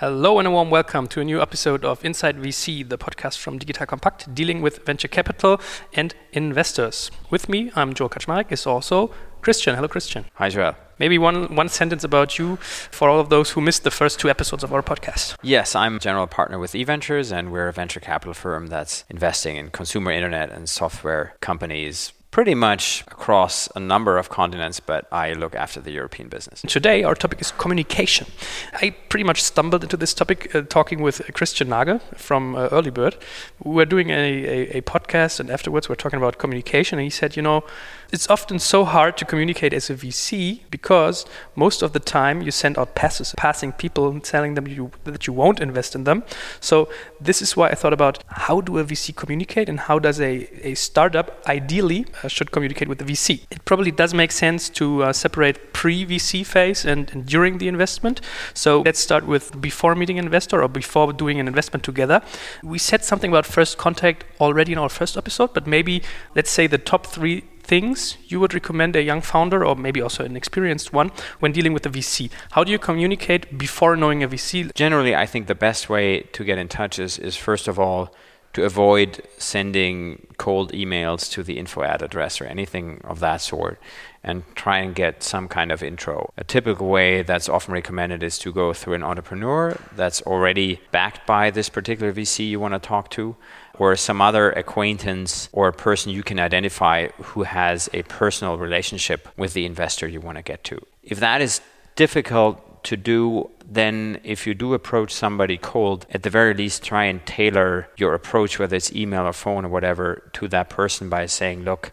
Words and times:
Hello 0.00 0.38
and 0.38 0.48
a 0.48 0.50
warm 0.50 0.70
welcome 0.70 1.06
to 1.08 1.20
a 1.20 1.24
new 1.24 1.42
episode 1.42 1.84
of 1.84 2.02
Inside 2.06 2.38
VC, 2.38 2.88
the 2.88 2.96
podcast 2.96 3.36
from 3.36 3.58
Digital 3.58 3.86
Kompakt, 3.86 4.34
dealing 4.34 4.62
with 4.62 4.86
venture 4.86 5.08
capital 5.08 5.60
and 5.92 6.14
investors. 6.32 7.10
With 7.28 7.50
me, 7.50 7.70
I'm 7.76 7.92
Joel 7.92 8.08
Kaczmarek, 8.08 8.50
is 8.50 8.66
also 8.66 9.12
Christian. 9.42 9.74
Hello, 9.74 9.88
Christian. 9.88 10.24
Hi, 10.36 10.48
Joel. 10.48 10.74
Maybe 10.98 11.18
one, 11.18 11.54
one 11.54 11.68
sentence 11.68 12.02
about 12.02 12.38
you 12.38 12.56
for 12.56 13.10
all 13.10 13.20
of 13.20 13.28
those 13.28 13.50
who 13.50 13.60
missed 13.60 13.84
the 13.84 13.90
first 13.90 14.18
two 14.18 14.30
episodes 14.30 14.64
of 14.64 14.72
our 14.72 14.82
podcast. 14.82 15.36
Yes, 15.42 15.74
I'm 15.74 15.98
general 15.98 16.26
partner 16.26 16.58
with 16.58 16.74
e.ventures, 16.74 17.30
and 17.30 17.52
we're 17.52 17.68
a 17.68 17.72
venture 17.74 18.00
capital 18.00 18.32
firm 18.32 18.68
that's 18.68 19.04
investing 19.10 19.56
in 19.56 19.68
consumer 19.68 20.12
internet 20.12 20.48
and 20.48 20.66
software 20.66 21.34
companies 21.42 22.14
pretty 22.30 22.54
much 22.54 23.02
across 23.08 23.68
a 23.74 23.80
number 23.80 24.16
of 24.16 24.28
continents, 24.28 24.78
but 24.78 25.06
I 25.10 25.32
look 25.32 25.54
after 25.54 25.80
the 25.80 25.90
European 25.90 26.28
business. 26.28 26.62
Today, 26.62 27.02
our 27.02 27.14
topic 27.14 27.40
is 27.40 27.50
communication. 27.50 28.28
I 28.74 28.90
pretty 29.08 29.24
much 29.24 29.42
stumbled 29.42 29.82
into 29.82 29.96
this 29.96 30.14
topic 30.14 30.54
uh, 30.54 30.62
talking 30.62 31.02
with 31.02 31.22
Christian 31.34 31.68
Nagel 31.68 31.98
from 32.16 32.54
uh, 32.54 32.68
Earlybird. 32.68 33.20
We 33.64 33.74
were 33.74 33.84
doing 33.84 34.10
a, 34.10 34.14
a, 34.14 34.78
a, 34.78 34.82
podcast, 34.82 35.40
and 35.40 35.50
afterwards, 35.50 35.88
we 35.88 35.94
are 35.94 35.96
talking 35.96 36.18
about 36.18 36.38
communication. 36.38 36.98
And 36.98 37.04
he 37.04 37.10
said, 37.10 37.36
You 37.36 37.42
know, 37.42 37.64
it's 38.12 38.28
often 38.28 38.58
so 38.58 38.84
hard 38.84 39.16
to 39.18 39.24
communicate 39.24 39.72
as 39.72 39.90
a 39.90 39.94
VC 39.94 40.60
because 40.70 41.24
most 41.54 41.82
of 41.82 41.92
the 41.92 42.00
time 42.00 42.42
you 42.42 42.50
send 42.50 42.78
out 42.78 42.94
passes, 42.94 43.34
passing 43.36 43.72
people 43.72 44.08
and 44.08 44.22
telling 44.22 44.54
them 44.54 44.66
you, 44.66 44.90
that 45.04 45.26
you 45.26 45.32
won't 45.32 45.60
invest 45.60 45.94
in 45.94 46.04
them. 46.04 46.24
So, 46.60 46.88
this 47.20 47.42
is 47.42 47.56
why 47.56 47.68
I 47.68 47.74
thought 47.74 47.92
about 47.92 48.22
how 48.28 48.60
do 48.60 48.78
a 48.78 48.84
VC 48.84 49.14
communicate 49.14 49.68
and 49.68 49.80
how 49.80 49.98
does 49.98 50.20
a, 50.20 50.48
a 50.66 50.74
startup 50.74 51.42
ideally 51.46 52.06
uh, 52.22 52.28
should 52.28 52.50
communicate 52.50 52.88
with 52.88 52.98
the 52.98 53.04
VC. 53.04 53.42
It 53.50 53.64
probably 53.64 53.90
does 53.90 54.14
make 54.14 54.32
sense 54.32 54.68
to 54.70 55.04
uh, 55.04 55.12
separate 55.12 55.72
pre-VC 55.72 56.44
phase 56.44 56.84
and, 56.84 57.10
and, 57.12 57.26
during 57.26 57.58
the 57.58 57.68
investment. 57.68 58.20
So 58.54 58.82
let's 58.82 59.00
start 59.00 59.26
with 59.26 59.60
before 59.60 59.94
meeting 59.94 60.18
an 60.18 60.24
investor 60.24 60.62
or 60.62 60.68
before 60.68 61.12
doing 61.12 61.38
an 61.40 61.46
investment 61.46 61.84
together. 61.84 62.22
We 62.62 62.78
said 62.78 63.04
something 63.04 63.30
about 63.30 63.46
first 63.46 63.78
contact 63.78 64.24
already 64.40 64.72
in 64.72 64.78
our 64.78 64.88
first 64.88 65.16
episode, 65.16 65.54
but 65.54 65.66
maybe 65.66 66.02
let's 66.34 66.50
say 66.50 66.66
the 66.66 66.78
top 66.78 67.06
three 67.06 67.44
things 67.70 68.16
you 68.26 68.40
would 68.40 68.52
recommend 68.52 68.96
a 68.96 69.02
young 69.10 69.20
founder 69.20 69.64
or 69.64 69.76
maybe 69.76 70.02
also 70.02 70.24
an 70.24 70.36
experienced 70.36 70.92
one 70.92 71.12
when 71.38 71.52
dealing 71.52 71.72
with 71.72 71.86
a 71.86 71.92
VC? 71.96 72.28
How 72.50 72.64
do 72.64 72.72
you 72.72 72.80
communicate 72.80 73.56
before 73.56 73.94
knowing 73.94 74.24
a 74.24 74.28
VC? 74.28 74.74
Generally, 74.74 75.14
I 75.14 75.26
think 75.26 75.46
the 75.46 75.54
best 75.54 75.88
way 75.88 76.22
to 76.36 76.42
get 76.42 76.58
in 76.58 76.66
touch 76.68 76.98
is, 76.98 77.16
is 77.16 77.36
first 77.36 77.68
of 77.68 77.78
all 77.78 78.12
to 78.54 78.64
avoid 78.64 79.22
sending 79.38 80.26
cold 80.36 80.72
emails 80.72 81.30
to 81.30 81.44
the 81.44 81.56
info 81.58 81.84
ad 81.84 82.02
address 82.02 82.40
or 82.40 82.46
anything 82.46 83.00
of 83.04 83.20
that 83.20 83.40
sort 83.40 83.78
and 84.24 84.42
try 84.56 84.78
and 84.78 84.94
get 84.94 85.22
some 85.22 85.46
kind 85.46 85.70
of 85.70 85.80
intro. 85.82 86.32
A 86.36 86.42
typical 86.42 86.88
way 86.88 87.22
that's 87.22 87.48
often 87.48 87.72
recommended 87.72 88.24
is 88.24 88.36
to 88.40 88.52
go 88.52 88.72
through 88.72 88.94
an 88.94 89.04
entrepreneur 89.04 89.78
that's 89.94 90.20
already 90.22 90.80
backed 90.90 91.24
by 91.26 91.50
this 91.50 91.68
particular 91.68 92.12
VC 92.12 92.48
you 92.48 92.58
want 92.58 92.74
to 92.74 92.80
talk 92.80 93.08
to 93.10 93.36
or 93.80 93.96
some 93.96 94.20
other 94.20 94.50
acquaintance 94.52 95.48
or 95.52 95.66
a 95.66 95.72
person 95.72 96.12
you 96.12 96.22
can 96.22 96.38
identify 96.38 97.08
who 97.32 97.44
has 97.44 97.88
a 97.94 98.02
personal 98.02 98.58
relationship 98.58 99.26
with 99.38 99.54
the 99.54 99.64
investor 99.64 100.06
you 100.06 100.20
want 100.20 100.36
to 100.36 100.42
get 100.42 100.62
to. 100.62 100.78
If 101.02 101.18
that 101.20 101.40
is 101.40 101.62
difficult 101.96 102.84
to 102.84 102.96
do, 102.98 103.50
then 103.64 104.20
if 104.22 104.46
you 104.46 104.52
do 104.52 104.74
approach 104.74 105.12
somebody 105.14 105.56
cold, 105.56 106.04
at 106.10 106.24
the 106.24 106.28
very 106.28 106.52
least 106.52 106.84
try 106.84 107.04
and 107.04 107.24
tailor 107.24 107.88
your 107.96 108.12
approach, 108.12 108.58
whether 108.58 108.76
it's 108.76 108.92
email 108.92 109.22
or 109.22 109.32
phone 109.32 109.64
or 109.64 109.70
whatever, 109.70 110.28
to 110.34 110.46
that 110.48 110.68
person 110.68 111.08
by 111.08 111.24
saying, 111.24 111.64
look, 111.64 111.90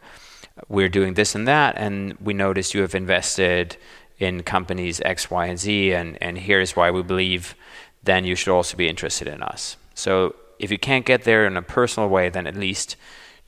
we're 0.67 0.89
doing 0.89 1.13
this 1.13 1.35
and 1.35 1.47
that, 1.47 1.77
and 1.77 2.17
we 2.19 2.33
noticed 2.33 2.73
you 2.73 2.81
have 2.81 2.95
invested 2.95 3.77
in 4.19 4.43
companies 4.43 4.99
X, 5.05 5.31
Y, 5.31 5.45
and 5.45 5.58
Z, 5.58 5.93
and, 5.93 6.21
and 6.21 6.38
here's 6.38 6.75
why 6.75 6.91
we 6.91 7.02
believe 7.02 7.55
then 8.03 8.25
you 8.25 8.35
should 8.35 8.53
also 8.53 8.75
be 8.75 8.89
interested 8.89 9.27
in 9.30 9.41
us. 9.41 9.77
So 9.93 10.35
if 10.59 10.72
you 10.72 10.77
can't 10.77 11.05
get 11.05 11.23
there 11.23 11.45
in 11.45 11.58
a 11.58 11.61
personal 11.61 12.09
way, 12.09 12.30
then 12.30 12.47
at 12.47 12.55
least 12.55 12.95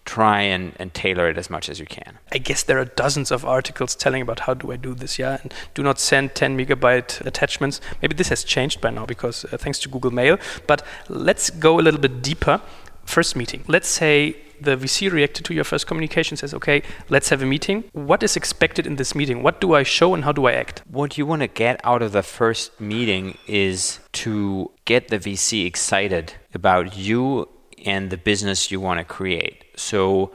try 0.06 0.42
and, 0.42 0.74
and 0.80 0.94
tailor 0.94 1.30
it 1.30 1.38
as 1.38 1.50
much 1.50 1.70
as 1.70 1.80
you 1.80 1.86
can. 1.86 2.18
I 2.32 2.40
guess 2.40 2.64
there 2.64 2.80
are 2.80 2.86
dozens 2.86 3.32
of 3.32 3.46
articles 3.46 3.96
telling 3.96 4.22
about 4.22 4.42
how 4.42 4.56
do 4.56 4.72
I 4.72 4.76
do 4.76 4.96
this, 4.96 5.20
yeah, 5.20 5.38
and 5.42 5.54
do 5.76 5.84
not 5.84 6.00
send 6.00 6.36
10 6.36 6.58
megabyte 6.58 7.26
attachments. 7.26 7.80
Maybe 8.02 8.16
this 8.16 8.30
has 8.30 8.44
changed 8.44 8.82
by 8.82 8.90
now 8.90 9.06
because 9.06 9.46
uh, 9.46 9.58
thanks 9.58 9.80
to 9.80 9.90
Google 9.90 10.12
Mail. 10.12 10.38
But 10.66 10.84
let's 11.10 11.50
go 11.50 11.80
a 11.80 11.82
little 11.82 12.00
bit 12.00 12.22
deeper. 12.22 12.62
First 13.06 13.36
meeting. 13.36 13.64
Let's 13.68 13.88
say 13.88 14.36
the 14.62 14.76
VC 14.78 15.12
reacted 15.12 15.46
to 15.46 15.54
your 15.54 15.64
first 15.64 15.88
communication, 15.88 16.38
says, 16.38 16.54
okay, 16.54 16.82
let's 17.10 17.30
have 17.30 17.42
a 17.42 17.46
meeting. 17.46 17.86
What 17.94 18.24
is 18.24 18.36
expected 18.36 18.86
in 18.86 18.96
this 18.96 19.16
meeting? 19.16 19.44
What 19.44 19.62
do 19.62 19.74
I 19.74 19.84
show 19.84 20.14
and 20.14 20.24
how 20.24 20.32
do 20.32 20.46
I 20.48 20.54
act? 20.54 20.84
What 20.90 21.18
you 21.18 21.26
want 21.26 21.42
to 21.42 21.48
get 21.48 21.80
out 21.84 22.02
of 22.02 22.12
the 22.12 22.24
first 22.24 22.80
meeting 22.80 23.38
is 23.48 24.00
to 24.14 24.72
get 24.86 25.10
the 25.10 25.20
VC 25.20 25.66
excited 25.66 26.34
about 26.54 26.98
you 26.98 27.50
and 27.86 28.10
the 28.10 28.18
business 28.18 28.72
you 28.72 28.80
want 28.80 29.00
to 29.00 29.06
create. 29.06 29.66
So 29.76 30.32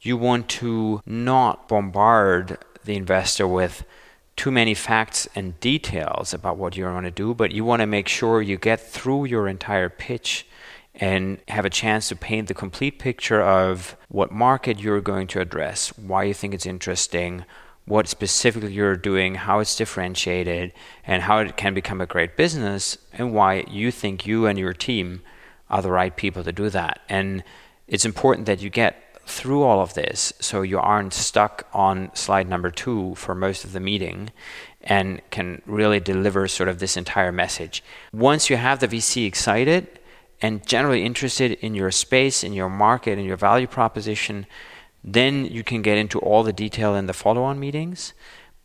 you 0.00 0.16
want 0.16 0.48
to 0.48 1.00
not 1.04 1.68
bombard 1.68 2.58
the 2.84 2.96
investor 2.96 3.46
with 3.46 3.84
too 4.36 4.50
many 4.50 4.74
facts 4.74 5.26
and 5.34 5.58
details 5.60 6.34
about 6.34 6.58
what 6.58 6.76
you 6.76 6.84
want 6.84 7.06
to 7.06 7.10
do, 7.10 7.34
but 7.34 7.52
you 7.52 7.64
want 7.64 7.80
to 7.80 7.86
make 7.86 8.06
sure 8.06 8.42
you 8.42 8.56
get 8.56 8.80
through 8.80 9.24
your 9.24 9.48
entire 9.48 9.88
pitch 9.88 10.46
and 10.96 11.38
have 11.48 11.64
a 11.64 11.70
chance 11.70 12.08
to 12.08 12.16
paint 12.16 12.48
the 12.48 12.54
complete 12.54 12.98
picture 12.98 13.42
of 13.42 13.96
what 14.08 14.32
market 14.32 14.78
you're 14.80 15.00
going 15.00 15.26
to 15.28 15.40
address, 15.40 15.96
why 15.98 16.24
you 16.24 16.34
think 16.34 16.54
it's 16.54 16.66
interesting, 16.66 17.44
what 17.84 18.08
specifically 18.08 18.72
you're 18.72 18.96
doing, 18.96 19.36
how 19.36 19.60
it's 19.60 19.76
differentiated, 19.76 20.72
and 21.06 21.22
how 21.22 21.38
it 21.38 21.56
can 21.56 21.74
become 21.74 22.00
a 22.00 22.06
great 22.06 22.36
business, 22.36 22.98
and 23.12 23.32
why 23.32 23.64
you 23.68 23.90
think 23.90 24.26
you 24.26 24.46
and 24.46 24.58
your 24.58 24.72
team 24.72 25.22
are 25.70 25.82
the 25.82 25.90
right 25.90 26.16
people 26.16 26.42
to 26.42 26.52
do 26.52 26.70
that. 26.70 27.00
And 27.08 27.44
it's 27.86 28.04
important 28.04 28.46
that 28.46 28.62
you 28.62 28.70
get 28.70 29.02
through 29.26 29.62
all 29.62 29.80
of 29.80 29.94
this 29.94 30.32
so 30.40 30.62
you 30.62 30.78
aren't 30.78 31.12
stuck 31.12 31.66
on 31.72 32.10
slide 32.14 32.48
number 32.48 32.70
two 32.70 33.14
for 33.16 33.34
most 33.34 33.64
of 33.64 33.72
the 33.72 33.80
meeting 33.80 34.30
and 34.82 35.20
can 35.30 35.60
really 35.66 35.98
deliver 35.98 36.46
sort 36.46 36.68
of 36.68 36.78
this 36.78 36.96
entire 36.96 37.32
message. 37.32 37.82
Once 38.12 38.48
you 38.48 38.56
have 38.56 38.78
the 38.78 38.88
VC 38.88 39.26
excited 39.26 39.98
and 40.42 40.66
generally 40.66 41.04
interested 41.04 41.52
in 41.52 41.74
your 41.74 41.90
space, 41.90 42.44
in 42.44 42.52
your 42.52 42.68
market, 42.68 43.18
in 43.18 43.24
your 43.24 43.36
value 43.36 43.66
proposition, 43.66 44.46
then 45.02 45.44
you 45.44 45.62
can 45.62 45.82
get 45.82 45.98
into 45.98 46.18
all 46.18 46.42
the 46.42 46.52
detail 46.52 46.94
in 46.94 47.06
the 47.06 47.12
follow 47.12 47.42
on 47.42 47.58
meetings. 47.58 48.12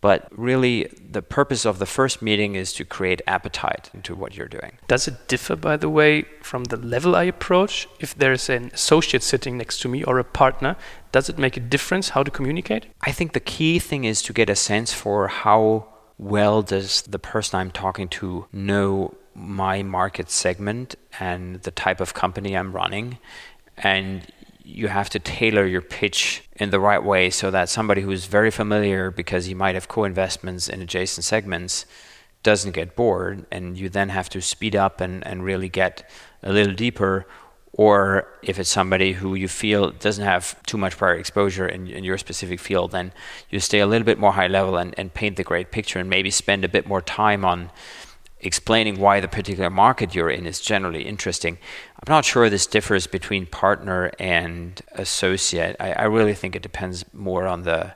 But 0.02 0.28
really, 0.36 0.92
the 0.98 1.22
purpose 1.22 1.64
of 1.64 1.78
the 1.78 1.86
first 1.86 2.24
meeting 2.24 2.56
is 2.56 2.74
to 2.74 2.84
create 2.84 3.22
appetite 3.28 3.92
into 3.94 4.16
what 4.16 4.36
you're 4.36 4.48
doing. 4.48 4.80
Does 4.88 5.08
it 5.08 5.28
differ, 5.28 5.56
by 5.56 5.78
the 5.78 5.90
way, 5.90 6.24
from 6.42 6.64
the 6.66 6.78
level 6.78 7.16
I 7.16 7.26
approach? 7.26 7.88
If 8.00 8.16
there's 8.16 8.50
an 8.50 8.72
associate 8.74 9.22
sitting 9.22 9.60
next 9.60 9.80
to 9.82 9.88
me 9.88 10.04
or 10.04 10.18
a 10.18 10.24
partner, 10.24 10.76
does 11.12 11.30
it 11.30 11.38
make 11.38 11.56
a 11.56 11.60
difference 11.60 12.10
how 12.10 12.24
to 12.24 12.32
communicate? 12.32 12.88
I 13.02 13.12
think 13.12 13.34
the 13.34 13.40
key 13.40 13.78
thing 13.78 14.04
is 14.04 14.24
to 14.24 14.34
get 14.34 14.50
a 14.50 14.56
sense 14.56 14.92
for 14.92 15.28
how 15.28 15.86
well 16.18 16.62
does 16.62 17.02
the 17.04 17.20
person 17.20 17.60
I'm 17.60 17.72
talking 17.72 18.08
to 18.10 18.48
know 18.52 19.16
my 19.34 19.82
market 19.84 20.30
segment 20.30 20.96
and 21.20 21.62
the 21.64 21.72
type 21.72 22.02
of 22.02 22.14
company 22.14 22.56
I'm 22.56 22.74
running. 22.74 23.18
And 23.78 24.28
you 24.64 24.88
have 24.88 25.10
to 25.10 25.20
tailor 25.20 25.66
your 25.66 25.82
pitch 25.82 26.44
in 26.56 26.70
the 26.70 26.80
right 26.80 27.04
way 27.04 27.30
so 27.30 27.52
that 27.52 27.70
somebody 27.70 28.02
who's 28.02 28.26
very 28.26 28.52
familiar 28.52 29.10
because 29.10 29.48
you 29.48 29.56
might 29.56 29.76
have 29.76 29.88
co-investments 29.88 30.70
in 30.70 30.82
adjacent 30.82 31.24
segments 31.26 31.86
doesn't 32.44 32.72
get 32.72 32.96
bored 32.96 33.46
and 33.52 33.78
you 33.78 33.90
then 33.90 34.10
have 34.10 34.30
to 34.30 34.42
speed 34.42 34.76
up 34.76 35.02
and, 35.02 35.26
and 35.26 35.44
really 35.44 35.70
get 35.70 36.10
a 36.44 36.52
little 36.52 36.74
deeper 36.74 37.26
or 37.74 38.28
if 38.42 38.60
it's 38.60 38.70
somebody 38.70 39.14
who 39.14 39.34
you 39.34 39.48
feel 39.48 39.92
doesn't 39.92 40.26
have 40.26 40.62
too 40.64 40.78
much 40.78 40.98
prior 40.98 41.16
exposure 41.16 41.68
in, 41.68 41.88
in 41.88 42.04
your 42.04 42.18
specific 42.18 42.60
field 42.60 42.92
then 42.92 43.12
you 43.50 43.60
stay 43.60 43.80
a 43.80 43.88
little 43.88 44.06
bit 44.06 44.20
more 44.20 44.34
high 44.34 44.48
level 44.48 44.78
and, 44.78 44.94
and 44.98 45.14
paint 45.14 45.38
the 45.38 45.44
great 45.44 45.72
picture 45.72 46.00
and 46.00 46.10
maybe 46.10 46.30
spend 46.30 46.66
a 46.66 46.70
bit 46.70 46.88
more 46.88 47.02
time 47.02 47.46
on 47.46 47.72
explaining 48.42 49.00
why 49.00 49.20
the 49.20 49.28
particular 49.28 49.70
market 49.70 50.16
you're 50.16 50.30
in 50.30 50.46
is 50.46 50.60
generally 50.60 51.04
interesting. 51.04 51.58
I'm 51.96 52.12
not 52.12 52.26
sure 52.26 52.50
this 52.50 52.66
differs 52.66 53.08
between 53.08 53.46
partner 53.46 54.12
and 54.20 54.82
associate. 54.94 55.76
I, 55.80 55.94
I 55.94 56.04
really 56.06 56.34
think 56.34 56.56
it 56.56 56.64
depends 56.64 57.06
more 57.14 57.48
on 57.48 57.64
the 57.64 57.94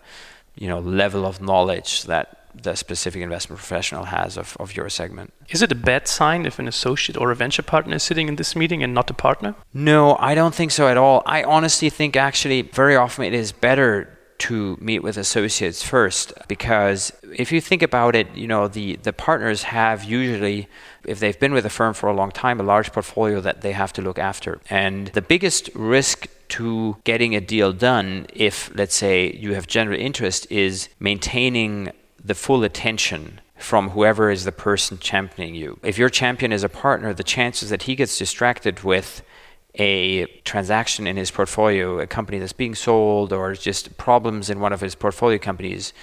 you 0.56 0.68
know 0.68 0.80
level 0.80 1.26
of 1.26 1.42
knowledge 1.42 2.04
that 2.04 2.45
the 2.64 2.76
specific 2.76 3.22
investment 3.22 3.60
professional 3.60 4.06
has 4.06 4.38
of, 4.38 4.56
of 4.60 4.76
your 4.76 4.90
segment. 4.90 5.34
Is 5.50 5.62
it 5.62 5.72
a 5.72 5.76
bad 5.76 6.08
sign 6.08 6.46
if 6.46 6.60
an 6.60 6.68
associate 6.68 7.18
or 7.18 7.32
a 7.32 7.36
venture 7.36 7.64
partner 7.64 7.96
is 7.96 8.04
sitting 8.04 8.28
in 8.28 8.36
this 8.36 8.56
meeting 8.56 8.84
and 8.84 8.94
not 8.94 9.10
a 9.10 9.14
partner? 9.14 9.56
No, 9.74 10.16
I 10.20 10.36
don't 10.36 10.56
think 10.56 10.72
so 10.72 10.88
at 10.88 10.98
all. 10.98 11.24
I 11.26 11.44
honestly 11.44 11.90
think 11.90 12.16
actually 12.16 12.64
very 12.64 12.96
often 12.96 13.26
it 13.26 13.34
is 13.34 13.52
better 13.52 14.16
to 14.38 14.78
meet 14.82 15.02
with 15.02 15.18
associates 15.18 15.82
first 15.82 16.34
because 16.48 17.14
if 17.34 17.52
you 17.52 17.62
think 17.62 17.82
about 17.82 18.16
it, 18.16 18.28
you 18.36 18.48
know, 18.48 18.68
the, 18.68 18.98
the 18.98 19.14
partners 19.14 19.64
have 19.64 20.04
usually, 20.04 20.68
if 21.06 21.20
they've 21.20 21.40
been 21.40 21.54
with 21.54 21.66
a 21.66 21.70
firm 21.70 21.94
for 21.94 22.10
a 22.10 22.14
long 22.14 22.32
time, 22.32 22.60
a 22.60 22.64
large 22.64 22.92
portfolio 22.92 23.40
that 23.42 23.62
they 23.62 23.72
have 23.72 23.94
to 23.94 24.02
look 24.02 24.20
after. 24.20 24.60
And 24.70 25.08
the 25.08 25.22
biggest 25.22 25.70
risk 25.74 26.28
to 26.50 26.98
getting 27.04 27.36
a 27.36 27.42
deal 27.42 27.72
done, 27.72 28.28
if 28.34 28.76
let's 28.76 28.96
say 28.96 29.32
you 29.34 29.54
have 29.54 29.68
general 29.68 30.00
interest, 30.00 30.48
is 30.52 30.90
maintaining 31.00 31.92
the 32.26 32.36
full 32.36 32.64
attention 32.64 33.40
from 33.56 33.92
whoever 33.92 34.32
is 34.32 34.46
the 34.46 34.52
person 34.52 34.98
championing 34.98 35.54
you. 35.54 35.80
If 35.84 35.98
your 35.98 36.10
champion 36.10 36.52
is 36.52 36.64
a 36.64 36.70
partner, 36.70 37.14
the 37.14 37.24
chances 37.24 37.70
that 37.70 37.84
he 37.84 37.96
gets 37.96 38.18
distracted 38.18 38.84
with 38.84 39.22
a 39.76 40.26
transaction 40.44 41.06
in 41.06 41.18
his 41.18 41.30
portfolio, 41.30 42.00
a 42.00 42.08
company 42.08 42.40
that's 42.40 42.54
being 42.54 42.76
sold, 42.76 43.32
or 43.32 43.54
just 43.54 43.98
problems 43.98 44.50
in 44.50 44.60
one 44.60 44.74
of 44.74 44.82
his 44.82 44.96
portfolio 44.96 45.38
companies 45.38 45.94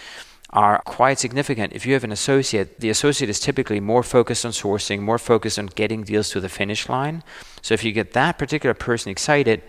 are 0.51 0.81
quite 0.85 1.19
significant. 1.19 1.73
If 1.73 1.87
you 1.87 1.95
have 1.95 2.05
an 2.05 2.13
associate, 2.13 2.79
the 2.81 2.91
associate 2.91 3.31
is 3.31 3.41
typically 3.41 3.81
more 3.81 4.03
focused 4.03 4.45
on 4.45 4.53
sourcing, 4.53 5.01
more 5.01 5.19
focused 5.19 5.59
on 5.59 5.67
getting 5.67 6.05
deals 6.05 6.31
to 6.31 6.41
the 6.41 6.51
finish 6.51 6.89
line. 6.89 7.25
So 7.63 7.75
if 7.75 7.83
you 7.83 7.93
get 7.93 8.13
that 8.13 8.39
particular 8.39 8.75
person 8.75 9.11
excited, 9.11 9.63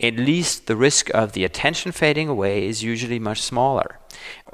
at 0.00 0.16
least 0.16 0.66
the 0.66 0.76
risk 0.76 1.10
of 1.10 1.32
the 1.32 1.44
attention 1.44 1.92
fading 1.92 2.28
away 2.28 2.66
is 2.66 2.82
usually 2.82 3.18
much 3.18 3.42
smaller. 3.42 3.98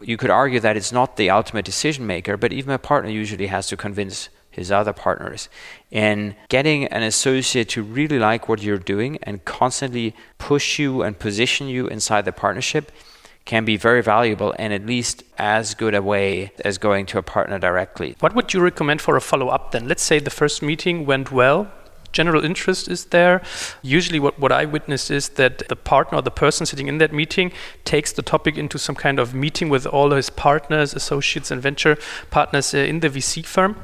You 0.02 0.16
could 0.16 0.30
argue 0.30 0.60
that 0.60 0.76
it's 0.76 0.92
not 0.92 1.16
the 1.16 1.30
ultimate 1.30 1.64
decision 1.64 2.06
maker, 2.06 2.36
but 2.36 2.52
even 2.52 2.72
a 2.72 2.78
partner 2.78 3.10
usually 3.10 3.48
has 3.48 3.66
to 3.68 3.76
convince 3.76 4.28
his 4.50 4.70
other 4.70 4.92
partners. 4.92 5.48
And 5.92 6.34
getting 6.48 6.84
an 6.86 7.02
associate 7.02 7.68
to 7.70 7.82
really 7.82 8.18
like 8.18 8.48
what 8.48 8.62
you're 8.62 8.78
doing 8.78 9.18
and 9.22 9.44
constantly 9.44 10.14
push 10.38 10.78
you 10.78 11.02
and 11.02 11.18
position 11.18 11.68
you 11.68 11.86
inside 11.86 12.24
the 12.24 12.32
partnership 12.32 12.92
can 13.44 13.64
be 13.64 13.78
very 13.78 14.02
valuable 14.02 14.54
and 14.58 14.74
at 14.74 14.84
least 14.84 15.24
as 15.38 15.74
good 15.74 15.94
a 15.94 16.02
way 16.02 16.52
as 16.66 16.76
going 16.76 17.06
to 17.06 17.16
a 17.16 17.22
partner 17.22 17.58
directly. 17.58 18.14
What 18.20 18.34
would 18.34 18.52
you 18.52 18.60
recommend 18.60 19.00
for 19.00 19.16
a 19.16 19.22
follow 19.22 19.48
up 19.48 19.70
then? 19.70 19.88
Let's 19.88 20.02
say 20.02 20.18
the 20.18 20.30
first 20.30 20.60
meeting 20.62 21.06
went 21.06 21.32
well, 21.32 21.70
general 22.18 22.44
interest 22.44 22.88
is 22.88 23.04
there. 23.16 23.40
Usually, 23.82 24.18
what, 24.18 24.34
what 24.42 24.50
I 24.50 24.64
witnessed 24.64 25.08
is 25.10 25.28
that 25.40 25.68
the 25.68 25.76
partner 25.76 26.18
or 26.18 26.22
the 26.22 26.36
person 26.44 26.66
sitting 26.66 26.88
in 26.88 26.98
that 26.98 27.12
meeting 27.12 27.52
takes 27.84 28.10
the 28.12 28.22
topic 28.22 28.58
into 28.58 28.76
some 28.76 28.96
kind 28.96 29.18
of 29.20 29.34
meeting 29.34 29.68
with 29.74 29.86
all 29.86 30.10
his 30.10 30.30
partners, 30.30 30.94
associates, 30.94 31.52
and 31.52 31.62
venture 31.62 31.96
partners 32.30 32.74
uh, 32.74 32.78
in 32.78 33.00
the 33.00 33.08
VC 33.08 33.44
firm. 33.46 33.76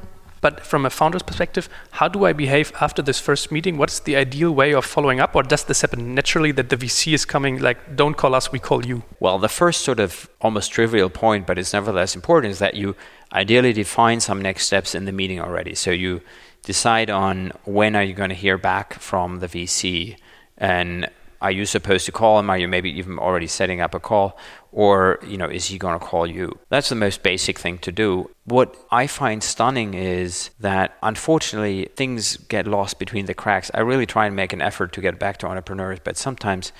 But 0.44 0.60
from 0.60 0.84
a 0.84 0.90
founder's 0.90 1.22
perspective, 1.22 1.68
how 1.98 2.08
do 2.08 2.26
I 2.26 2.32
behave 2.34 2.72
after 2.86 3.02
this 3.02 3.18
first 3.18 3.50
meeting? 3.50 3.78
What's 3.78 4.00
the 4.00 4.16
ideal 4.16 4.52
way 4.60 4.74
of 4.74 4.84
following 4.84 5.20
up? 5.20 5.34
Or 5.36 5.42
does 5.42 5.64
this 5.64 5.80
happen 5.80 6.14
naturally 6.14 6.52
that 6.52 6.68
the 6.68 6.76
VC 6.76 7.14
is 7.14 7.24
coming, 7.24 7.62
like, 7.68 7.78
don't 7.96 8.16
call 8.22 8.34
us, 8.34 8.52
we 8.52 8.58
call 8.58 8.84
you? 8.84 9.04
Well, 9.20 9.38
the 9.38 9.48
first 9.48 9.80
sort 9.88 10.00
of 10.00 10.28
almost 10.40 10.72
trivial 10.72 11.08
point, 11.08 11.46
but 11.46 11.56
it's 11.58 11.72
nevertheless 11.72 12.14
important, 12.14 12.50
is 12.50 12.58
that 12.58 12.74
you 12.74 12.94
ideally 13.32 13.72
define 13.72 14.20
some 14.20 14.42
next 14.42 14.66
steps 14.66 14.94
in 14.94 15.06
the 15.06 15.12
meeting 15.12 15.40
already. 15.40 15.74
So 15.74 15.90
you 15.92 16.20
decide 16.64 17.10
on 17.10 17.52
when 17.64 17.94
are 17.94 18.02
you 18.02 18.14
going 18.14 18.30
to 18.30 18.34
hear 18.34 18.58
back 18.58 18.94
from 18.94 19.40
the 19.40 19.46
VC 19.46 20.16
and 20.58 21.08
are 21.44 21.50
you 21.50 21.66
supposed 21.66 22.06
to 22.06 22.12
call 22.12 22.38
him? 22.38 22.48
Are 22.48 22.56
you 22.56 22.66
maybe 22.66 22.90
even 22.98 23.18
already 23.18 23.46
setting 23.46 23.82
up 23.82 23.94
a 23.94 24.00
call? 24.00 24.38
Or, 24.72 25.18
you 25.26 25.36
know, 25.36 25.46
is 25.46 25.66
he 25.66 25.76
going 25.76 25.98
to 25.98 26.04
call 26.04 26.26
you? 26.26 26.58
That's 26.70 26.88
the 26.88 26.94
most 26.94 27.22
basic 27.22 27.58
thing 27.58 27.76
to 27.78 27.92
do. 27.92 28.30
What 28.46 28.74
I 28.90 29.06
find 29.06 29.42
stunning 29.42 29.92
is 29.92 30.50
that 30.58 30.96
unfortunately 31.02 31.90
things 31.96 32.38
get 32.48 32.66
lost 32.66 32.98
between 32.98 33.26
the 33.26 33.34
cracks. 33.34 33.70
I 33.74 33.80
really 33.80 34.06
try 34.06 34.24
and 34.24 34.34
make 34.34 34.54
an 34.54 34.62
effort 34.62 34.94
to 34.94 35.02
get 35.02 35.18
back 35.18 35.36
to 35.38 35.46
entrepreneurs, 35.46 35.98
but 36.02 36.16
sometimes 36.16 36.72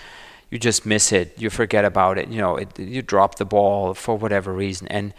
you 0.50 0.58
just 0.58 0.86
miss 0.86 1.12
it. 1.12 1.34
You 1.36 1.50
forget 1.50 1.84
about 1.84 2.16
it. 2.16 2.28
You 2.28 2.38
know, 2.38 2.56
it, 2.56 2.78
you 2.78 3.02
drop 3.02 3.34
the 3.34 3.44
ball 3.44 3.92
for 3.92 4.16
whatever 4.16 4.50
reason. 4.50 4.88
And 4.88 5.12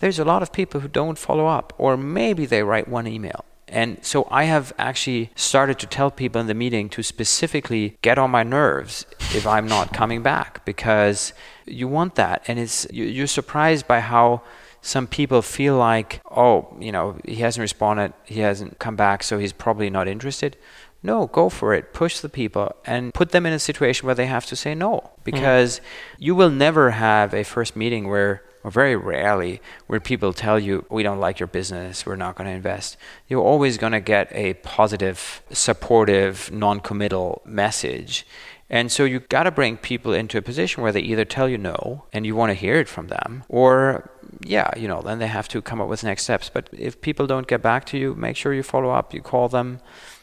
there's 0.00 0.18
a 0.18 0.26
lot 0.26 0.42
of 0.42 0.52
people 0.52 0.80
who 0.80 0.88
don't 0.88 1.16
follow 1.16 1.46
up, 1.46 1.72
or 1.78 1.96
maybe 1.96 2.44
they 2.44 2.62
write 2.62 2.86
one 2.86 3.06
email 3.06 3.46
and 3.70 4.04
so 4.04 4.26
I 4.30 4.44
have 4.44 4.72
actually 4.78 5.30
started 5.34 5.78
to 5.78 5.86
tell 5.86 6.10
people 6.10 6.40
in 6.40 6.46
the 6.46 6.54
meeting 6.54 6.88
to 6.90 7.02
specifically 7.02 7.96
get 8.02 8.18
on 8.18 8.30
my 8.30 8.42
nerves 8.42 9.06
if 9.34 9.46
I'm 9.46 9.66
not 9.66 9.92
coming 9.92 10.22
back 10.22 10.64
because 10.64 11.32
you 11.66 11.88
want 11.88 12.16
that. 12.16 12.42
And 12.48 12.58
it's 12.58 12.86
you're 12.90 13.26
surprised 13.26 13.86
by 13.86 14.00
how 14.00 14.42
some 14.82 15.06
people 15.06 15.42
feel 15.42 15.76
like, 15.76 16.20
oh, 16.30 16.74
you 16.80 16.90
know, 16.90 17.16
he 17.24 17.36
hasn't 17.36 17.62
responded, 17.62 18.12
he 18.24 18.40
hasn't 18.40 18.78
come 18.78 18.96
back, 18.96 19.22
so 19.22 19.38
he's 19.38 19.52
probably 19.52 19.90
not 19.90 20.08
interested. 20.08 20.56
No, 21.02 21.26
go 21.28 21.48
for 21.48 21.72
it. 21.72 21.94
Push 21.94 22.20
the 22.20 22.28
people 22.28 22.74
and 22.84 23.14
put 23.14 23.30
them 23.30 23.46
in 23.46 23.52
a 23.52 23.58
situation 23.58 24.06
where 24.06 24.14
they 24.14 24.26
have 24.26 24.46
to 24.46 24.56
say 24.56 24.74
no. 24.74 24.90
Mm. 24.92 25.24
Because 25.24 25.78
mm. 25.78 25.82
you 26.18 26.34
will 26.34 26.50
never 26.50 26.90
have 26.90 27.32
a 27.32 27.44
first 27.44 27.76
meeting 27.76 28.08
where 28.08 28.42
or 28.62 28.70
very 28.70 28.96
rarely, 28.96 29.60
where 29.86 30.00
people 30.00 30.32
tell 30.32 30.58
you, 30.58 30.84
we 30.90 31.02
don't 31.02 31.20
like 31.20 31.40
your 31.40 31.46
business, 31.46 32.04
we're 32.04 32.16
not 32.16 32.36
going 32.36 32.48
to 32.48 32.54
invest. 32.54 32.96
You're 33.28 33.42
always 33.42 33.78
going 33.78 33.92
to 33.92 34.00
get 34.00 34.28
a 34.32 34.54
positive, 34.54 35.42
supportive, 35.50 36.50
non 36.52 36.80
committal 36.80 37.42
message. 37.44 38.26
And 38.72 38.92
so 38.92 39.04
you 39.04 39.18
got 39.18 39.42
to 39.42 39.50
bring 39.50 39.76
people 39.76 40.12
into 40.12 40.38
a 40.38 40.42
position 40.42 40.82
where 40.82 40.92
they 40.92 41.00
either 41.00 41.24
tell 41.24 41.48
you 41.48 41.58
no 41.58 42.04
and 42.12 42.24
you 42.24 42.36
want 42.36 42.50
to 42.50 42.54
hear 42.54 42.76
it 42.76 42.88
from 42.88 43.08
them, 43.08 43.42
or 43.48 44.10
yeah, 44.42 44.70
you 44.78 44.86
know, 44.86 45.02
then 45.02 45.18
they 45.18 45.26
have 45.26 45.48
to 45.48 45.60
come 45.60 45.80
up 45.80 45.88
with 45.88 46.04
next 46.04 46.22
steps. 46.22 46.48
But 46.48 46.68
if 46.72 47.00
people 47.00 47.26
don't 47.26 47.48
get 47.48 47.62
back 47.62 47.84
to 47.86 47.98
you, 47.98 48.14
make 48.14 48.36
sure 48.36 48.54
you 48.54 48.62
follow 48.62 48.90
up, 48.90 49.12
you 49.12 49.22
call 49.22 49.48
them, 49.48 49.80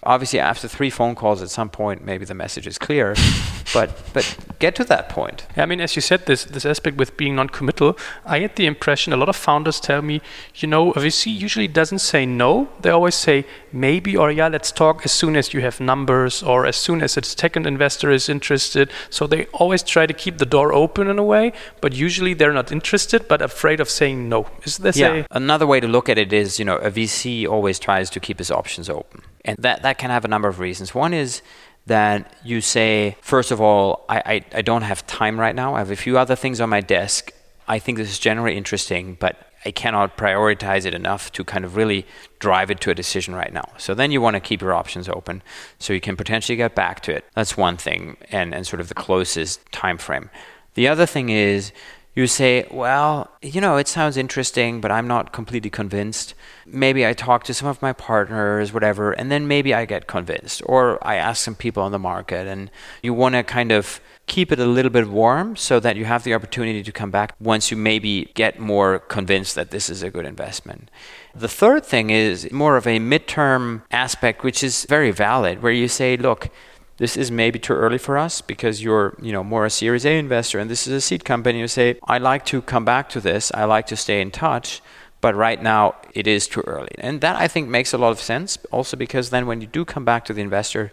obviously 0.07 0.39
after 0.39 0.68
three 0.68 0.89
phone 0.89 1.15
calls 1.15 1.42
at 1.42 1.50
some 1.50 1.69
point 1.69 2.04
maybe 2.04 2.25
the 2.25 2.33
message 2.33 2.65
is 2.65 2.77
clear 2.77 3.15
but 3.74 3.89
but 4.13 4.25
get 4.59 4.74
to 4.75 4.83
that 4.83 5.09
point. 5.09 5.45
Yeah, 5.56 5.63
i 5.63 5.65
mean 5.65 5.81
as 5.81 5.95
you 5.95 6.01
said 6.01 6.25
this 6.25 6.45
this 6.45 6.65
aspect 6.65 6.98
with 6.98 7.15
being 7.18 7.36
non-committal 7.36 7.98
i 8.25 8.39
get 8.39 8.56
the 8.56 8.65
impression 8.65 9.13
a 9.13 9.18
lot 9.18 9.30
of 9.30 9.36
founders 9.36 9.80
tell 9.80 10.01
me 10.01 10.21
you 10.56 10.68
know 10.68 10.92
a 10.92 11.00
vc 11.00 11.27
usually 11.38 11.68
doesn't 11.68 12.00
say 12.00 12.25
no. 12.25 12.69
They 12.81 12.89
always 12.89 13.15
say 13.15 13.45
maybe 13.71 14.15
or 14.15 14.31
yeah 14.31 14.48
let's 14.48 14.71
talk 14.71 15.06
as 15.06 15.12
soon 15.12 15.36
as 15.36 15.54
you 15.54 15.62
have 15.62 15.80
numbers 15.80 16.42
or 16.42 16.65
as 16.65 16.75
soon 16.75 17.01
as 17.01 17.18
a 17.18 17.24
second 17.24 17.68
investor 17.68 18.09
is 18.12 18.30
interested. 18.30 18.92
So 19.09 19.27
they 19.27 19.45
always 19.48 19.83
try 19.83 20.06
to 20.06 20.13
keep 20.13 20.38
the 20.38 20.45
door 20.45 20.74
open 20.74 21.07
in 21.07 21.19
a 21.19 21.24
way 21.24 21.54
but 21.81 21.94
usually 21.94 22.33
they're 22.33 22.54
not 22.54 22.71
interested 22.71 23.27
but 23.27 23.42
afraid 23.42 23.80
of 23.80 23.89
saying 23.89 24.30
no. 24.30 24.48
Is 24.63 24.77
this 24.77 24.98
yeah. 24.98 25.25
Another 25.31 25.68
way 25.68 25.80
to 25.80 25.88
look 25.88 26.09
at 26.09 26.18
it 26.18 26.31
is 26.33 26.59
you 26.59 26.65
know 26.65 26.77
a 26.77 26.92
vc 26.92 27.48
always 27.48 27.80
tries 27.80 28.09
to 28.12 28.19
keep 28.19 28.38
his 28.39 28.51
options 28.51 28.89
open 28.89 29.21
and 29.47 29.57
that, 29.59 29.81
that 29.81 29.97
can 29.97 30.11
have 30.11 30.25
a 30.25 30.27
number 30.27 30.47
of 30.47 30.59
reasons. 30.59 30.94
One 30.94 31.13
is 31.13 31.41
that 31.88 32.35
you 32.44 32.59
say, 32.59 33.15
first 33.21 33.49
of 33.49 33.61
all, 33.61 34.05
I, 34.09 34.17
I, 34.17 34.45
I 34.55 34.61
don't 34.61 34.81
have 34.81 35.07
time 35.07 35.39
right 35.39 35.55
now. 35.55 35.73
I 35.73 35.79
have 35.79 35.89
a 35.89 35.95
few 35.95 36.17
other 36.17 36.35
things 36.35 36.59
on 36.59 36.69
my 36.69 36.81
desk. 36.81 37.31
I 37.67 37.79
think 37.79 37.97
this 37.97 38.09
is 38.09 38.19
generally 38.19 38.57
interesting, 38.57 39.15
but 39.19 39.47
I 39.65 39.71
cannot 39.71 40.17
prioritize 40.17 40.85
it 40.85 40.94
enough 40.94 41.31
to 41.31 41.44
kind 41.44 41.65
of 41.65 41.75
really 41.75 42.05
drive 42.39 42.69
it 42.69 42.81
to 42.81 42.91
a 42.91 42.94
decision 42.94 43.33
right 43.33 43.51
now. 43.51 43.69
So 43.77 43.94
then 43.94 44.11
you 44.11 44.21
want 44.21 44.35
to 44.35 44.39
keep 44.41 44.61
your 44.61 44.73
options 44.73 45.09
open 45.09 45.41
so 45.79 45.94
you 45.94 46.01
can 46.01 46.17
potentially 46.17 46.57
get 46.57 46.75
back 46.75 47.01
to 47.01 47.15
it. 47.15 47.25
That's 47.33 47.57
one 47.57 47.77
thing 47.77 48.17
and, 48.31 48.53
and 48.53 48.67
sort 48.67 48.81
of 48.81 48.89
the 48.89 48.94
closest 48.94 49.71
time 49.71 49.97
frame. 49.97 50.29
The 50.75 50.88
other 50.88 51.05
thing 51.05 51.29
is 51.29 51.71
you 52.18 52.25
say, 52.25 52.66
well, 52.72 53.30
you 53.44 53.62
know, 53.62 53.78
it 53.78 53.88
sounds 53.88 54.18
interesting, 54.18 54.81
but 54.81 54.92
I'm 54.92 55.08
not 55.08 55.31
completely 55.31 55.69
convinced. 55.69 56.34
Maybe 56.66 57.06
I 57.06 57.14
talk 57.14 57.44
to 57.44 57.54
some 57.54 57.68
of 57.68 57.80
my 57.80 57.94
partners, 57.94 58.74
whatever, 58.74 59.12
and 59.12 59.31
then 59.31 59.48
maybe 59.48 59.72
I 59.72 59.86
get 59.86 60.08
convinced. 60.08 60.64
Or 60.66 60.98
I 61.08 61.18
ask 61.18 61.46
some 61.46 61.54
people 61.54 61.83
on 61.83 61.92
the 61.92 62.00
market, 62.00 62.47
and 62.47 62.71
you 63.04 63.14
want 63.14 63.36
to 63.36 63.44
kind 63.44 63.71
of 63.71 64.02
keep 64.26 64.52
it 64.52 64.59
a 64.59 64.66
little 64.66 64.90
bit 64.90 65.07
warm 65.07 65.56
so 65.56 65.80
that 65.80 65.95
you 65.95 66.06
have 66.06 66.24
the 66.24 66.33
opportunity 66.33 66.81
to 66.81 66.92
come 66.92 67.12
back 67.12 67.36
once 67.40 67.69
you 67.69 67.78
maybe 67.78 68.31
get 68.33 68.59
more 68.59 68.97
convinced 68.97 69.54
that 69.54 69.69
this 69.69 69.88
is 69.88 70.02
a 70.02 70.09
good 70.09 70.26
investment. 70.26 70.90
The 71.36 71.47
third 71.47 71.86
thing 71.86 72.09
is 72.09 72.52
more 72.52 72.78
of 72.78 72.88
a 72.88 72.97
midterm 72.97 73.83
aspect, 73.92 74.44
which 74.44 74.64
is 74.64 74.88
very 74.90 75.12
valid, 75.12 75.62
where 75.62 75.71
you 75.71 75.88
say, 75.88 76.18
look, 76.18 76.50
this 76.97 77.16
is 77.16 77.31
maybe 77.31 77.59
too 77.59 77.73
early 77.73 77.97
for 77.97 78.18
us 78.18 78.42
because 78.42 78.83
you're 78.83 79.16
you 79.21 79.31
know 79.31 79.44
more 79.44 79.66
a 79.66 79.69
series 79.69 80.06
a 80.06 80.18
investor 80.18 80.59
and 80.59 80.69
this 80.69 80.87
is 80.87 80.94
a 80.94 81.01
seed 81.01 81.23
company 81.23 81.59
you 81.59 81.68
say 81.68 81.97
i 82.06 82.18
like 82.18 82.45
to 82.45 82.61
come 82.61 82.85
back 82.85 83.09
to 83.09 83.19
this 83.21 83.51
i 83.54 83.63
like 83.63 83.87
to 83.87 83.95
stay 83.95 84.21
in 84.21 84.31
touch 84.31 84.81
but 85.21 85.35
right 85.35 85.61
now 85.61 85.95
it 86.13 86.27
is 86.27 86.47
too 86.47 86.61
early 86.61 86.94
and 86.97 87.21
that 87.21 87.35
i 87.35 87.47
think 87.47 87.68
makes 87.68 87.94
a 87.94 87.97
lot 87.97 88.11
of 88.11 88.19
sense 88.19 88.57
also 88.71 88.97
because 88.97 89.30
then 89.30 89.45
when 89.47 89.61
you 89.61 89.68
do 89.68 89.85
come 89.85 90.06
back 90.06 90.25
to 90.25 90.33
the 90.33 90.42
investor 90.42 90.92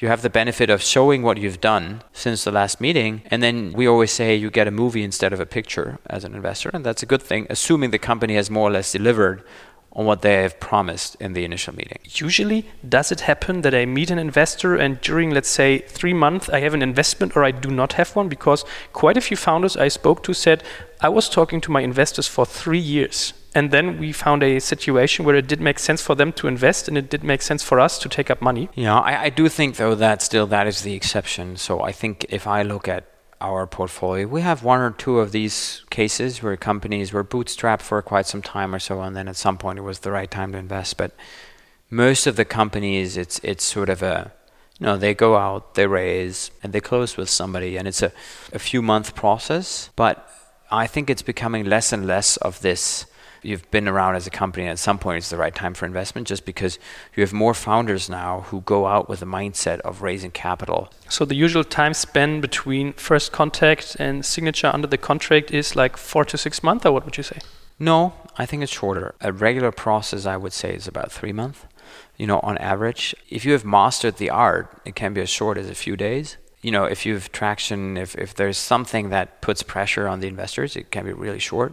you 0.00 0.08
have 0.08 0.22
the 0.22 0.30
benefit 0.30 0.70
of 0.70 0.82
showing 0.82 1.22
what 1.22 1.36
you've 1.36 1.60
done 1.60 2.02
since 2.14 2.44
the 2.44 2.50
last 2.50 2.80
meeting. 2.80 3.22
And 3.26 3.42
then 3.42 3.72
we 3.72 3.86
always 3.86 4.10
say 4.10 4.34
you 4.34 4.50
get 4.50 4.66
a 4.66 4.70
movie 4.70 5.02
instead 5.02 5.34
of 5.34 5.40
a 5.40 5.46
picture 5.46 5.98
as 6.06 6.24
an 6.24 6.34
investor. 6.34 6.70
And 6.72 6.84
that's 6.84 7.02
a 7.02 7.06
good 7.06 7.20
thing, 7.20 7.46
assuming 7.50 7.90
the 7.90 7.98
company 7.98 8.34
has 8.34 8.50
more 8.50 8.68
or 8.68 8.72
less 8.72 8.92
delivered 8.92 9.44
on 9.92 10.06
what 10.06 10.22
they 10.22 10.42
have 10.42 10.60
promised 10.60 11.16
in 11.20 11.32
the 11.32 11.44
initial 11.44 11.74
meeting. 11.74 11.98
Usually, 12.04 12.66
does 12.88 13.10
it 13.10 13.20
happen 13.20 13.62
that 13.62 13.74
I 13.74 13.86
meet 13.86 14.10
an 14.10 14.18
investor 14.18 14.76
and 14.76 15.00
during, 15.00 15.30
let's 15.30 15.48
say, 15.48 15.78
three 15.78 16.14
months, 16.14 16.48
I 16.48 16.60
have 16.60 16.74
an 16.74 16.82
investment 16.82 17.36
or 17.36 17.44
I 17.44 17.50
do 17.50 17.70
not 17.70 17.94
have 17.94 18.14
one? 18.14 18.28
Because 18.28 18.64
quite 18.92 19.16
a 19.16 19.20
few 19.20 19.36
founders 19.36 19.76
I 19.76 19.88
spoke 19.88 20.22
to 20.24 20.34
said, 20.34 20.62
I 21.00 21.08
was 21.08 21.28
talking 21.28 21.60
to 21.62 21.70
my 21.70 21.80
investors 21.80 22.28
for 22.28 22.46
three 22.46 22.78
years. 22.78 23.32
And 23.52 23.72
then 23.72 23.98
we 23.98 24.12
found 24.12 24.44
a 24.44 24.60
situation 24.60 25.24
where 25.24 25.34
it 25.34 25.48
did 25.48 25.60
make 25.60 25.80
sense 25.80 26.00
for 26.00 26.14
them 26.14 26.32
to 26.34 26.46
invest 26.46 26.86
and 26.86 26.96
it 26.96 27.10
did 27.10 27.24
make 27.24 27.42
sense 27.42 27.64
for 27.64 27.80
us 27.80 27.98
to 27.98 28.08
take 28.08 28.30
up 28.30 28.40
money. 28.40 28.68
Yeah, 28.76 28.98
I, 28.98 29.24
I 29.24 29.30
do 29.30 29.48
think, 29.48 29.76
though, 29.76 29.96
that 29.96 30.22
still 30.22 30.46
that 30.46 30.68
is 30.68 30.82
the 30.82 30.94
exception. 30.94 31.56
So 31.56 31.82
I 31.82 31.90
think 31.90 32.26
if 32.28 32.46
I 32.46 32.62
look 32.62 32.86
at 32.86 33.09
our 33.40 33.66
portfolio. 33.66 34.26
We 34.26 34.42
have 34.42 34.62
one 34.62 34.80
or 34.80 34.90
two 34.90 35.20
of 35.20 35.32
these 35.32 35.84
cases 35.90 36.42
where 36.42 36.56
companies 36.56 37.12
were 37.12 37.24
bootstrapped 37.24 37.82
for 37.82 38.02
quite 38.02 38.26
some 38.26 38.42
time 38.42 38.74
or 38.74 38.78
so, 38.78 39.00
and 39.00 39.16
then 39.16 39.28
at 39.28 39.36
some 39.36 39.58
point 39.58 39.78
it 39.78 39.82
was 39.82 40.00
the 40.00 40.10
right 40.10 40.30
time 40.30 40.52
to 40.52 40.58
invest. 40.58 40.96
But 40.96 41.12
most 41.88 42.26
of 42.26 42.36
the 42.36 42.44
companies, 42.44 43.16
it's 43.16 43.38
it's 43.40 43.64
sort 43.64 43.88
of 43.88 44.02
a 44.02 44.32
know 44.80 44.96
they 44.96 45.14
go 45.14 45.36
out, 45.36 45.74
they 45.74 45.86
raise, 45.86 46.50
and 46.62 46.72
they 46.72 46.80
close 46.80 47.16
with 47.16 47.28
somebody, 47.28 47.76
and 47.76 47.86
it's 47.86 48.02
a, 48.02 48.12
a 48.52 48.58
few 48.58 48.82
month 48.82 49.14
process. 49.14 49.90
But 49.96 50.28
I 50.70 50.86
think 50.86 51.10
it's 51.10 51.22
becoming 51.22 51.64
less 51.64 51.92
and 51.92 52.06
less 52.06 52.36
of 52.38 52.60
this 52.60 53.06
you've 53.42 53.70
been 53.70 53.88
around 53.88 54.14
as 54.16 54.26
a 54.26 54.30
company 54.30 54.64
and 54.64 54.72
at 54.72 54.78
some 54.78 54.98
point 54.98 55.18
it's 55.18 55.30
the 55.30 55.36
right 55.36 55.54
time 55.54 55.74
for 55.74 55.86
investment 55.86 56.26
just 56.26 56.44
because 56.44 56.78
you 57.14 57.22
have 57.22 57.32
more 57.32 57.54
founders 57.54 58.08
now 58.08 58.42
who 58.42 58.60
go 58.62 58.86
out 58.86 59.08
with 59.08 59.22
a 59.22 59.26
mindset 59.26 59.80
of 59.80 60.02
raising 60.02 60.30
capital. 60.30 60.90
So 61.08 61.24
the 61.24 61.34
usual 61.34 61.64
time 61.64 61.94
span 61.94 62.40
between 62.40 62.92
first 62.94 63.32
contact 63.32 63.96
and 63.98 64.24
signature 64.24 64.70
under 64.72 64.86
the 64.86 64.98
contract 64.98 65.50
is 65.50 65.76
like 65.76 65.96
four 65.96 66.24
to 66.26 66.38
six 66.38 66.62
months, 66.62 66.86
or 66.86 66.92
what 66.92 67.04
would 67.04 67.16
you 67.16 67.22
say? 67.22 67.38
No, 67.78 68.12
I 68.36 68.46
think 68.46 68.62
it's 68.62 68.72
shorter. 68.72 69.14
A 69.20 69.32
regular 69.32 69.72
process, 69.72 70.26
I 70.26 70.36
would 70.36 70.52
say, 70.52 70.74
is 70.74 70.86
about 70.86 71.10
three 71.10 71.32
months, 71.32 71.60
you 72.16 72.26
know, 72.26 72.40
on 72.40 72.58
average. 72.58 73.14
If 73.30 73.44
you 73.44 73.52
have 73.52 73.64
mastered 73.64 74.16
the 74.16 74.30
art, 74.30 74.80
it 74.84 74.94
can 74.94 75.14
be 75.14 75.22
as 75.22 75.30
short 75.30 75.56
as 75.56 75.70
a 75.70 75.74
few 75.74 75.96
days. 75.96 76.36
You 76.60 76.70
know, 76.70 76.84
if 76.84 77.06
you 77.06 77.14
have 77.14 77.32
traction, 77.32 77.96
if, 77.96 78.14
if 78.16 78.34
there's 78.34 78.58
something 78.58 79.08
that 79.08 79.40
puts 79.40 79.62
pressure 79.62 80.06
on 80.06 80.20
the 80.20 80.28
investors, 80.28 80.76
it 80.76 80.90
can 80.90 81.06
be 81.06 81.12
really 81.14 81.38
short. 81.38 81.72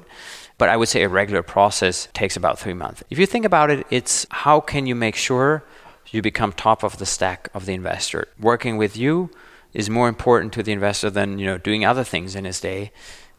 But 0.57 0.69
I 0.69 0.77
would 0.77 0.87
say 0.87 1.03
a 1.03 1.09
regular 1.09 1.43
process 1.43 2.07
takes 2.13 2.35
about 2.35 2.57
three 2.57 2.73
months. 2.73 3.03
If 3.09 3.19
you 3.19 3.25
think 3.25 3.45
about 3.45 3.69
it, 3.69 3.85
it's 3.89 4.25
how 4.31 4.59
can 4.59 4.87
you 4.87 4.95
make 4.95 5.15
sure 5.15 5.63
you 6.09 6.21
become 6.21 6.51
top 6.51 6.83
of 6.83 6.97
the 6.97 7.05
stack 7.05 7.49
of 7.53 7.65
the 7.65 7.73
investor? 7.73 8.27
Working 8.39 8.77
with 8.77 8.97
you 8.97 9.29
is 9.73 9.89
more 9.89 10.07
important 10.07 10.53
to 10.53 10.63
the 10.63 10.71
investor 10.71 11.09
than, 11.09 11.37
you 11.37 11.45
know, 11.45 11.57
doing 11.57 11.85
other 11.85 12.03
things 12.03 12.35
in 12.35 12.45
his 12.45 12.59
day 12.59 12.91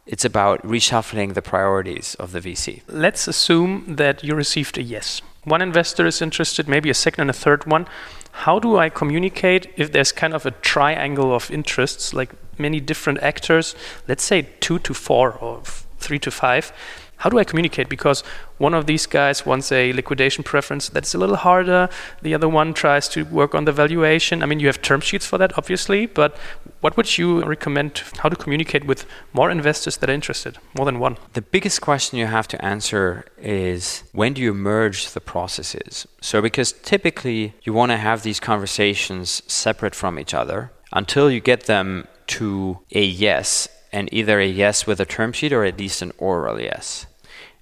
it's 0.09 0.25
about 0.25 0.63
reshuffling 0.63 1.35
the 1.35 1.43
priorities 1.43 2.15
of 2.15 2.33
the 2.33 2.41
VC. 2.41 2.81
Let's 2.89 3.29
assume 3.29 3.97
that 3.97 4.25
you 4.25 4.35
received 4.35 4.79
a 4.79 4.83
yes. 4.83 5.21
One 5.45 5.61
investor 5.61 6.07
is 6.07 6.23
interested, 6.23 6.67
maybe 6.67 6.89
a 6.89 6.95
second 6.95 7.23
and 7.23 7.31
a 7.31 7.35
third 7.35 7.67
one. 7.67 7.87
How 8.33 8.59
do 8.59 8.79
I 8.79 8.89
communicate 8.89 9.67
if 9.77 9.93
there's 9.93 10.13
kind 10.13 10.33
of 10.33 10.47
a 10.47 10.51
triangle 10.51 11.35
of 11.35 11.51
interests, 11.51 12.15
like 12.15 12.31
many 12.59 12.81
different 12.81 13.23
actors, 13.23 13.75
let's 14.09 14.25
say 14.25 14.49
two 14.61 14.79
to 14.81 14.95
four 14.95 15.33
or 15.33 15.63
three 15.99 16.19
to 16.21 16.31
five? 16.31 16.73
How 17.19 17.31
do 17.31 17.39
I 17.39 17.45
communicate? 17.45 17.89
Because 17.89 18.23
one 18.59 18.75
of 18.75 18.87
these 18.87 19.07
guys 19.07 19.45
wants 19.45 19.71
a 19.73 19.93
liquidation 19.93 20.45
preference 20.45 20.89
that's 20.89 21.15
a 21.15 21.19
little 21.19 21.37
harder. 21.37 21.89
The 22.23 22.35
other 22.35 22.49
one 22.49 22.75
tries 22.75 23.09
to 23.11 23.25
work 23.25 23.55
on 23.55 23.65
the 23.65 23.73
valuation. 23.73 24.43
I 24.43 24.47
mean, 24.47 24.61
you 24.61 24.69
have 24.69 24.83
term 24.83 25.01
sheets 25.01 25.27
for 25.27 25.39
that, 25.39 25.57
obviously, 25.59 26.07
but 26.07 26.37
what 26.81 26.97
would 26.97 27.19
you 27.19 27.43
recommend 27.45 28.03
how 28.19 28.29
to 28.29 28.37
communicate 28.37 28.85
with 28.85 29.05
more 29.33 29.51
investors 29.51 29.97
that 29.97 30.09
are 30.09 30.13
interested, 30.13 30.59
more 30.77 30.87
than 30.87 31.01
one? 31.01 31.17
The 31.33 31.43
biggest 31.43 31.81
question 31.81 32.19
you 32.19 32.27
have 32.27 32.49
to 32.49 32.65
answer 32.65 33.25
is 33.37 34.05
when 34.13 34.35
do 34.35 34.43
you 34.43 34.55
merge 34.55 35.11
the 35.11 35.21
processes? 35.21 36.07
So, 36.21 36.41
because 36.41 36.73
typically 36.73 37.55
you 37.65 37.73
want 37.73 37.91
to 37.91 37.97
have 37.97 38.23
these 38.23 38.41
conversations 38.41 39.43
separate 39.47 39.95
from 39.95 40.19
each 40.19 40.35
other 40.35 40.71
until 40.93 41.31
you 41.31 41.41
get 41.41 41.65
them 41.65 42.07
to 42.29 42.79
a 42.93 43.03
yes 43.03 43.69
and 43.92 44.12
either 44.12 44.40
a 44.40 44.47
yes 44.47 44.87
with 44.87 45.00
a 45.00 45.07
term 45.07 45.33
sheet 45.33 45.52
or 45.52 45.64
at 45.64 45.78
least 45.78 46.02
an 46.02 46.12
oral 46.18 46.61
yes. 46.61 47.07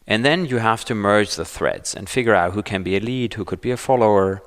And 0.07 0.25
then 0.25 0.47
you 0.47 0.59
have 0.59 0.85
to 0.85 0.95
merge 0.95 1.35
the 1.35 1.45
threads 1.45 1.95
and 1.95 2.09
figure 2.09 2.35
out 2.35 2.53
who 2.53 2.63
can 2.63 2.83
be 2.83 2.97
a 2.97 3.01
lead, 3.01 3.35
who 3.35 3.45
could 3.45 3.61
be 3.61 3.73
a 3.73 3.77
follower, 3.77 4.43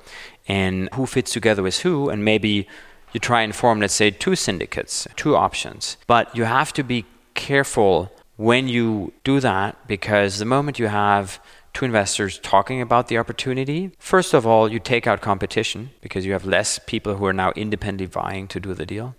and 0.48 0.88
who 0.94 1.06
fits 1.06 1.32
together 1.32 1.62
with 1.62 1.80
who. 1.80 2.08
And 2.08 2.24
maybe 2.24 2.66
you 3.12 3.20
try 3.20 3.42
and 3.42 3.54
form, 3.54 3.80
let's 3.80 3.94
say, 3.94 4.10
two 4.10 4.36
syndicates, 4.36 5.06
two 5.16 5.36
options. 5.36 5.96
But 6.06 6.34
you 6.34 6.44
have 6.44 6.72
to 6.74 6.82
be 6.82 7.04
careful 7.34 8.10
when 8.36 8.68
you 8.68 9.12
do 9.22 9.38
that 9.40 9.86
because 9.86 10.38
the 10.38 10.46
moment 10.46 10.78
you 10.78 10.86
have 10.86 11.40
two 11.74 11.84
investors 11.84 12.38
talking 12.38 12.80
about 12.80 13.08
the 13.08 13.18
opportunity, 13.18 13.90
first 13.98 14.32
of 14.32 14.46
all, 14.46 14.70
you 14.70 14.78
take 14.78 15.06
out 15.06 15.20
competition 15.20 15.90
because 16.00 16.24
you 16.24 16.32
have 16.32 16.46
less 16.46 16.78
people 16.78 17.16
who 17.16 17.26
are 17.26 17.32
now 17.34 17.52
independently 17.54 18.06
vying 18.06 18.48
to 18.48 18.58
do 18.58 18.72
the 18.72 18.86
deal. 18.86 19.14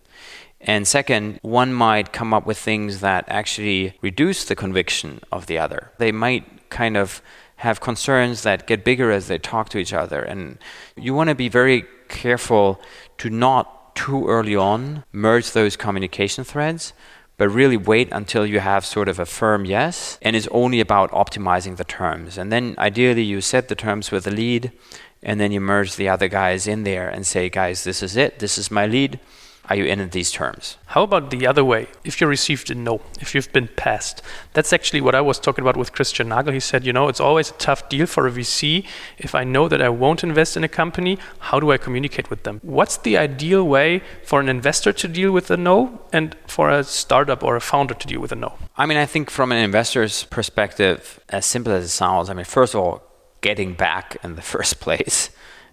And 0.64 0.88
second, 0.88 1.40
one 1.42 1.74
might 1.74 2.14
come 2.14 2.34
up 2.34 2.46
with 2.46 2.58
things 2.58 3.02
that 3.02 3.26
actually 3.28 3.98
reduce 4.02 4.46
the 4.46 4.56
conviction 4.56 5.20
of 5.32 5.48
the 5.48 5.58
other. 5.58 5.92
They 5.98 6.12
might 6.12 6.70
kind 6.70 6.96
of 6.98 7.22
have 7.58 7.80
concerns 7.80 8.44
that 8.44 8.68
get 8.68 8.84
bigger 8.84 9.12
as 9.12 9.28
they 9.28 9.38
talk 9.38 9.70
to 9.70 9.78
each 9.78 9.94
other. 9.94 10.22
And 10.22 10.58
you 10.96 11.14
want 11.14 11.30
to 11.30 11.36
be 11.36 11.50
very 11.50 11.86
careful 12.10 12.82
to 13.20 13.30
not 13.30 13.96
too 13.96 14.28
early 14.28 14.56
on 14.56 15.04
merge 15.12 15.52
those 15.52 15.76
communication 15.76 16.44
threads, 16.44 16.94
but 17.38 17.50
really 17.50 17.78
wait 17.78 18.10
until 18.12 18.46
you 18.46 18.60
have 18.60 18.86
sort 18.86 19.08
of 19.08 19.20
a 19.20 19.26
firm 19.26 19.66
yes. 19.66 20.18
And 20.22 20.36
it's 20.36 20.48
only 20.52 20.80
about 20.80 21.12
optimizing 21.12 21.78
the 21.78 21.84
terms. 21.84 22.38
And 22.38 22.52
then 22.52 22.76
ideally, 22.78 23.24
you 23.24 23.42
set 23.42 23.68
the 23.68 23.76
terms 23.76 24.12
with 24.12 24.24
the 24.24 24.32
lead, 24.32 24.72
and 25.24 25.40
then 25.40 25.52
you 25.52 25.60
merge 25.60 25.96
the 25.96 26.10
other 26.10 26.28
guys 26.28 26.68
in 26.68 26.84
there 26.84 27.10
and 27.10 27.26
say, 27.26 27.50
guys, 27.50 27.84
this 27.84 28.02
is 28.02 28.16
it, 28.16 28.40
this 28.40 28.58
is 28.58 28.72
my 28.72 28.86
lead 28.86 29.20
are 29.72 29.76
you 29.76 29.86
in 29.86 30.10
these 30.10 30.32
terms? 30.32 30.78
How 30.88 31.04
about 31.04 31.32
the 31.32 31.48
other 31.48 31.64
way? 31.64 31.88
If 32.04 32.20
you 32.20 32.28
received 32.28 32.70
a 32.70 32.76
no, 32.76 33.00
if 33.22 33.34
you've 33.34 33.54
been 33.54 33.70
passed, 33.78 34.22
that's 34.54 34.74
actually 34.74 35.00
what 35.00 35.16
I 35.16 35.22
was 35.22 35.40
talking 35.40 35.62
about 35.62 35.78
with 35.78 35.94
Christian 35.94 36.28
Nagel. 36.28 36.52
He 36.52 36.60
said, 36.60 36.86
you 36.86 36.92
know, 36.92 37.08
it's 37.08 37.22
always 37.22 37.52
a 37.52 37.54
tough 37.54 37.88
deal 37.88 38.06
for 38.06 38.28
a 38.28 38.32
VC. 38.32 38.86
If 39.18 39.34
I 39.34 39.46
know 39.46 39.70
that 39.70 39.82
I 39.82 39.88
won't 39.88 40.26
invest 40.26 40.58
in 40.58 40.66
a 40.66 40.68
company, 40.68 41.18
how 41.40 41.62
do 41.62 41.72
I 41.72 41.78
communicate 41.78 42.30
with 42.30 42.44
them? 42.44 42.60
What's 42.64 42.98
the 42.98 43.18
ideal 43.18 43.64
way 43.66 44.02
for 44.26 44.42
an 44.42 44.50
investor 44.50 44.92
to 44.92 45.08
deal 45.08 45.32
with 45.32 45.50
a 45.50 45.56
no 45.56 46.02
and 46.12 46.36
for 46.48 46.70
a 46.70 46.84
startup 46.84 47.42
or 47.42 47.56
a 47.56 47.62
founder 47.62 47.94
to 47.94 48.08
deal 48.08 48.20
with 48.20 48.34
a 48.34 48.36
no? 48.36 48.52
I 48.76 48.86
mean, 48.86 48.98
I 48.98 49.06
think 49.06 49.30
from 49.30 49.54
an 49.54 49.58
investor's 49.58 50.26
perspective, 50.26 51.22
as 51.30 51.46
simple 51.46 51.72
as 51.72 51.86
it 51.86 51.90
sounds, 51.90 52.30
I 52.30 52.34
mean, 52.34 52.44
first 52.44 52.74
of 52.74 52.82
all, 52.82 53.04
getting 53.40 53.74
back 53.74 54.18
in 54.22 54.36
the 54.36 54.42
first 54.54 54.82
place 54.82 55.30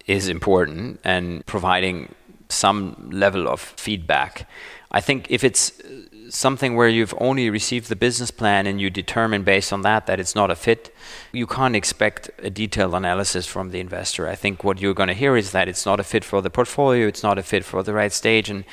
is 0.06 0.28
important 0.28 1.00
and 1.02 1.44
providing 1.46 2.14
some 2.48 3.08
level 3.12 3.48
of 3.48 3.60
feedback. 3.60 4.48
I 4.90 5.00
think 5.00 5.26
if 5.30 5.44
it's 5.44 5.78
uh, 5.80 6.30
something 6.30 6.74
where 6.74 6.88
you've 6.88 7.14
only 7.18 7.50
received 7.50 7.88
the 7.88 7.96
business 7.96 8.30
plan 8.30 8.66
and 8.66 8.80
you 8.80 8.90
determine 8.90 9.42
based 9.42 9.72
on 9.72 9.82
that 9.82 10.06
that 10.06 10.18
it's 10.18 10.34
not 10.34 10.50
a 10.50 10.56
fit, 10.56 10.94
you 11.32 11.46
can't 11.46 11.76
expect 11.76 12.30
a 12.38 12.50
detailed 12.50 12.94
analysis 12.94 13.46
from 13.46 13.70
the 13.70 13.80
investor. 13.80 14.28
I 14.28 14.34
think 14.34 14.64
what 14.64 14.80
you're 14.80 14.94
going 14.94 15.08
to 15.08 15.14
hear 15.14 15.36
is 15.36 15.52
that 15.52 15.68
it's 15.68 15.84
not 15.84 16.00
a 16.00 16.04
fit 16.04 16.24
for 16.24 16.40
the 16.40 16.50
portfolio, 16.50 17.06
it's 17.06 17.22
not 17.22 17.38
a 17.38 17.42
fit 17.42 17.64
for 17.64 17.82
the 17.82 17.92
right 17.92 18.12
stage. 18.12 18.48
And 18.48 18.64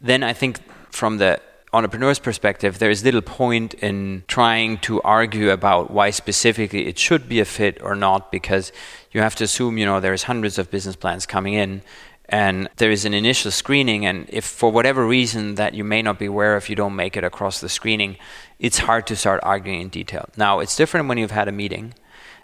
then 0.00 0.22
I 0.22 0.32
think 0.34 0.60
from 0.90 1.18
the 1.18 1.40
entrepreneur's 1.72 2.18
perspective, 2.18 2.78
there 2.78 2.90
is 2.90 3.02
little 3.02 3.22
point 3.22 3.74
in 3.74 4.22
trying 4.28 4.78
to 4.78 5.02
argue 5.02 5.50
about 5.50 5.90
why 5.90 6.10
specifically 6.10 6.86
it 6.86 6.98
should 6.98 7.28
be 7.28 7.40
a 7.40 7.44
fit 7.44 7.82
or 7.82 7.96
not, 7.96 8.30
because 8.30 8.70
you 9.12 9.20
have 9.20 9.34
to 9.36 9.44
assume, 9.44 9.78
you 9.78 9.86
know, 9.86 9.98
there's 9.98 10.24
hundreds 10.24 10.58
of 10.58 10.70
business 10.70 10.94
plans 10.94 11.26
coming 11.26 11.54
in 11.54 11.82
and 12.28 12.68
there 12.76 12.90
is 12.90 13.04
an 13.04 13.14
initial 13.14 13.50
screening 13.50 14.06
and 14.06 14.26
if 14.28 14.44
for 14.44 14.70
whatever 14.72 15.06
reason 15.06 15.56
that 15.56 15.74
you 15.74 15.84
may 15.84 16.00
not 16.02 16.18
be 16.18 16.26
aware 16.26 16.56
of 16.56 16.68
you 16.68 16.76
don't 16.76 16.96
make 16.96 17.16
it 17.16 17.24
across 17.24 17.60
the 17.60 17.68
screening 17.68 18.16
it's 18.58 18.78
hard 18.78 19.06
to 19.06 19.16
start 19.16 19.40
arguing 19.42 19.80
in 19.82 19.88
detail. 19.88 20.28
Now 20.36 20.60
it's 20.60 20.76
different 20.76 21.08
when 21.08 21.18
you've 21.18 21.30
had 21.30 21.48
a 21.48 21.52
meeting. 21.52 21.94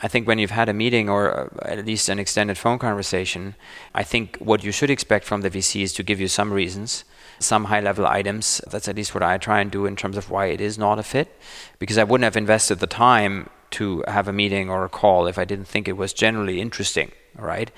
I 0.02 0.08
think 0.08 0.26
when 0.26 0.38
you've 0.38 0.50
had 0.50 0.68
a 0.68 0.74
meeting 0.74 1.08
or 1.08 1.32
uh, 1.32 1.48
at 1.62 1.84
least 1.84 2.08
an 2.08 2.18
extended 2.18 2.56
phone 2.56 2.78
conversation 2.78 3.54
i 3.94 4.02
think 4.02 4.36
what 4.38 4.64
you 4.64 4.72
should 4.72 4.90
expect 4.90 5.26
from 5.26 5.42
the 5.42 5.50
vc 5.50 5.82
is 5.82 5.92
to 5.92 6.02
give 6.02 6.20
you 6.20 6.28
some 6.28 6.52
reasons 6.52 7.04
some 7.42 7.64
high 7.64 7.80
level 7.80 8.06
items. 8.06 8.60
That's 8.70 8.88
at 8.88 8.96
least 8.96 9.14
what 9.14 9.22
i 9.22 9.38
try 9.38 9.60
and 9.60 9.70
do 9.70 9.86
in 9.86 9.96
terms 9.96 10.16
of 10.16 10.30
why 10.30 10.46
it 10.46 10.60
is 10.60 10.78
not 10.78 10.98
a 10.98 11.02
fit 11.02 11.38
because 11.78 11.98
i 11.98 12.04
wouldn't 12.04 12.24
have 12.24 12.36
invested 12.36 12.78
the 12.78 12.86
time 12.86 13.48
to 13.70 14.04
have 14.08 14.28
a 14.28 14.32
meeting 14.32 14.68
or 14.70 14.84
a 14.84 14.88
call 14.88 15.26
if 15.26 15.38
i 15.38 15.44
didn't 15.44 15.66
think 15.66 15.88
it 15.88 15.96
was 15.96 16.12
generally 16.12 16.60
interesting 16.60 17.10
right 17.36 17.70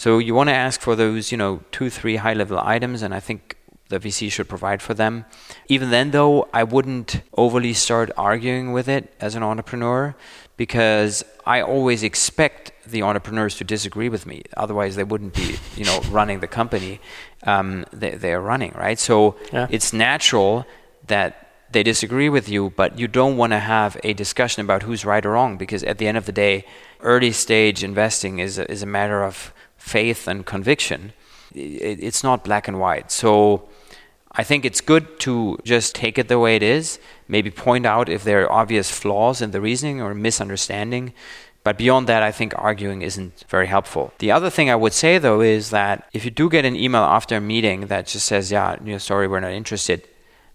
so 0.00 0.16
you 0.16 0.34
want 0.34 0.48
to 0.48 0.54
ask 0.54 0.80
for 0.80 0.96
those, 0.96 1.30
you 1.30 1.36
know, 1.36 1.60
two, 1.72 1.90
three 1.90 2.16
high 2.16 2.32
level 2.32 2.58
items, 2.58 3.02
and 3.02 3.12
I 3.12 3.20
think 3.20 3.58
the 3.90 4.00
VC 4.00 4.32
should 4.32 4.48
provide 4.48 4.80
for 4.80 4.94
them. 4.94 5.26
Even 5.68 5.90
then, 5.90 6.12
though, 6.12 6.48
I 6.54 6.64
wouldn't 6.64 7.20
overly 7.36 7.74
start 7.74 8.10
arguing 8.16 8.72
with 8.72 8.88
it 8.88 9.12
as 9.20 9.34
an 9.34 9.42
entrepreneur 9.42 10.16
because 10.56 11.22
I 11.44 11.60
always 11.60 12.02
expect 12.02 12.72
the 12.86 13.02
entrepreneurs 13.02 13.56
to 13.56 13.64
disagree 13.64 14.08
with 14.08 14.24
me. 14.24 14.42
Otherwise, 14.56 14.96
they 14.96 15.04
wouldn't 15.04 15.34
be, 15.34 15.56
you 15.76 15.84
know, 15.84 16.00
running 16.10 16.40
the 16.40 16.48
company 16.48 16.98
um, 17.42 17.84
they, 17.92 18.12
they're 18.12 18.40
running, 18.40 18.72
right? 18.78 18.98
So 18.98 19.36
yeah. 19.52 19.66
it's 19.68 19.92
natural 19.92 20.64
that 21.08 21.49
they 21.72 21.82
disagree 21.82 22.28
with 22.28 22.48
you, 22.48 22.70
but 22.70 22.98
you 22.98 23.06
don't 23.06 23.36
want 23.36 23.52
to 23.52 23.58
have 23.58 23.96
a 24.02 24.12
discussion 24.12 24.62
about 24.62 24.82
who's 24.82 25.04
right 25.04 25.24
or 25.24 25.30
wrong 25.30 25.56
because 25.56 25.84
at 25.84 25.98
the 25.98 26.08
end 26.08 26.16
of 26.16 26.26
the 26.26 26.32
day, 26.32 26.64
early 27.00 27.32
stage 27.32 27.84
investing 27.84 28.38
is 28.38 28.58
a, 28.58 28.70
is 28.70 28.82
a 28.82 28.86
matter 28.86 29.22
of 29.22 29.52
faith 29.76 30.26
and 30.28 30.44
conviction. 30.44 31.12
It's 31.54 32.22
not 32.22 32.44
black 32.44 32.68
and 32.68 32.78
white. 32.78 33.10
So 33.10 33.68
I 34.32 34.44
think 34.44 34.64
it's 34.64 34.80
good 34.80 35.18
to 35.20 35.58
just 35.64 35.94
take 35.94 36.18
it 36.18 36.28
the 36.28 36.38
way 36.38 36.56
it 36.56 36.62
is, 36.62 36.98
maybe 37.26 37.50
point 37.50 37.86
out 37.86 38.08
if 38.08 38.22
there 38.22 38.44
are 38.44 38.52
obvious 38.52 38.90
flaws 38.90 39.42
in 39.42 39.50
the 39.50 39.60
reasoning 39.60 40.00
or 40.00 40.14
misunderstanding. 40.14 41.12
But 41.62 41.76
beyond 41.76 42.06
that, 42.06 42.22
I 42.22 42.32
think 42.32 42.54
arguing 42.56 43.02
isn't 43.02 43.44
very 43.48 43.66
helpful. 43.66 44.14
The 44.18 44.30
other 44.30 44.48
thing 44.48 44.70
I 44.70 44.76
would 44.76 44.94
say, 44.94 45.18
though, 45.18 45.40
is 45.40 45.70
that 45.70 46.08
if 46.12 46.24
you 46.24 46.30
do 46.30 46.48
get 46.48 46.64
an 46.64 46.74
email 46.74 47.02
after 47.02 47.36
a 47.36 47.40
meeting 47.40 47.88
that 47.88 48.06
just 48.06 48.26
says, 48.26 48.50
yeah, 48.50 48.76
sorry, 48.98 49.28
we're 49.28 49.40
not 49.40 49.50
interested, 49.50 50.08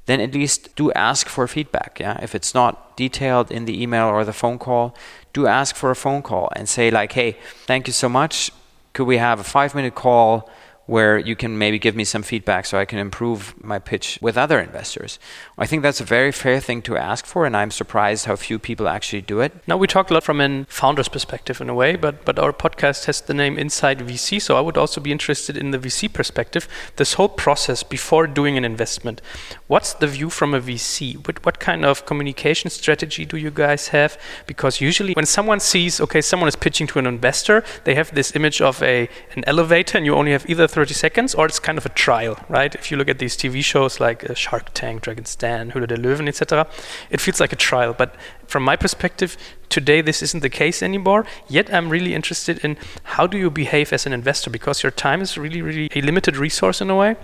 then 0.06 0.22
at 0.22 0.34
least 0.34 0.76
do 0.76 0.92
ask 0.94 1.28
for 1.28 1.48
feedback. 1.48 2.00
Yeah, 2.00 2.20
if 2.22 2.36
it's 2.36 2.54
not 2.54 2.96
detailed 2.96 3.52
in 3.52 3.66
the 3.66 3.82
email 3.82 4.08
or 4.08 4.24
the 4.24 4.34
phone 4.34 4.60
call, 4.60 4.96
do 5.34 5.48
ask 5.48 5.76
for 5.76 5.92
a 5.92 5.96
phone 5.96 6.22
call 6.22 6.50
and 6.56 6.70
say 6.70 6.92
like, 6.92 7.14
hey, 7.14 7.38
thank 7.66 7.88
you 7.88 7.94
so 7.94 8.08
much 8.08 8.52
could 8.96 9.06
we 9.06 9.18
have 9.18 9.40
a 9.40 9.44
five 9.44 9.76
minute 9.76 9.94
call 9.94 10.50
where 10.86 11.18
you 11.18 11.36
can 11.36 11.58
maybe 11.58 11.80
give 11.80 11.96
me 11.96 12.04
some 12.04 12.22
feedback 12.22 12.66
so 12.66 12.78
I 12.78 12.86
can 12.86 13.00
improve 13.00 13.56
my 13.64 13.80
pitch 13.80 14.20
with 14.22 14.38
other 14.38 14.60
investors. 14.60 15.18
I 15.58 15.66
think 15.66 15.82
that's 15.82 16.02
a 16.02 16.06
very 16.06 16.32
fair 16.32 16.60
thing 16.60 16.82
to 16.84 16.98
ask 16.98 17.26
for, 17.26 17.46
and 17.46 17.58
I'm 17.58 17.72
surprised 17.72 18.26
how 18.26 18.36
few 18.36 18.60
people 18.60 18.88
actually 18.88 19.22
do 19.22 19.40
it. 19.42 19.52
Now, 19.68 19.78
we 19.78 19.88
talk 19.88 20.10
a 20.10 20.14
lot 20.14 20.24
from 20.24 20.42
a 20.42 20.66
founder's 20.66 21.08
perspective 21.08 21.60
in 21.60 21.70
a 21.70 21.74
way, 21.74 21.96
but, 21.96 22.26
but 22.26 22.38
our 22.38 22.54
podcast 22.54 23.06
has 23.06 23.22
the 23.22 23.34
name 23.34 23.58
Inside 23.58 24.00
VC, 24.00 24.42
so 24.42 24.58
I 24.58 24.62
would 24.62 24.78
also 24.78 25.02
be 25.02 25.12
interested 25.12 25.58
in 25.58 25.72
the 25.72 25.80
VC 25.80 26.12
perspective. 26.12 26.68
This 26.98 27.14
whole 27.14 27.30
process 27.30 27.82
before 27.82 28.28
doing 28.28 28.58
an 28.58 28.66
investment, 28.66 29.22
what's 29.68 29.94
the 29.94 30.08
view 30.08 30.30
from 30.30 30.54
a 30.54 30.62
VC? 30.62 31.26
What, 31.26 31.44
what 31.46 31.60
kind 31.60 31.84
of 31.84 32.06
communication 32.06 32.70
strategy 32.70 33.26
do 33.26 33.38
you 33.38 33.52
guys 33.52 33.88
have? 33.90 34.18
Because 34.46 34.82
usually 34.82 35.14
when 35.14 35.26
someone 35.26 35.60
sees, 35.60 36.00
okay, 36.00 36.22
someone 36.22 36.48
is 36.48 36.56
pitching 36.56 36.88
to 36.88 37.00
an 37.00 37.08
investor, 37.08 37.64
they 37.86 37.96
have 37.96 38.14
this 38.14 38.36
image 38.36 38.62
of 38.62 38.82
a 38.84 39.10
an 39.36 39.44
elevator, 39.48 39.98
and 39.98 40.06
you 40.06 40.14
only 40.16 40.32
have 40.32 40.50
either 40.50 40.68
30 40.76 40.94
seconds 40.94 41.34
or 41.34 41.46
it's 41.46 41.60
kind 41.60 41.78
of 41.78 41.86
a 41.86 41.90
trial, 41.90 42.38
right? 42.50 42.76
If 42.76 42.92
you 42.92 42.98
look 42.98 43.08
at 43.08 43.20
these 43.20 43.38
TV 43.38 43.64
shows 43.64 44.02
like 44.02 44.30
uh, 44.30 44.34
Shark 44.34 44.74
Tank, 44.74 45.04
Dragon's 45.04 45.36
Den, 45.36 45.72
Höhle 45.72 45.88
der 45.88 45.96
Löwen, 45.96 46.28
etc., 46.28 46.68
it 47.10 47.22
feels 47.22 47.40
like 47.40 47.54
a 47.54 47.56
trial. 47.56 47.94
But 47.94 48.16
from 48.46 48.64
my 48.64 48.76
perspective, 48.76 49.38
today 49.70 50.02
this 50.02 50.22
isn't 50.22 50.42
the 50.42 50.50
case 50.50 50.84
anymore. 50.84 51.26
Yet 51.48 51.74
I'm 51.74 51.90
really 51.90 52.14
interested 52.14 52.60
in 52.60 52.76
how 53.16 53.26
do 53.26 53.38
you 53.38 53.50
behave 53.50 53.94
as 53.94 54.06
an 54.06 54.12
investor 54.12 54.50
because 54.50 54.84
your 54.84 54.92
time 54.92 55.22
is 55.22 55.38
really, 55.38 55.62
really 55.62 55.90
a 55.96 56.02
limited 56.02 56.36
resource 56.36 56.82
in 56.82 56.90
a 56.90 56.96
way 56.96 57.16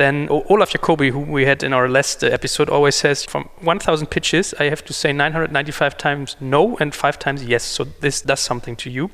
then 0.00 0.28
Olaf 0.30 0.70
Jacobi, 0.72 1.10
who 1.10 1.18
we 1.18 1.44
had 1.44 1.62
in 1.62 1.74
our 1.74 1.86
last 1.86 2.24
episode, 2.24 2.70
always 2.70 2.94
says 2.94 3.22
from 3.22 3.50
1,000 3.60 4.06
pitches, 4.06 4.54
I 4.58 4.64
have 4.64 4.82
to 4.86 4.94
say 4.94 5.12
995 5.12 5.98
times 5.98 6.36
no 6.40 6.78
and 6.78 6.94
five 6.94 7.18
times 7.18 7.44
yes. 7.44 7.62
So 7.64 7.84
this 7.84 8.22
does 8.22 8.40
something 8.40 8.76
to 8.76 8.88
you. 8.88 9.10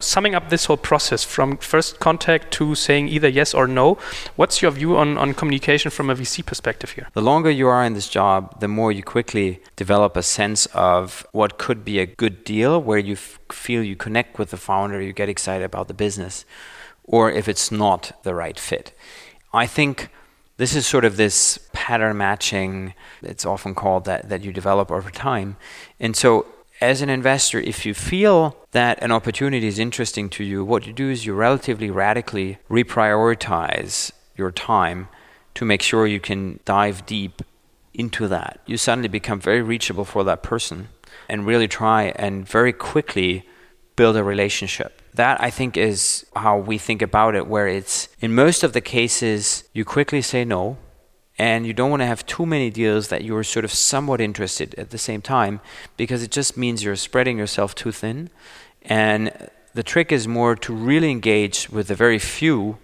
Summing 0.00 0.34
up 0.34 0.48
this 0.48 0.64
whole 0.64 0.78
process 0.78 1.24
from 1.24 1.58
first 1.58 2.00
contact 2.00 2.50
to 2.54 2.74
saying 2.74 3.08
either 3.08 3.28
yes 3.28 3.52
or 3.52 3.66
no, 3.66 3.98
what's 4.36 4.62
your 4.62 4.70
view 4.70 4.96
on, 4.96 5.18
on 5.18 5.34
communication 5.34 5.90
from 5.90 6.08
a 6.08 6.14
VC 6.14 6.44
perspective 6.44 6.92
here? 6.92 7.08
The 7.12 7.20
longer 7.20 7.50
you 7.50 7.68
are 7.68 7.84
in 7.84 7.92
this 7.92 8.08
job, 8.08 8.60
the 8.60 8.68
more 8.68 8.90
you 8.90 9.02
quickly 9.02 9.60
develop 9.76 10.16
a 10.16 10.22
sense 10.22 10.66
of 10.66 11.26
what 11.32 11.58
could 11.58 11.84
be 11.84 11.98
a 11.98 12.06
good 12.06 12.44
deal 12.44 12.82
where 12.82 12.98
you 12.98 13.14
feel 13.14 13.82
you 13.82 13.94
connect 13.94 14.38
with 14.38 14.50
the 14.50 14.56
founder, 14.56 15.00
you 15.00 15.12
get 15.12 15.28
excited 15.28 15.64
about 15.64 15.88
the 15.88 15.94
business, 15.94 16.46
or 17.04 17.30
if 17.30 17.46
it's 17.46 17.70
not 17.70 18.12
the 18.22 18.34
right 18.34 18.58
fit. 18.58 18.92
I 19.52 19.66
think 19.66 20.08
this 20.56 20.74
is 20.74 20.86
sort 20.86 21.04
of 21.04 21.16
this 21.16 21.58
pattern 21.72 22.16
matching, 22.18 22.94
it's 23.22 23.44
often 23.44 23.74
called 23.74 24.04
that, 24.04 24.28
that 24.28 24.42
you 24.42 24.52
develop 24.52 24.90
over 24.90 25.10
time. 25.10 25.56
And 25.98 26.14
so, 26.14 26.46
as 26.80 27.02
an 27.02 27.10
investor, 27.10 27.60
if 27.60 27.84
you 27.84 27.94
feel 27.94 28.56
that 28.72 29.02
an 29.02 29.12
opportunity 29.12 29.66
is 29.66 29.78
interesting 29.78 30.28
to 30.30 30.44
you, 30.44 30.64
what 30.64 30.86
you 30.86 30.92
do 30.92 31.10
is 31.10 31.26
you 31.26 31.34
relatively 31.34 31.90
radically 31.90 32.58
reprioritize 32.70 34.12
your 34.36 34.50
time 34.50 35.08
to 35.54 35.64
make 35.64 35.82
sure 35.82 36.06
you 36.06 36.20
can 36.20 36.60
dive 36.64 37.04
deep 37.06 37.42
into 37.92 38.28
that. 38.28 38.60
You 38.66 38.76
suddenly 38.76 39.08
become 39.08 39.40
very 39.40 39.62
reachable 39.62 40.04
for 40.04 40.24
that 40.24 40.42
person 40.42 40.88
and 41.28 41.46
really 41.46 41.68
try 41.68 42.12
and 42.16 42.48
very 42.48 42.72
quickly 42.72 43.44
build 43.96 44.16
a 44.16 44.24
relationship 44.24 45.00
that 45.14 45.40
I 45.40 45.50
think 45.50 45.76
is 45.76 46.24
how 46.36 46.58
we 46.58 46.78
think 46.78 47.02
about 47.02 47.34
it, 47.34 47.46
where 47.46 47.68
it's 47.68 48.08
in 48.20 48.34
most 48.34 48.62
of 48.62 48.72
the 48.72 48.80
cases, 48.80 49.64
you 49.72 49.84
quickly 49.84 50.22
say 50.22 50.44
no, 50.44 50.78
and 51.40 51.66
you 51.66 51.72
don't 51.72 51.88
want 51.88 52.02
to 52.02 52.06
have 52.06 52.26
too 52.26 52.44
many 52.44 52.68
deals 52.68 53.08
that 53.08 53.24
you're 53.24 53.42
sort 53.42 53.64
of 53.64 53.72
somewhat 53.72 54.20
interested 54.20 54.74
at 54.74 54.90
the 54.90 54.98
same 54.98 55.22
time, 55.22 55.58
because 55.96 56.22
it 56.22 56.30
just 56.30 56.54
means 56.54 56.84
you're 56.84 56.96
spreading 56.96 57.38
yourself 57.38 57.74
too 57.74 57.90
thin. 57.90 58.28
And 58.82 59.32
the 59.72 59.82
trick 59.82 60.12
is 60.12 60.28
more 60.28 60.54
to 60.56 60.74
really 60.74 61.10
engage 61.10 61.70
with 61.70 61.88
the 61.88 61.94
very 61.94 62.18
few 62.18 62.76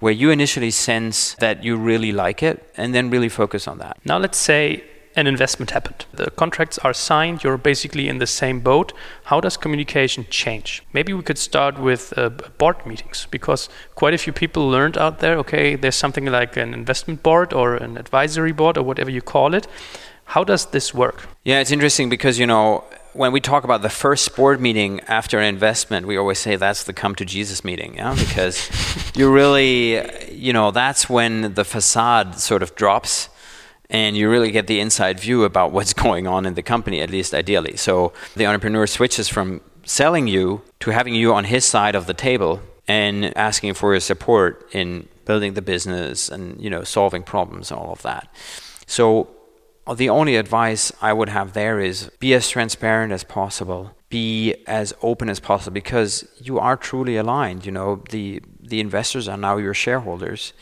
where 0.00 0.12
you 0.12 0.30
initially 0.32 0.72
sense 0.72 1.34
that 1.34 1.62
you 1.62 1.76
really 1.76 2.10
like 2.10 2.42
it 2.42 2.68
and 2.76 2.92
then 2.92 3.10
really 3.10 3.28
focus 3.28 3.68
on 3.68 3.78
that. 3.78 3.96
Now, 4.04 4.18
let's 4.18 4.38
say 4.38 4.82
an 5.18 5.26
investment 5.26 5.72
happened. 5.72 6.06
The 6.12 6.30
contracts 6.30 6.78
are 6.78 6.94
signed, 6.94 7.42
you're 7.42 7.58
basically 7.58 8.08
in 8.08 8.18
the 8.18 8.26
same 8.26 8.60
boat. 8.60 8.92
How 9.24 9.40
does 9.40 9.56
communication 9.56 10.26
change? 10.30 10.82
Maybe 10.92 11.12
we 11.12 11.22
could 11.22 11.38
start 11.38 11.78
with 11.78 12.16
uh, 12.16 12.30
board 12.58 12.86
meetings 12.86 13.26
because 13.30 13.68
quite 13.94 14.14
a 14.14 14.18
few 14.18 14.32
people 14.32 14.68
learned 14.68 14.96
out 14.96 15.18
there 15.18 15.36
okay, 15.38 15.76
there's 15.76 15.96
something 15.96 16.26
like 16.26 16.56
an 16.56 16.72
investment 16.74 17.22
board 17.22 17.52
or 17.52 17.74
an 17.74 17.98
advisory 17.98 18.52
board 18.52 18.78
or 18.78 18.84
whatever 18.84 19.10
you 19.10 19.22
call 19.22 19.54
it. 19.54 19.66
How 20.24 20.44
does 20.44 20.66
this 20.66 20.94
work? 20.94 21.26
Yeah, 21.44 21.60
it's 21.60 21.70
interesting 21.70 22.10
because, 22.10 22.38
you 22.38 22.46
know, 22.46 22.84
when 23.14 23.32
we 23.32 23.40
talk 23.40 23.64
about 23.64 23.82
the 23.82 23.88
first 23.88 24.36
board 24.36 24.60
meeting 24.60 25.00
after 25.08 25.38
an 25.38 25.46
investment, 25.46 26.06
we 26.06 26.16
always 26.16 26.38
say 26.38 26.56
that's 26.56 26.84
the 26.84 26.92
come 26.92 27.14
to 27.14 27.24
Jesus 27.24 27.64
meeting, 27.64 27.94
yeah, 27.94 28.14
because 28.14 28.70
you 29.16 29.32
really, 29.32 30.30
you 30.30 30.52
know, 30.52 30.70
that's 30.70 31.08
when 31.08 31.54
the 31.54 31.64
facade 31.64 32.38
sort 32.38 32.62
of 32.62 32.74
drops 32.74 33.30
and 33.90 34.16
you 34.16 34.28
really 34.30 34.50
get 34.50 34.66
the 34.66 34.80
inside 34.80 35.18
view 35.18 35.44
about 35.44 35.72
what's 35.72 35.92
going 36.04 36.26
on 36.26 36.46
in 36.46 36.54
the 36.54 36.62
company, 36.62 37.00
at 37.00 37.10
least 37.10 37.34
ideally. 37.34 37.76
So 37.76 38.12
the 38.36 38.46
entrepreneur 38.46 38.86
switches 38.86 39.28
from 39.28 39.60
selling 39.84 40.26
you 40.26 40.62
to 40.80 40.90
having 40.90 41.14
you 41.14 41.32
on 41.34 41.44
his 41.44 41.64
side 41.64 41.94
of 41.94 42.06
the 42.06 42.14
table 42.14 42.60
and 42.86 43.36
asking 43.36 43.74
for 43.74 43.92
your 43.92 44.00
support 44.00 44.68
in 44.72 45.08
building 45.24 45.54
the 45.54 45.62
business 45.62 46.30
and 46.30 46.58
you 46.60 46.70
know 46.70 46.82
solving 46.82 47.22
problems 47.22 47.70
and 47.70 47.78
all 47.78 47.92
of 47.92 48.02
that. 48.02 48.28
So 48.86 49.28
uh, 49.86 49.94
the 49.94 50.08
only 50.08 50.36
advice 50.36 50.92
I 51.00 51.12
would 51.12 51.28
have 51.28 51.52
there 51.52 51.80
is 51.80 52.10
be 52.18 52.34
as 52.34 52.48
transparent 52.48 53.12
as 53.12 53.24
possible, 53.24 53.92
be 54.08 54.54
as 54.66 54.94
open 55.02 55.28
as 55.28 55.40
possible 55.40 55.74
because 55.74 56.26
you 56.38 56.58
are 56.58 56.76
truly 56.76 57.16
aligned. 57.16 57.66
You 57.66 57.72
know, 57.72 58.02
the 58.10 58.42
the 58.60 58.80
investors 58.80 59.28
are 59.28 59.36
now 59.36 59.56
your 59.56 59.74
shareholders 59.74 60.52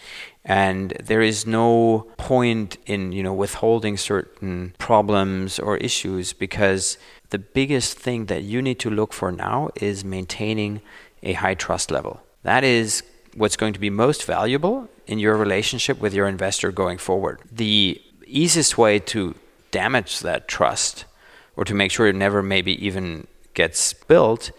and 0.47 0.93
there 1.03 1.21
is 1.21 1.45
no 1.45 2.07
point 2.17 2.79
in 2.87 3.13
you 3.13 3.23
know 3.23 3.35
withholding 3.35 3.97
certain 3.97 4.75
problems 4.79 5.59
or 5.59 5.77
issues 5.79 6.33
because 6.33 6.97
the 7.31 7.39
biggest 7.39 7.99
thing 7.99 8.27
that 8.27 8.45
you 8.45 8.63
need 8.63 8.79
to 8.79 8.89
look 8.89 9.13
for 9.13 9.33
now 9.33 9.69
is 9.75 10.05
maintaining 10.05 10.81
a 11.25 11.33
high 11.35 11.55
trust 11.55 11.91
level. 11.91 12.21
That 12.45 12.63
is 12.63 13.03
what's 13.35 13.57
going 13.57 13.73
to 13.73 13.81
be 13.81 13.91
most 13.91 14.25
valuable 14.25 14.89
in 15.09 15.19
your 15.19 15.37
relationship 15.37 15.99
with 16.01 16.15
your 16.15 16.29
investor 16.29 16.71
going 16.71 16.99
forward. 16.99 17.41
The 17.51 18.01
easiest 18.27 18.79
way 18.79 19.01
to 19.01 19.35
damage 19.73 20.21
that 20.21 20.47
trust 20.47 21.05
or 21.57 21.65
to 21.65 21.75
make 21.75 21.91
sure 21.91 22.07
it 22.07 22.15
never 22.15 22.43
maybe 22.43 22.73
even 22.87 23.27
gets 23.55 23.93
built 23.93 24.53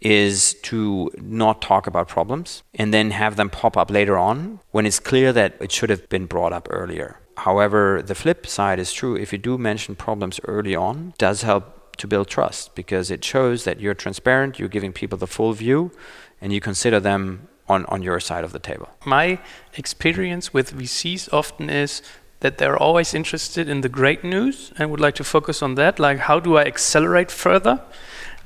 is 0.00 0.54
to 0.62 1.10
not 1.20 1.60
talk 1.60 1.86
about 1.86 2.08
problems 2.08 2.62
and 2.74 2.94
then 2.94 3.10
have 3.10 3.36
them 3.36 3.50
pop 3.50 3.76
up 3.76 3.90
later 3.90 4.16
on 4.16 4.60
when 4.70 4.86
it's 4.86 5.00
clear 5.00 5.32
that 5.32 5.56
it 5.60 5.72
should 5.72 5.90
have 5.90 6.08
been 6.08 6.26
brought 6.26 6.52
up 6.52 6.68
earlier. 6.70 7.20
However, 7.38 8.02
the 8.02 8.14
flip 8.14 8.46
side 8.46 8.78
is 8.78 8.92
true. 8.92 9.16
If 9.16 9.32
you 9.32 9.38
do 9.38 9.58
mention 9.58 9.94
problems 9.94 10.40
early 10.44 10.74
on, 10.74 11.14
does 11.18 11.42
help 11.42 11.96
to 11.98 12.06
build 12.06 12.28
trust 12.28 12.74
because 12.74 13.10
it 13.10 13.24
shows 13.24 13.64
that 13.64 13.80
you're 13.80 13.94
transparent, 13.94 14.58
you're 14.58 14.68
giving 14.68 14.92
people 14.92 15.18
the 15.18 15.26
full 15.26 15.52
view, 15.52 15.92
and 16.40 16.52
you 16.52 16.60
consider 16.60 17.00
them 17.00 17.48
on, 17.68 17.84
on 17.86 18.02
your 18.02 18.20
side 18.20 18.44
of 18.44 18.52
the 18.52 18.58
table. 18.58 18.88
My 19.04 19.38
experience 19.76 20.54
with 20.54 20.76
VCs 20.76 21.32
often 21.32 21.70
is 21.70 22.02
that 22.40 22.58
they're 22.58 22.76
always 22.76 23.14
interested 23.14 23.68
in 23.68 23.80
the 23.80 23.88
great 23.88 24.22
news 24.22 24.72
and 24.78 24.90
would 24.90 25.00
like 25.00 25.16
to 25.16 25.24
focus 25.24 25.62
on 25.62 25.74
that. 25.74 25.98
Like, 25.98 26.18
how 26.18 26.40
do 26.40 26.56
I 26.56 26.64
accelerate 26.64 27.30
further? 27.30 27.82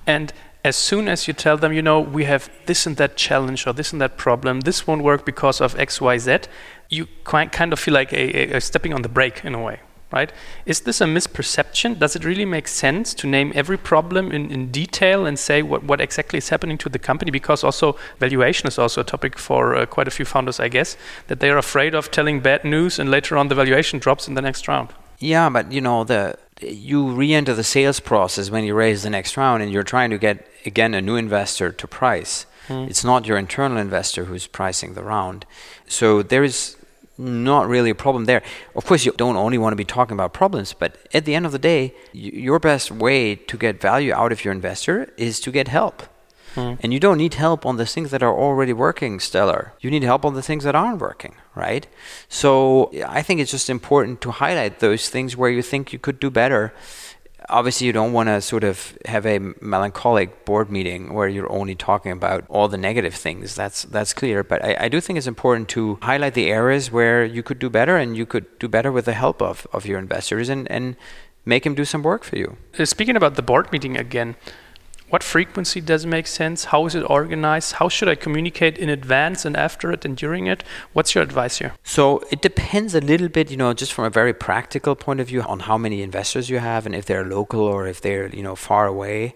And 0.07 0.33
as 0.65 0.77
soon 0.77 1.09
as 1.09 1.27
you 1.27 1.35
tell 1.35 1.57
them, 1.57 1.73
you 1.73 1.83
know, 1.83 2.01
we 2.01 2.25
have 2.25 2.49
this 2.67 2.87
and 2.87 2.97
that 2.97 3.17
challenge 3.17 3.67
or 3.67 3.73
this 3.73 3.93
and 3.93 4.01
that 4.01 4.17
problem, 4.17 4.61
this 4.61 4.87
won't 4.87 5.03
work 5.03 5.27
because 5.27 5.61
of 5.61 5.79
X, 5.79 6.01
Y, 6.01 6.19
Z, 6.19 6.39
you 6.89 7.09
kind 7.25 7.73
of 7.73 7.81
feel 7.81 7.95
like 7.95 8.13
a, 8.13 8.55
a, 8.55 8.57
a 8.57 8.61
stepping 8.61 8.95
on 8.95 9.03
the 9.03 9.09
brake 9.09 9.45
in 9.45 9.55
a 9.55 9.61
way, 9.61 9.81
right? 10.13 10.33
Is 10.65 10.83
this 10.83 11.01
a 11.01 11.05
misperception? 11.05 11.99
Does 11.99 12.15
it 12.15 12.25
really 12.25 12.45
make 12.45 12.69
sense 12.69 13.13
to 13.15 13.27
name 13.27 13.51
every 13.57 13.77
problem 13.77 14.31
in, 14.31 14.53
in 14.53 14.71
detail 14.71 15.27
and 15.27 15.37
say 15.37 15.63
what, 15.63 15.83
what 15.83 16.01
exactly 16.01 16.37
is 16.37 16.51
happening 16.51 16.79
to 16.79 16.89
the 16.89 16.99
company? 16.99 17.33
Because 17.33 17.65
also 17.65 17.97
valuation 18.21 18.69
is 18.69 18.79
also 18.79 19.01
a 19.01 19.05
topic 19.05 19.39
for 19.39 19.75
uh, 19.75 19.87
quite 19.87 20.07
a 20.07 20.13
few 20.13 20.25
founders, 20.25 20.61
I 20.61 20.69
guess, 20.69 20.97
that 21.27 21.41
they 21.41 21.51
are 21.51 21.59
afraid 21.59 21.93
of 21.95 22.13
telling 22.13 22.39
bad 22.39 22.65
news 22.65 23.01
and 23.01 23.11
later 23.11 23.37
on 23.37 23.49
the 23.49 23.57
valuation 23.57 23.99
drops 23.99 24.29
in 24.29 24.35
the 24.35 24.43
next 24.43 24.69
round. 24.69 24.91
Yeah, 25.23 25.49
but 25.51 25.71
you 25.71 25.81
know 25.81 26.03
the 26.03 26.37
you 26.61 27.11
re-enter 27.13 27.55
the 27.55 27.65
sales 27.65 28.01
process 28.01 28.51
when 28.51 28.65
you 28.65 28.75
raise 28.75 29.03
the 29.03 29.11
next 29.11 29.37
round, 29.37 29.63
and 29.63 29.73
you're 29.73 29.83
trying 29.85 30.11
to 30.11 30.19
get 30.19 30.47
again 30.67 30.95
a 30.95 31.01
new 31.01 31.17
investor 31.17 31.71
to 31.71 31.87
price. 31.87 32.47
Mm. 32.69 32.89
It's 32.91 33.05
not 33.05 33.27
your 33.27 33.39
internal 33.39 33.79
investor 33.79 34.25
who's 34.25 34.47
pricing 34.47 34.95
the 34.95 35.03
round, 35.03 35.47
so 35.87 36.23
there 36.23 36.43
is 36.43 36.77
not 37.19 37.69
really 37.69 37.91
a 37.91 37.95
problem 37.95 38.25
there. 38.25 38.43
Of 38.75 38.85
course, 38.85 39.05
you 39.05 39.13
don't 39.17 39.37
only 39.37 39.59
want 39.59 39.73
to 39.73 39.77
be 39.77 39.85
talking 39.85 40.15
about 40.15 40.33
problems, 40.33 40.73
but 40.73 40.97
at 41.15 41.25
the 41.25 41.37
end 41.37 41.47
of 41.47 41.53
the 41.53 41.59
day, 41.59 41.95
your 42.13 42.59
best 42.59 42.91
way 42.91 43.37
to 43.37 43.57
get 43.57 43.81
value 43.81 44.13
out 44.13 44.33
of 44.33 44.45
your 44.45 44.53
investor 44.53 45.13
is 45.17 45.39
to 45.41 45.53
get 45.53 45.69
help. 45.69 46.03
Mm. 46.55 46.79
And 46.83 46.93
you 46.93 47.01
don't 47.01 47.19
need 47.19 47.35
help 47.35 47.65
on 47.65 47.77
the 47.77 47.87
things 47.87 48.11
that 48.11 48.23
are 48.23 48.35
already 48.35 48.73
working 48.73 49.21
stellar. 49.21 49.73
You 49.81 49.91
need 49.91 50.03
help 50.03 50.25
on 50.25 50.35
the 50.35 50.43
things 50.43 50.65
that 50.65 50.75
aren't 50.75 51.01
working, 51.01 51.35
right? 51.55 51.87
So 52.29 52.91
I 53.07 53.23
think 53.23 53.41
it's 53.41 53.51
just 53.51 53.71
important 53.71 54.21
to 54.23 54.31
highlight 54.31 54.81
those 54.81 55.09
things 55.09 55.37
where 55.37 55.51
you 55.51 55.63
think 55.63 55.93
you 55.93 55.99
could 55.99 56.21
do 56.21 56.31
better. 56.31 56.73
obviously 57.49 57.87
you 57.87 57.93
don't 57.93 58.13
want 58.13 58.29
to 58.29 58.41
sort 58.41 58.65
of 58.65 58.97
have 59.05 59.27
a 59.27 59.39
melancholic 59.61 60.45
board 60.45 60.71
meeting 60.71 61.13
where 61.13 61.29
you're 61.29 61.51
only 61.51 61.75
talking 61.75 62.13
about 62.13 62.45
all 62.49 62.69
the 62.69 62.79
negative 62.79 63.15
things 63.15 63.55
that's 63.55 63.83
that's 63.85 64.13
clear 64.15 64.45
but 64.45 64.65
I, 64.65 64.77
I, 64.85 64.89
do 64.89 65.01
think 65.01 65.17
it's 65.17 65.27
important 65.27 65.69
to 65.71 65.99
highlight 66.03 66.35
the 66.35 66.51
areas 66.51 66.93
where 66.93 67.25
you 67.25 67.43
could 67.43 67.59
do 67.59 67.69
better 67.69 67.97
and 67.97 68.17
you 68.17 68.27
could 68.27 68.47
do 68.59 68.69
better 68.69 68.93
with 68.93 69.07
the 69.07 69.13
help 69.25 69.43
of, 69.43 69.67
of 69.73 69.87
your 69.87 69.99
investors 69.99 70.49
and, 70.49 70.71
and 70.71 70.97
make 71.45 71.65
them 71.65 71.75
do 71.75 71.85
some 71.85 72.03
work 72.03 72.23
for 72.25 72.37
you 72.37 72.57
uh, 72.79 72.85
speaking 72.85 73.17
about 73.17 73.35
the 73.35 73.43
board 73.43 73.71
meeting 73.73 73.97
again 73.97 74.37
what 75.13 75.23
frequency 75.23 75.83
does 75.83 76.07
make 76.07 76.27
sense? 76.27 76.65
How 76.73 76.87
is 76.87 76.95
it 76.95 77.03
organized? 77.03 77.73
How 77.73 77.91
should 77.91 78.09
I 78.09 78.15
communicate 78.15 78.79
in 78.79 78.89
advance 78.89 79.45
and 79.45 79.55
after 79.55 79.93
it 79.93 80.07
and 80.07 80.17
during 80.17 80.47
it? 80.47 80.65
What's 80.95 81.15
your 81.15 81.23
advice 81.23 81.59
here? 81.59 81.75
So 81.85 82.23
it 82.31 82.41
depends 82.41 82.95
a 82.95 83.01
little 83.03 83.29
bit, 83.29 83.51
you 83.51 83.59
know, 83.59 83.75
just 83.75 83.93
from 83.93 84.07
a 84.07 84.11
very 84.11 84.33
practical 84.33 84.95
point 84.95 85.21
of 85.21 85.29
view 85.29 85.43
on 85.43 85.61
how 85.61 85.77
many 85.77 86.01
investors 86.01 86.49
you 86.49 86.61
have 86.61 86.87
and 86.87 86.95
if 86.95 87.05
they're 87.05 87.27
local 87.27 87.61
or 87.61 87.87
if 87.87 88.01
they're, 88.01 88.35
you 88.35 88.43
know, 88.43 88.57
far 88.57 88.87
away. 88.87 89.35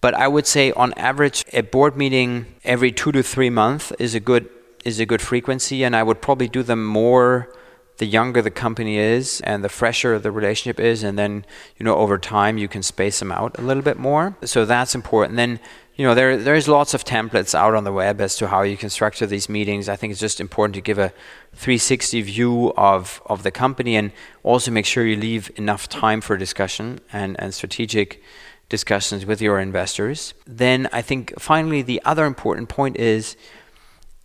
But 0.00 0.14
I 0.14 0.28
would 0.28 0.46
say 0.46 0.70
on 0.70 0.92
average 0.94 1.44
a 1.52 1.62
board 1.62 1.96
meeting 1.96 2.46
every 2.62 2.92
2 2.92 3.10
to 3.10 3.20
3 3.24 3.50
months 3.50 3.90
is 3.98 4.14
a 4.14 4.20
good 4.20 4.48
is 4.84 5.00
a 5.00 5.06
good 5.06 5.20
frequency 5.20 5.82
and 5.82 5.96
I 5.96 6.04
would 6.04 6.20
probably 6.22 6.46
do 6.46 6.62
them 6.62 6.86
more 6.86 7.52
the 7.98 8.06
younger 8.06 8.42
the 8.42 8.50
company 8.50 8.98
is 8.98 9.40
and 9.42 9.64
the 9.64 9.68
fresher 9.68 10.18
the 10.18 10.30
relationship 10.30 10.78
is 10.78 11.02
and 11.02 11.18
then 11.18 11.44
you 11.76 11.84
know 11.84 11.96
over 11.96 12.18
time 12.18 12.58
you 12.58 12.68
can 12.68 12.82
space 12.82 13.18
them 13.18 13.32
out 13.32 13.58
a 13.58 13.62
little 13.62 13.82
bit 13.82 13.98
more. 13.98 14.36
So 14.44 14.64
that's 14.64 14.94
important. 14.94 15.36
Then 15.36 15.60
you 15.96 16.04
know 16.04 16.14
there 16.14 16.36
there's 16.36 16.68
lots 16.68 16.92
of 16.94 17.04
templates 17.04 17.54
out 17.54 17.74
on 17.74 17.84
the 17.84 17.92
web 17.92 18.20
as 18.20 18.36
to 18.36 18.48
how 18.48 18.62
you 18.62 18.76
can 18.76 18.90
structure 18.90 19.26
these 19.26 19.48
meetings. 19.48 19.88
I 19.88 19.96
think 19.96 20.10
it's 20.10 20.20
just 20.20 20.40
important 20.40 20.74
to 20.74 20.80
give 20.80 20.98
a 20.98 21.12
360 21.54 22.22
view 22.22 22.72
of 22.76 23.22
of 23.26 23.42
the 23.42 23.50
company 23.50 23.96
and 23.96 24.12
also 24.42 24.70
make 24.70 24.86
sure 24.86 25.06
you 25.06 25.16
leave 25.16 25.50
enough 25.56 25.88
time 25.88 26.20
for 26.20 26.36
discussion 26.36 27.00
and 27.12 27.40
and 27.40 27.54
strategic 27.54 28.22
discussions 28.68 29.24
with 29.24 29.40
your 29.40 29.58
investors. 29.58 30.34
Then 30.46 30.88
i 30.92 31.00
think 31.00 31.32
finally 31.38 31.82
the 31.82 32.02
other 32.04 32.26
important 32.26 32.68
point 32.68 32.96
is 32.98 33.36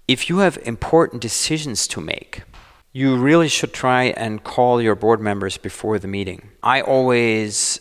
if 0.08 0.30
you 0.30 0.40
have 0.40 0.58
important 0.64 1.22
decisions 1.22 1.88
to 1.88 2.02
make 2.02 2.44
you 2.94 3.16
really 3.16 3.48
should 3.48 3.74
try 3.74 4.06
and 4.06 4.44
call 4.44 4.82
your 4.82 4.96
board 4.96 5.22
members 5.22 5.58
before 5.58 5.98
the 5.98 6.08
meeting. 6.08 6.50
I 6.62 6.82
always 6.82 7.80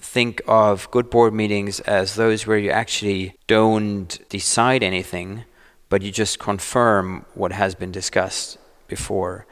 think 0.00 0.40
of 0.48 0.90
good 0.90 1.10
board 1.10 1.32
meetings 1.32 1.80
as 1.80 2.16
those 2.16 2.46
where 2.46 2.58
you 2.58 2.70
actually 2.70 3.36
don't 3.46 4.18
decide 4.28 4.82
anything, 4.82 5.44
but 5.88 6.02
you 6.02 6.10
just 6.10 6.38
confirm 6.38 7.24
what 7.34 7.52
has 7.52 7.74
been 7.74 7.92
discussed 7.92 8.58
before. 8.88 9.46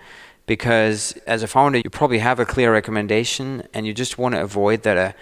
Because 0.47 1.13
as 1.27 1.43
a 1.43 1.47
founder, 1.47 1.79
you 1.79 1.91
probably 1.91 2.19
have 2.19 2.41
a 2.41 2.45
clear 2.45 2.73
recommendation 2.73 3.63
and 3.75 3.87
you 3.87 3.95
just 3.95 4.19
want 4.19 4.35
to 4.35 4.41
avoid 4.41 4.83
that 4.83 4.97
a 4.97 5.15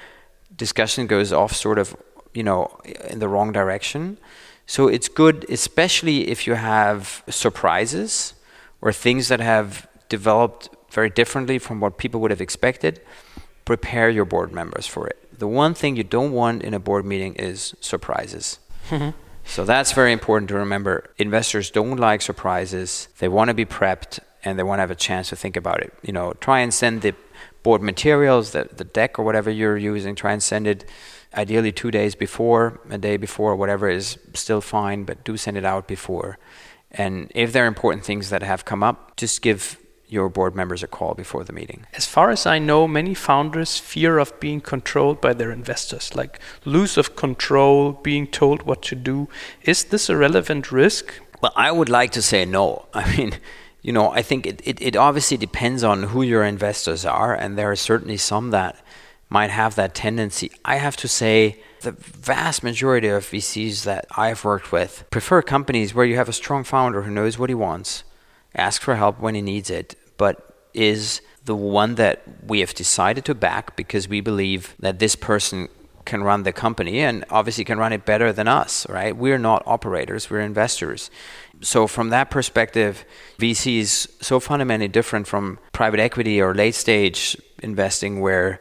discussion 0.56 1.06
goes 1.06 1.32
off 1.32 1.54
sort 1.54 1.78
of, 1.78 1.96
you 2.32 2.42
know, 2.42 2.78
in 3.10 3.18
the 3.18 3.28
wrong 3.28 3.52
direction. 3.52 4.18
So 4.66 4.88
it's 4.88 5.08
good, 5.08 5.44
especially 5.50 6.28
if 6.28 6.46
you 6.46 6.54
have 6.54 7.22
surprises 7.28 8.34
or 8.84 8.92
things 8.92 9.28
that 9.28 9.40
have 9.40 9.88
developed 10.08 10.68
very 10.90 11.10
differently 11.10 11.58
from 11.58 11.80
what 11.80 11.98
people 11.98 12.20
would 12.20 12.30
have 12.30 12.42
expected, 12.42 13.00
prepare 13.64 14.10
your 14.10 14.26
board 14.26 14.52
members 14.52 14.86
for 14.86 15.08
it. 15.08 15.18
The 15.36 15.48
one 15.48 15.74
thing 15.74 15.96
you 15.96 16.04
don't 16.04 16.32
want 16.32 16.62
in 16.62 16.74
a 16.74 16.78
board 16.78 17.04
meeting 17.04 17.34
is 17.34 17.74
surprises. 17.80 18.58
Mm-hmm. 18.90 19.18
So 19.46 19.64
that's 19.64 19.92
very 19.92 20.12
important 20.12 20.48
to 20.50 20.54
remember. 20.54 21.10
Investors 21.16 21.70
don't 21.70 21.96
like 21.96 22.20
surprises. 22.22 23.08
They 23.18 23.28
want 23.28 23.48
to 23.48 23.54
be 23.54 23.64
prepped 23.64 24.20
and 24.44 24.58
they 24.58 24.62
want 24.62 24.78
to 24.78 24.82
have 24.82 24.90
a 24.90 24.94
chance 24.94 25.30
to 25.30 25.36
think 25.36 25.56
about 25.56 25.80
it. 25.80 25.92
You 26.02 26.12
know, 26.12 26.34
try 26.34 26.60
and 26.60 26.72
send 26.72 27.00
the 27.00 27.14
board 27.62 27.82
materials, 27.82 28.52
the, 28.52 28.68
the 28.70 28.84
deck 28.84 29.18
or 29.18 29.24
whatever 29.24 29.50
you're 29.50 29.78
using, 29.78 30.14
try 30.14 30.32
and 30.32 30.42
send 30.42 30.66
it 30.66 30.84
ideally 31.34 31.72
two 31.72 31.90
days 31.90 32.14
before, 32.14 32.80
a 32.90 32.98
day 32.98 33.16
before, 33.16 33.56
whatever 33.56 33.88
is 33.88 34.18
still 34.34 34.60
fine, 34.60 35.04
but 35.04 35.24
do 35.24 35.38
send 35.38 35.56
it 35.56 35.64
out 35.64 35.88
before. 35.88 36.38
And 36.96 37.30
if 37.34 37.52
there 37.52 37.64
are 37.64 37.68
important 37.68 38.04
things 38.04 38.30
that 38.30 38.42
have 38.42 38.64
come 38.64 38.82
up, 38.82 39.16
just 39.16 39.42
give 39.42 39.78
your 40.06 40.28
board 40.28 40.54
members 40.54 40.82
a 40.82 40.86
call 40.86 41.14
before 41.14 41.44
the 41.44 41.52
meeting. 41.52 41.86
As 41.94 42.06
far 42.06 42.30
as 42.30 42.46
I 42.46 42.58
know, 42.58 42.86
many 42.86 43.14
founders 43.14 43.78
fear 43.78 44.18
of 44.18 44.38
being 44.38 44.60
controlled 44.60 45.20
by 45.20 45.32
their 45.34 45.50
investors, 45.50 46.14
like 46.14 46.38
lose 46.64 46.96
of 46.96 47.16
control, 47.16 47.92
being 47.92 48.26
told 48.26 48.62
what 48.62 48.82
to 48.82 48.94
do. 48.94 49.28
Is 49.62 49.84
this 49.84 50.08
a 50.08 50.16
relevant 50.16 50.70
risk? 50.70 51.12
Well, 51.40 51.52
I 51.56 51.72
would 51.72 51.88
like 51.88 52.12
to 52.12 52.22
say 52.22 52.44
no. 52.44 52.86
I 52.94 53.16
mean, 53.16 53.34
you 53.82 53.92
know, 53.92 54.10
I 54.12 54.22
think 54.22 54.46
it, 54.46 54.62
it, 54.64 54.80
it 54.80 54.96
obviously 54.96 55.36
depends 55.36 55.82
on 55.82 56.04
who 56.04 56.22
your 56.22 56.44
investors 56.44 57.04
are, 57.04 57.34
and 57.34 57.58
there 57.58 57.70
are 57.70 57.76
certainly 57.76 58.16
some 58.16 58.50
that 58.50 58.82
might 59.28 59.50
have 59.50 59.74
that 59.74 59.94
tendency. 59.94 60.50
I 60.64 60.76
have 60.76 60.96
to 60.98 61.08
say, 61.08 61.60
the 61.84 61.92
vast 61.92 62.62
majority 62.62 63.08
of 63.08 63.24
VCs 63.24 63.84
that 63.84 64.06
I've 64.16 64.44
worked 64.44 64.72
with 64.72 65.04
prefer 65.10 65.42
companies 65.42 65.94
where 65.94 66.04
you 66.04 66.16
have 66.16 66.28
a 66.28 66.32
strong 66.32 66.64
founder 66.64 67.02
who 67.02 67.10
knows 67.10 67.38
what 67.38 67.50
he 67.50 67.54
wants, 67.54 68.04
asks 68.54 68.84
for 68.84 68.96
help 68.96 69.20
when 69.20 69.34
he 69.34 69.42
needs 69.42 69.70
it, 69.70 69.94
but 70.16 70.68
is 70.74 71.20
the 71.44 71.54
one 71.54 71.94
that 71.96 72.22
we 72.46 72.60
have 72.60 72.74
decided 72.74 73.24
to 73.26 73.34
back 73.34 73.76
because 73.76 74.08
we 74.08 74.20
believe 74.20 74.74
that 74.80 74.98
this 74.98 75.14
person 75.14 75.68
can 76.04 76.22
run 76.22 76.42
the 76.42 76.52
company 76.52 77.00
and 77.00 77.24
obviously 77.30 77.64
can 77.64 77.78
run 77.78 77.92
it 77.92 78.04
better 78.04 78.32
than 78.32 78.48
us, 78.48 78.86
right? 78.88 79.16
We're 79.16 79.38
not 79.38 79.62
operators, 79.66 80.28
we're 80.28 80.40
investors. 80.40 81.10
So, 81.60 81.86
from 81.86 82.10
that 82.10 82.30
perspective, 82.30 83.04
VC 83.38 83.78
is 83.78 84.08
so 84.20 84.40
fundamentally 84.40 84.88
different 84.88 85.26
from 85.26 85.58
private 85.72 86.00
equity 86.00 86.40
or 86.40 86.54
late 86.54 86.74
stage 86.74 87.36
investing 87.62 88.20
where 88.20 88.60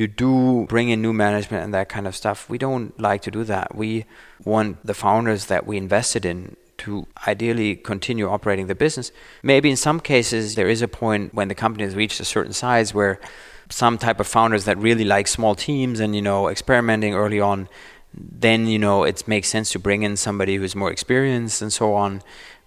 you 0.00 0.08
do 0.08 0.66
bring 0.66 0.88
in 0.88 1.02
new 1.02 1.12
management 1.12 1.62
and 1.62 1.74
that 1.74 1.88
kind 1.90 2.06
of 2.06 2.16
stuff. 2.16 2.48
We 2.48 2.56
don't 2.56 2.98
like 2.98 3.20
to 3.22 3.30
do 3.30 3.44
that. 3.44 3.74
We 3.74 4.06
want 4.44 4.84
the 4.84 4.94
founders 4.94 5.46
that 5.46 5.66
we 5.66 5.76
invested 5.76 6.24
in 6.24 6.56
to 6.78 7.06
ideally 7.28 7.76
continue 7.76 8.26
operating 8.26 8.66
the 8.66 8.74
business. 8.74 9.12
Maybe 9.42 9.68
in 9.68 9.76
some 9.76 10.00
cases 10.00 10.54
there 10.54 10.68
is 10.68 10.80
a 10.80 10.88
point 10.88 11.34
when 11.34 11.48
the 11.48 11.54
company 11.54 11.84
has 11.84 11.94
reached 11.94 12.18
a 12.18 12.24
certain 12.24 12.54
size 12.54 12.94
where 12.94 13.20
some 13.68 13.98
type 13.98 14.18
of 14.18 14.26
founders 14.26 14.64
that 14.64 14.78
really 14.78 15.04
like 15.04 15.28
small 15.28 15.54
teams 15.54 16.00
and 16.00 16.16
you 16.16 16.22
know 16.22 16.48
experimenting 16.48 17.14
early 17.14 17.38
on 17.38 17.68
then 18.12 18.66
you 18.66 18.78
know 18.78 19.04
it 19.04 19.28
makes 19.28 19.48
sense 19.48 19.70
to 19.70 19.78
bring 19.78 20.02
in 20.02 20.16
somebody 20.16 20.56
who's 20.56 20.74
more 20.74 20.90
experienced 20.90 21.62
and 21.62 21.72
so 21.72 21.94
on 21.94 22.20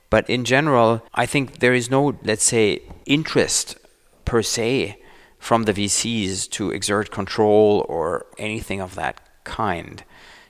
but 0.10 0.30
in 0.30 0.46
general 0.46 1.06
i 1.13 1.26
think 1.26 1.60
there 1.60 1.74
is 1.74 1.91
no 1.91 2.15
let's 2.24 2.46
say 2.46 2.82
interest 3.06 3.76
per 4.24 4.41
se 4.41 4.98
from 5.43 5.63
the 5.63 5.73
VCs 5.73 6.49
to 6.49 6.71
exert 6.71 7.12
control 7.12 7.86
or 7.89 8.25
anything 8.38 8.79
of 8.79 8.95
that 8.95 9.19
kind. 9.43 10.01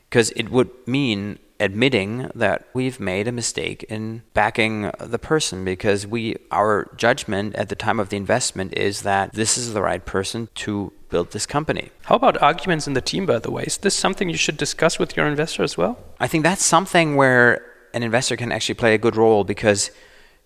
Because 0.08 0.30
it 0.36 0.52
would 0.52 0.70
mean 0.86 1.40
admitting 1.60 2.30
that 2.36 2.68
we've 2.76 3.00
made 3.00 3.28
a 3.28 3.32
mistake 3.32 3.82
in 3.90 4.22
backing 4.36 4.92
the 5.00 5.18
person 5.18 5.66
because 5.66 6.06
we 6.06 6.36
our 6.52 6.92
judgment 6.96 7.56
at 7.56 7.70
the 7.70 7.76
time 7.76 8.00
of 8.00 8.10
the 8.10 8.18
investment 8.18 8.72
is 8.78 9.02
that 9.02 9.34
this 9.34 9.58
is 9.58 9.74
the 9.74 9.82
right 9.82 10.06
person 10.06 10.48
to 10.54 10.94
build 11.10 11.32
this 11.32 11.48
company. 11.48 11.90
How 12.04 12.16
about 12.16 12.40
arguments 12.40 12.86
in 12.86 12.94
the 12.94 13.02
team 13.02 13.26
by 13.26 13.40
the 13.40 13.50
way? 13.50 13.64
Is 13.64 13.78
this 13.78 13.96
something 13.96 14.30
you 14.30 14.38
should 14.38 14.58
discuss 14.58 15.00
with 15.00 15.18
your 15.18 15.26
investor 15.26 15.64
as 15.64 15.76
well? 15.76 15.98
I 16.20 16.28
think 16.28 16.44
that's 16.44 16.64
something 16.64 17.16
where 17.16 17.66
an 17.96 18.04
investor 18.04 18.36
can 18.36 18.52
actually 18.52 18.76
play 18.76 18.94
a 18.94 19.00
good 19.00 19.16
role 19.16 19.44
because 19.44 19.90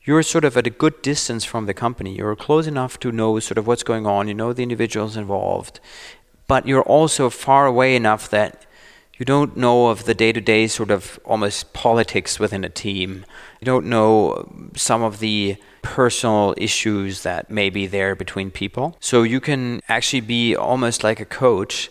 you're 0.07 0.23
sort 0.23 0.45
of 0.45 0.55
at 0.55 0.65
a 0.65 0.69
good 0.69 1.01
distance 1.01 1.43
from 1.43 1.65
the 1.65 1.73
company. 1.73 2.15
You're 2.15 2.37
close 2.37 2.65
enough 2.65 2.97
to 3.01 3.11
know 3.11 3.37
sort 3.39 3.57
of 3.57 3.67
what's 3.67 3.83
going 3.83 4.07
on. 4.07 4.29
You 4.29 4.33
know 4.33 4.53
the 4.53 4.63
individuals 4.63 5.17
involved, 5.17 5.81
but 6.47 6.65
you're 6.65 6.81
also 6.81 7.29
far 7.29 7.65
away 7.65 7.93
enough 7.93 8.29
that 8.29 8.65
you 9.17 9.25
don't 9.25 9.57
know 9.57 9.87
of 9.87 10.05
the 10.05 10.13
day-to-day 10.13 10.67
sort 10.67 10.91
of 10.91 11.19
almost 11.25 11.73
politics 11.73 12.39
within 12.39 12.63
a 12.63 12.69
team. 12.69 13.25
You 13.59 13.65
don't 13.65 13.87
know 13.87 14.69
some 14.77 15.03
of 15.03 15.19
the 15.19 15.57
personal 15.81 16.53
issues 16.55 17.23
that 17.23 17.51
may 17.51 17.69
be 17.69 17.85
there 17.85 18.15
between 18.15 18.49
people. 18.49 18.95
So 19.01 19.23
you 19.23 19.41
can 19.41 19.81
actually 19.89 20.21
be 20.21 20.55
almost 20.55 21.03
like 21.03 21.19
a 21.19 21.25
coach 21.25 21.89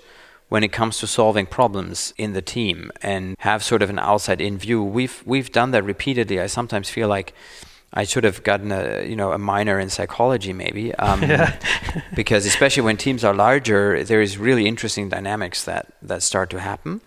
when 0.48 0.62
it 0.62 0.72
comes 0.72 0.98
to 0.98 1.06
solving 1.06 1.44
problems 1.44 2.14
in 2.16 2.32
the 2.32 2.40
team 2.40 2.90
and 3.02 3.36
have 3.40 3.62
sort 3.62 3.82
of 3.82 3.90
an 3.90 3.98
outside 3.98 4.40
in 4.40 4.56
view. 4.56 4.82
We've 4.82 5.22
we've 5.26 5.52
done 5.52 5.72
that 5.72 5.84
repeatedly. 5.84 6.40
I 6.40 6.46
sometimes 6.46 6.88
feel 6.88 7.08
like 7.08 7.34
I 7.96 8.04
should 8.04 8.24
have 8.24 8.42
gotten 8.42 8.70
a 8.70 9.04
you 9.08 9.16
know 9.16 9.32
a 9.32 9.38
minor 9.38 9.80
in 9.80 9.88
psychology 9.88 10.52
maybe 10.52 10.94
um, 10.96 11.24
because 12.14 12.44
especially 12.44 12.82
when 12.82 12.98
teams 12.98 13.24
are 13.24 13.34
larger 13.34 14.04
there 14.04 14.20
is 14.20 14.36
really 14.36 14.68
interesting 14.68 15.08
dynamics 15.08 15.64
that 15.64 15.94
that 16.02 16.22
start 16.22 16.50
to 16.50 16.60
happen. 16.60 17.00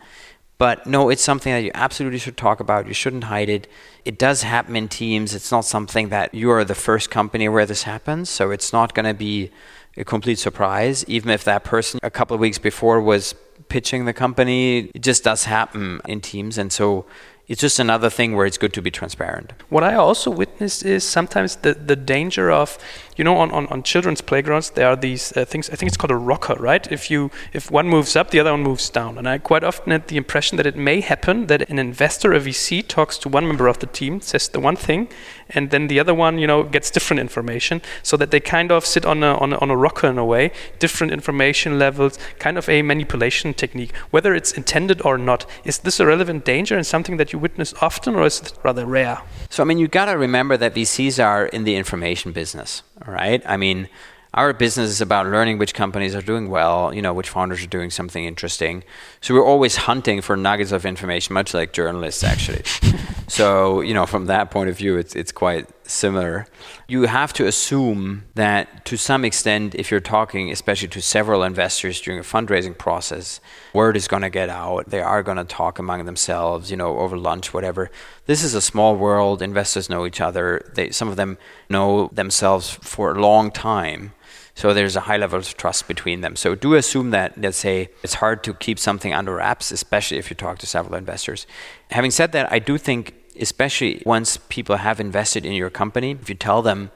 But 0.57 0.87
no 0.87 1.09
it's 1.09 1.21
something 1.21 1.53
that 1.53 1.63
you 1.63 1.71
absolutely 1.75 2.17
should 2.17 2.37
talk 2.37 2.59
about. 2.59 2.87
You 2.87 2.95
shouldn't 2.95 3.25
hide 3.25 3.49
it. 3.49 3.67
It 4.03 4.17
does 4.17 4.41
happen 4.41 4.75
in 4.75 4.87
teams. 4.87 5.35
It's 5.35 5.51
not 5.51 5.63
something 5.63 6.09
that 6.09 6.33
you 6.33 6.49
are 6.49 6.65
the 6.65 6.75
first 6.75 7.11
company 7.11 7.47
where 7.47 7.67
this 7.67 7.83
happens 7.83 8.29
so 8.29 8.49
it's 8.49 8.73
not 8.73 8.95
going 8.95 9.05
to 9.05 9.13
be 9.13 9.51
a 9.95 10.03
complete 10.03 10.39
surprise. 10.39 11.05
Even 11.07 11.29
if 11.29 11.43
that 11.43 11.63
person 11.63 11.99
a 12.01 12.09
couple 12.09 12.33
of 12.33 12.41
weeks 12.41 12.57
before 12.57 12.99
was 12.99 13.35
pitching 13.67 14.05
the 14.05 14.13
company 14.13 14.89
it 14.95 15.03
just 15.03 15.23
does 15.23 15.43
happen 15.43 16.01
in 16.07 16.19
teams. 16.19 16.57
And 16.57 16.73
so 16.73 17.05
it's 17.49 17.61
just 17.61 17.79
another 17.79 18.09
thing 18.11 18.35
where 18.35 18.45
it's 18.45 18.59
good 18.59 18.73
to 18.73 18.81
be 18.81 18.91
transparent. 18.91 19.53
What 19.69 19.83
I 19.83 19.95
also 19.95 20.29
witnessed 20.29 20.85
is 20.85 21.03
sometimes 21.03 21.57
the, 21.57 21.73
the 21.73 21.95
danger 21.95 22.51
of, 22.51 22.77
you 23.19 23.25
know, 23.25 23.35
on, 23.35 23.51
on, 23.51 23.67
on 23.67 23.83
children's 23.83 24.21
playgrounds, 24.21 24.69
there 24.69 24.87
are 24.87 24.95
these 24.95 25.35
uh, 25.35 25.43
things. 25.43 25.69
I 25.69 25.75
think 25.75 25.89
it's 25.89 25.97
called 25.97 26.11
a 26.11 26.15
rocker, 26.15 26.53
right? 26.53 26.89
If 26.89 27.11
you 27.11 27.31
if 27.51 27.69
one 27.69 27.89
moves 27.89 28.15
up, 28.15 28.31
the 28.31 28.39
other 28.39 28.51
one 28.51 28.63
moves 28.63 28.89
down. 28.89 29.17
And 29.17 29.27
I 29.27 29.39
quite 29.39 29.61
often 29.61 29.91
had 29.91 30.07
the 30.07 30.15
impression 30.15 30.55
that 30.55 30.65
it 30.65 30.77
may 30.77 31.01
happen 31.01 31.47
that 31.47 31.69
an 31.69 31.79
investor, 31.79 32.31
a 32.31 32.39
VC, 32.39 32.87
talks 32.87 33.17
to 33.17 33.27
one 33.27 33.45
member 33.45 33.67
of 33.67 33.79
the 33.79 33.87
team, 33.87 34.21
says 34.21 34.47
the 34.47 34.61
one 34.61 34.77
thing, 34.77 35.09
and 35.49 35.69
then 35.69 35.87
the 35.87 35.99
other 35.99 36.13
one, 36.13 36.39
you 36.39 36.47
know, 36.47 36.63
gets 36.63 36.89
different 36.89 37.19
information, 37.19 37.81
so 38.03 38.15
that 38.15 38.31
they 38.31 38.39
kind 38.39 38.71
of 38.71 38.85
sit 38.85 39.05
on 39.05 39.21
a 39.21 39.35
on 39.39 39.51
a, 39.51 39.57
on 39.57 39.69
a 39.69 39.75
rocker 39.75 40.07
in 40.07 40.17
a 40.17 40.23
way, 40.23 40.51
different 40.79 41.11
information 41.11 41.77
levels, 41.77 42.17
kind 42.39 42.57
of 42.57 42.69
a 42.69 42.81
manipulation 42.81 43.53
technique. 43.53 43.93
Whether 44.11 44.33
it's 44.33 44.53
intended 44.53 45.01
or 45.01 45.17
not, 45.17 45.45
is 45.65 45.79
this 45.79 45.99
a 45.99 46.05
relevant 46.05 46.45
danger 46.45 46.77
and 46.77 46.87
something 46.87 47.17
that 47.17 47.33
you 47.33 47.39
witness 47.39 47.73
often, 47.81 48.15
or 48.15 48.25
is 48.25 48.39
it 48.39 48.53
rather 48.63 48.85
rare? 48.85 49.17
So 49.49 49.61
I 49.61 49.65
mean, 49.65 49.77
you 49.77 49.89
got 49.89 50.05
to 50.05 50.17
remember 50.17 50.55
that 50.55 50.73
VCs 50.73 51.21
are 51.21 51.47
in 51.47 51.65
the 51.65 51.75
information 51.75 52.31
business, 52.31 52.81
right? 53.09 53.41
I 53.45 53.57
mean 53.57 53.89
our 54.33 54.53
business 54.53 54.91
is 54.91 55.01
about 55.01 55.25
learning 55.25 55.57
which 55.57 55.73
companies 55.73 56.13
are 56.13 56.21
doing 56.21 56.49
well, 56.49 56.93
you 56.93 57.01
know, 57.01 57.13
which 57.13 57.29
founders 57.29 57.63
are 57.63 57.67
doing 57.67 57.89
something 57.89 58.23
interesting. 58.23 58.83
So 59.21 59.33
we're 59.33 59.45
always 59.45 59.75
hunting 59.75 60.21
for 60.21 60.37
nuggets 60.37 60.71
of 60.71 60.85
information, 60.85 61.33
much 61.33 61.53
like 61.53 61.73
journalists 61.73 62.23
actually. 62.23 62.63
so, 63.27 63.81
you 63.81 63.93
know, 63.93 64.05
from 64.05 64.27
that 64.27 64.49
point 64.49 64.69
of 64.69 64.77
view, 64.77 64.97
it's 64.97 65.13
it's 65.15 65.31
quite 65.31 65.67
similar. 65.83 66.47
You 66.87 67.03
have 67.03 67.33
to 67.33 67.45
assume 67.45 68.23
that 68.35 68.85
to 68.85 68.97
some 68.97 69.25
extent, 69.25 69.75
if 69.75 69.91
you're 69.91 69.99
talking, 69.99 70.51
especially 70.51 70.87
to 70.89 71.01
several 71.01 71.43
investors 71.43 71.99
during 71.99 72.19
a 72.19 72.23
fundraising 72.23 72.77
process, 72.77 73.41
word 73.73 73.97
is 73.97 74.07
going 74.07 74.21
to 74.21 74.29
get 74.29 74.49
out. 74.49 74.89
They 74.89 75.01
are 75.01 75.21
going 75.21 75.37
to 75.37 75.43
talk 75.43 75.79
among 75.79 76.05
themselves, 76.05 76.71
you 76.71 76.77
know, 76.77 76.97
over 76.99 77.17
lunch, 77.17 77.53
whatever. 77.53 77.91
This 78.25 78.43
is 78.43 78.53
a 78.53 78.61
small 78.61 78.95
world. 78.95 79.41
Investors 79.41 79.89
know 79.89 80.05
each 80.05 80.21
other. 80.21 80.71
They, 80.73 80.91
some 80.91 81.09
of 81.09 81.17
them 81.17 81.37
know 81.69 82.09
themselves 82.13 82.69
for 82.69 83.11
a 83.11 83.21
long 83.21 83.51
time. 83.51 84.13
So 84.55 84.73
there's 84.73 84.95
a 84.95 85.01
high 85.01 85.17
level 85.17 85.39
of 85.39 85.57
trust 85.57 85.87
between 85.87 86.21
them. 86.21 86.35
So 86.35 86.55
do 86.55 86.73
assume 86.75 87.11
that, 87.11 87.37
let's 87.39 87.57
say, 87.57 87.89
it's 88.03 88.15
hard 88.15 88.43
to 88.43 88.53
keep 88.53 88.79
something 88.79 89.13
under 89.13 89.35
wraps, 89.35 89.71
especially 89.71 90.17
if 90.17 90.29
you 90.29 90.35
talk 90.35 90.57
to 90.59 90.65
several 90.65 90.95
investors. 90.95 91.47
Having 91.91 92.11
said 92.11 92.31
that, 92.33 92.51
I 92.51 92.59
do 92.59 92.77
think, 92.77 93.13
especially 93.39 94.03
once 94.05 94.37
people 94.49 94.77
have 94.77 94.99
invested 94.99 95.45
in 95.45 95.53
your 95.53 95.69
company, 95.69 96.11
if 96.11 96.29
you 96.29 96.35
tell 96.35 96.61
them 96.61 96.91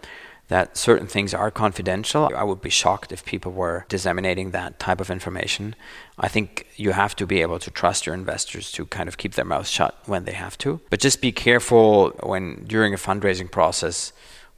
that 0.49 0.77
certain 0.77 1.07
things 1.07 1.33
are 1.33 1.49
confidential, 1.49 2.29
I 2.35 2.43
would 2.43 2.61
be 2.61 2.69
shocked 2.69 3.11
if 3.11 3.23
people 3.25 3.51
were 3.51 3.85
disseminating 3.87 4.51
that 4.51 4.77
type 4.77 4.99
of 4.99 5.09
information. 5.09 5.73
I 6.17 6.27
think 6.27 6.67
you 6.75 6.91
have 6.91 7.15
to 7.15 7.25
be 7.25 7.41
able 7.41 7.59
to 7.59 7.71
trust 7.71 8.05
your 8.05 8.13
investors 8.13 8.71
to 8.73 8.85
kind 8.85 9.07
of 9.07 9.17
keep 9.17 9.33
their 9.35 9.45
mouths 9.45 9.69
shut 9.69 9.97
when 10.05 10.25
they 10.25 10.33
have 10.33 10.57
to. 10.59 10.81
But 10.89 10.99
just 10.99 11.21
be 11.21 11.31
careful 11.31 12.09
when 12.23 12.65
during 12.65 12.93
a 12.93 12.97
fundraising 12.97 13.49
process 13.49 14.11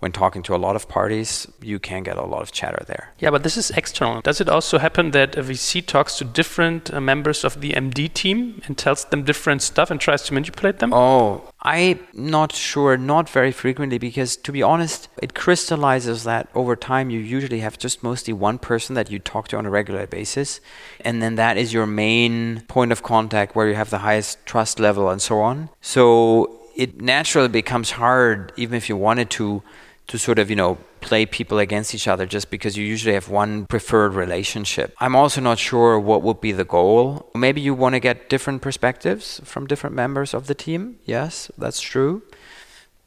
when 0.05 0.11
talking 0.11 0.43
to 0.43 0.53
a 0.53 0.61
lot 0.67 0.75
of 0.75 0.87
parties, 0.87 1.47
you 1.63 1.79
can 1.79 2.03
get 2.03 2.15
a 2.15 2.23
lot 2.23 2.43
of 2.43 2.51
chatter 2.51 2.83
there. 2.85 3.11
Yeah, 3.17 3.31
but 3.31 3.41
this 3.41 3.57
is 3.57 3.71
external. 3.71 4.21
Does 4.21 4.39
it 4.39 4.47
also 4.47 4.77
happen 4.77 5.09
that 5.17 5.35
a 5.35 5.41
VC 5.41 5.83
talks 5.83 6.19
to 6.19 6.23
different 6.23 6.93
uh, 6.93 7.01
members 7.01 7.43
of 7.43 7.59
the 7.59 7.71
MD 7.71 8.13
team 8.13 8.61
and 8.67 8.77
tells 8.77 9.05
them 9.05 9.23
different 9.23 9.63
stuff 9.63 9.89
and 9.89 9.99
tries 9.99 10.21
to 10.25 10.33
manipulate 10.35 10.77
them? 10.77 10.93
Oh, 10.93 11.49
I'm 11.63 12.01
not 12.13 12.51
sure, 12.51 12.97
not 12.97 13.27
very 13.27 13.51
frequently, 13.51 13.97
because 13.97 14.37
to 14.45 14.51
be 14.51 14.61
honest, 14.61 15.09
it 15.23 15.33
crystallizes 15.33 16.23
that 16.25 16.49
over 16.53 16.75
time 16.75 17.09
you 17.09 17.19
usually 17.19 17.61
have 17.61 17.79
just 17.79 18.03
mostly 18.03 18.31
one 18.31 18.59
person 18.59 18.93
that 18.93 19.09
you 19.09 19.17
talk 19.17 19.47
to 19.47 19.57
on 19.57 19.65
a 19.65 19.71
regular 19.71 20.05
basis. 20.05 20.61
And 21.01 21.19
then 21.19 21.33
that 21.37 21.57
is 21.57 21.73
your 21.73 21.87
main 21.87 22.61
point 22.67 22.91
of 22.91 23.01
contact 23.01 23.55
where 23.55 23.67
you 23.67 23.73
have 23.73 23.89
the 23.89 24.05
highest 24.09 24.45
trust 24.45 24.79
level 24.79 25.09
and 25.09 25.19
so 25.19 25.39
on. 25.39 25.69
So 25.81 26.61
it 26.75 27.01
naturally 27.01 27.47
becomes 27.47 27.91
hard, 27.91 28.51
even 28.57 28.75
if 28.75 28.89
you 28.89 28.97
wanted 28.97 29.29
to 29.31 29.63
to 30.07 30.17
sort 30.17 30.39
of, 30.39 30.49
you 30.49 30.55
know, 30.55 30.77
play 31.01 31.25
people 31.25 31.59
against 31.59 31.93
each 31.93 32.07
other 32.07 32.25
just 32.25 32.49
because 32.49 32.77
you 32.77 32.85
usually 32.85 33.13
have 33.13 33.29
one 33.29 33.65
preferred 33.65 34.13
relationship. 34.13 34.95
I'm 34.99 35.15
also 35.15 35.41
not 35.41 35.59
sure 35.59 35.99
what 35.99 36.23
would 36.23 36.41
be 36.41 36.51
the 36.51 36.65
goal. 36.65 37.29
Maybe 37.35 37.61
you 37.61 37.73
want 37.73 37.93
to 37.93 37.99
get 37.99 38.29
different 38.29 38.61
perspectives 38.61 39.41
from 39.43 39.67
different 39.67 39.95
members 39.95 40.33
of 40.33 40.47
the 40.47 40.55
team. 40.55 40.97
Yes, 41.05 41.51
that's 41.57 41.81
true. 41.81 42.23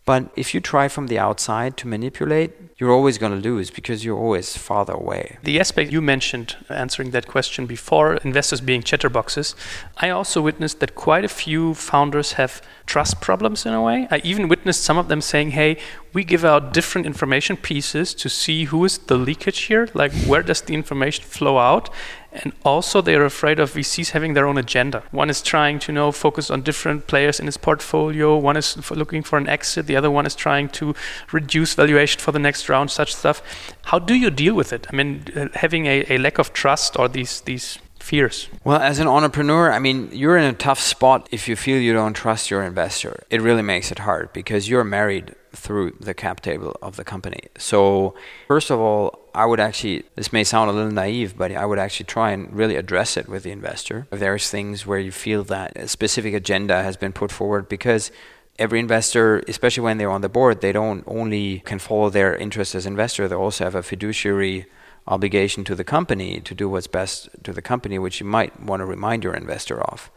But 0.09 0.33
if 0.37 0.55
you 0.55 0.61
try 0.63 0.89
from 0.89 1.09
the 1.09 1.19
outside 1.19 1.77
to 1.77 1.87
manipulate, 1.87 2.53
you're 2.79 2.91
always 2.91 3.19
going 3.19 3.33
to 3.33 3.49
lose 3.51 3.71
because 3.71 4.07
you're 4.07 4.17
always 4.17 4.57
farther 4.57 4.95
away. 4.95 5.37
The 5.43 5.61
aspect 5.61 5.93
you 5.93 6.01
mentioned 6.01 6.57
answering 6.71 7.11
that 7.11 7.27
question 7.27 7.67
before, 7.67 8.15
investors 8.25 8.63
being 8.63 8.81
chatterboxes, 8.83 9.55
I 9.99 10.09
also 10.09 10.41
witnessed 10.41 10.81
that 10.81 10.95
quite 10.95 11.27
a 11.27 11.29
few 11.29 11.75
founders 11.75 12.33
have 12.33 12.63
trust 12.87 13.21
problems 13.21 13.67
in 13.67 13.75
a 13.75 13.83
way. 13.83 14.09
I 14.11 14.23
even 14.25 14.49
witnessed 14.49 14.83
some 14.83 14.97
of 14.97 15.09
them 15.09 15.21
saying, 15.21 15.51
hey, 15.51 15.77
we 16.19 16.25
give 16.25 16.45
out 16.45 16.73
different 16.73 17.07
information 17.07 17.57
pieces 17.57 18.13
to 18.13 18.29
see 18.29 18.65
who 18.65 18.85
is 18.85 18.99
the 18.99 19.17
leakage 19.17 19.61
here, 19.71 19.89
like 19.95 20.13
where 20.27 20.43
does 20.43 20.61
the 20.63 20.75
information 20.75 21.23
flow 21.23 21.59
out, 21.59 21.89
and 22.33 22.53
also 22.65 23.01
they're 23.01 23.25
afraid 23.25 23.61
of 23.61 23.75
VCs 23.75 24.11
having 24.11 24.35
their 24.35 24.49
own 24.49 24.59
agenda. 24.59 25.05
One 25.13 25.31
is 25.31 25.41
trying 25.41 25.79
to 25.79 25.93
you 25.93 25.95
know 25.95 26.11
focus 26.11 26.51
on 26.51 26.63
different 26.63 27.07
players 27.07 27.39
in 27.39 27.47
his 27.47 27.57
portfolio. 27.57 28.37
One 28.37 28.57
is 28.57 28.91
looking 28.91 29.23
for 29.23 29.39
an 29.39 29.49
exit. 29.49 29.87
The 29.87 29.95
other 29.95 30.11
one 30.11 30.27
is 30.27 30.35
trying 30.35 30.71
to 30.81 30.93
reduce 31.31 31.75
valuation 31.75 32.21
for 32.21 32.33
the 32.33 32.41
next 32.41 32.69
round. 32.69 32.91
Such 32.91 33.15
stuff. 33.15 33.41
How 33.85 34.01
do 34.01 34.15
you 34.15 34.31
deal 34.31 34.55
with 34.55 34.73
it? 34.73 34.89
I 34.93 34.97
mean, 34.97 35.23
uh, 35.37 35.47
having 35.55 35.87
a, 35.87 36.05
a 36.11 36.19
lack 36.19 36.39
of 36.39 36.53
trust 36.53 36.99
or 36.99 37.09
these 37.09 37.43
these 37.43 37.79
fears? 38.09 38.49
Well, 38.65 38.81
as 38.81 38.99
an 38.99 39.07
entrepreneur, 39.07 39.71
I 39.71 39.79
mean, 39.79 40.09
you're 40.13 40.39
in 40.39 40.45
a 40.45 40.55
tough 40.55 40.81
spot 40.81 41.29
if 41.31 41.47
you 41.49 41.57
feel 41.57 41.79
you 41.79 41.93
don't 41.93 42.15
trust 42.15 42.51
your 42.51 42.63
investor. 42.63 43.25
It 43.29 43.43
really 43.43 43.63
makes 43.63 43.93
it 43.93 44.01
hard 44.01 44.33
because 44.33 44.69
you're 44.69 44.83
married 44.83 45.35
through 45.53 45.97
the 46.01 46.15
cap 46.15 46.41
table 46.41 46.77
of 46.81 46.97
the 46.97 47.05
company. 47.05 47.41
So, 47.59 48.15
first 48.47 48.71
of 48.71 48.81
all, 48.81 49.19
I 49.35 49.45
would 49.45 49.61
actually, 49.61 50.05
this 50.15 50.33
may 50.33 50.45
sound 50.45 50.71
a 50.71 50.73
little 50.73 50.91
naive, 50.91 51.37
but 51.37 51.53
I 51.53 51.67
would 51.67 51.79
actually 51.79 52.07
try 52.07 52.31
and 52.31 52.51
really 52.53 52.77
address 52.77 53.17
it 53.17 53.29
with 53.29 53.43
the 53.43 53.51
investor. 53.51 54.07
If 54.11 54.21
there's 54.21 54.51
things 54.51 54.87
where 54.87 54.99
you 54.99 55.13
feel 55.13 55.45
that 55.45 55.77
a 55.77 55.87
specific 55.89 56.33
agenda 56.35 56.83
has 56.83 56.97
been 56.97 57.13
put 57.13 57.31
forward, 57.31 57.69
because 57.69 58.11
every 58.59 58.81
investor, 58.81 59.43
especially 59.49 59.85
when 59.85 59.99
they're 59.99 60.11
on 60.11 60.23
the 60.23 60.29
board, 60.29 60.61
they 60.61 60.73
don't 60.73 61.05
only 61.07 61.61
can 61.61 61.79
follow 61.79 62.09
their 62.11 62.35
interest 62.37 62.75
as 62.75 62.87
investor, 62.87 63.29
they 63.29 63.35
also 63.35 63.65
have 63.65 63.75
a 63.75 63.83
fiduciary 63.83 64.67
obligation 65.09 65.65
to 65.65 65.75
the 65.75 65.85
company 65.85 66.41
to 66.41 66.55
do 66.55 66.69
what's 66.69 66.87
best 66.87 67.29
to 67.43 67.53
the 67.53 67.63
company, 67.63 67.99
which 67.99 68.21
you 68.21 68.27
might 68.27 68.61
want 68.61 68.81
to 68.81 68.87
remind 68.87 69.25
your 69.25 69.35
investor 69.35 69.81
of. 69.81 70.11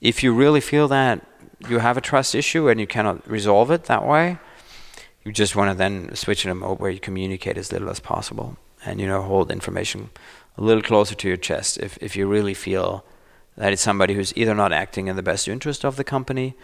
If 0.00 0.22
you 0.22 0.32
really 0.32 0.60
feel 0.60 0.88
that 0.88 1.24
you 1.68 1.78
have 1.78 1.96
a 1.96 2.00
trust 2.00 2.34
issue 2.34 2.68
and 2.68 2.80
you 2.80 2.86
cannot 2.86 3.28
resolve 3.28 3.70
it 3.70 3.84
that 3.84 4.06
way, 4.06 4.38
you 5.24 5.32
just 5.32 5.54
want 5.54 5.70
to 5.70 5.76
then 5.76 6.14
switch 6.14 6.44
in 6.44 6.50
a 6.50 6.54
mode 6.54 6.80
where 6.80 6.90
you 6.90 6.98
communicate 6.98 7.58
as 7.58 7.70
little 7.70 7.90
as 7.90 8.00
possible 8.00 8.56
and 8.84 9.00
you 9.00 9.06
know 9.06 9.22
hold 9.22 9.50
information 9.50 10.10
a 10.56 10.62
little 10.62 10.82
closer 10.82 11.14
to 11.14 11.28
your 11.28 11.36
chest 11.36 11.78
if, 11.78 11.98
if 12.00 12.16
you 12.16 12.26
really 12.26 12.54
feel 12.54 13.04
that 13.56 13.72
it's 13.72 13.82
somebody 13.82 14.14
who's 14.14 14.32
either 14.36 14.54
not 14.54 14.72
acting 14.72 15.08
in 15.08 15.16
the 15.16 15.22
best 15.22 15.46
interest 15.46 15.84
of 15.84 15.96
the 15.96 16.04
company 16.04 16.54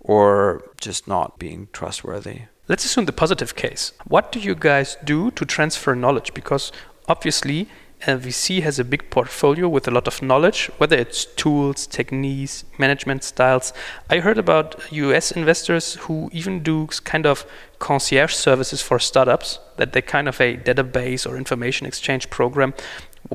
or 0.00 0.62
just 0.80 1.06
not 1.08 1.38
being 1.38 1.68
trustworthy. 1.72 2.42
Let's 2.68 2.84
assume 2.84 3.04
the 3.04 3.12
positive 3.12 3.54
case. 3.56 3.92
What 4.06 4.32
do 4.32 4.40
you 4.40 4.54
guys 4.54 4.96
do 5.04 5.30
to 5.32 5.44
transfer 5.44 5.94
knowledge? 5.94 6.32
Because 6.32 6.72
obviously, 7.08 7.68
uh, 8.06 8.16
VC 8.16 8.62
has 8.62 8.78
a 8.78 8.84
big 8.84 9.08
portfolio 9.08 9.68
with 9.68 9.88
a 9.88 9.90
lot 9.90 10.06
of 10.06 10.20
knowledge, 10.20 10.70
whether 10.78 10.96
it's 10.96 11.24
tools, 11.24 11.86
techniques, 11.86 12.64
management 12.78 13.24
styles. 13.24 13.72
I 14.10 14.18
heard 14.18 14.36
about 14.36 14.80
US 14.92 15.32
investors 15.32 15.94
who 15.94 16.28
even 16.32 16.62
do 16.62 16.86
kind 17.04 17.26
of 17.26 17.46
concierge 17.78 18.34
services 18.34 18.82
for 18.82 18.98
startups, 18.98 19.58
that 19.76 19.92
they 19.92 20.02
kind 20.02 20.28
of 20.28 20.40
a 20.40 20.56
database 20.56 21.26
or 21.26 21.36
information 21.36 21.86
exchange 21.86 22.28
program. 22.30 22.74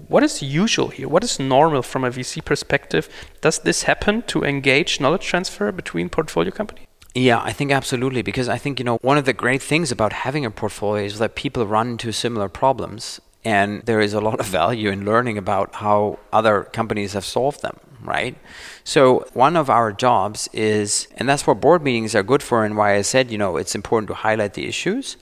What 0.08 0.24
is 0.24 0.44
usual 0.44 0.90
here? 0.90 1.08
What 1.08 1.24
is 1.24 1.40
normal 1.40 1.82
from 1.82 2.04
a 2.04 2.12
VC 2.12 2.46
perspective? 2.46 3.10
Does 3.42 3.60
this 3.60 3.84
happen 3.84 4.22
to 4.24 4.44
engage 4.44 5.00
knowledge 5.00 5.26
transfer 5.26 5.72
between 5.72 6.10
portfolio 6.10 6.52
companies? 6.52 6.86
Yeah, 7.16 7.42
I 7.42 7.54
think 7.54 7.72
absolutely. 7.72 8.22
Because 8.22 8.48
I 8.48 8.60
think, 8.60 8.78
you 8.78 8.86
know, 8.86 8.98
one 9.02 9.18
of 9.18 9.26
the 9.26 9.34
great 9.34 9.64
things 9.64 9.92
about 9.92 10.14
having 10.14 10.46
a 10.46 10.52
portfolio 10.52 11.04
is 11.04 11.18
that 11.18 11.34
people 11.34 11.66
run 11.66 11.90
into 11.90 12.12
similar 12.12 12.50
problems 12.50 13.20
and 13.46 13.84
there 13.84 14.00
is 14.00 14.14
a 14.14 14.22
lot 14.22 14.40
of 14.40 14.46
value 14.62 14.90
in 14.90 15.06
learning 15.06 15.38
about 15.38 15.76
how 15.76 16.20
other 16.32 16.64
companies 16.64 17.14
have 17.14 17.26
solved 17.26 17.62
them 17.62 17.78
right 18.04 18.38
so 18.84 19.26
one 19.34 19.56
of 19.56 19.70
our 19.70 19.92
jobs 19.92 20.50
is 20.54 21.08
and 21.18 21.28
that's 21.28 21.46
what 21.46 21.60
board 21.60 21.84
meetings 21.84 22.16
are 22.16 22.24
good 22.24 22.42
for 22.42 22.64
and 22.64 22.78
why 22.78 22.96
i 22.96 23.02
said 23.02 23.30
you 23.30 23.38
know 23.38 23.58
it's 23.58 23.76
important 23.76 24.08
to 24.08 24.14
highlight 24.14 24.54
the 24.54 24.68
issues 24.68 25.18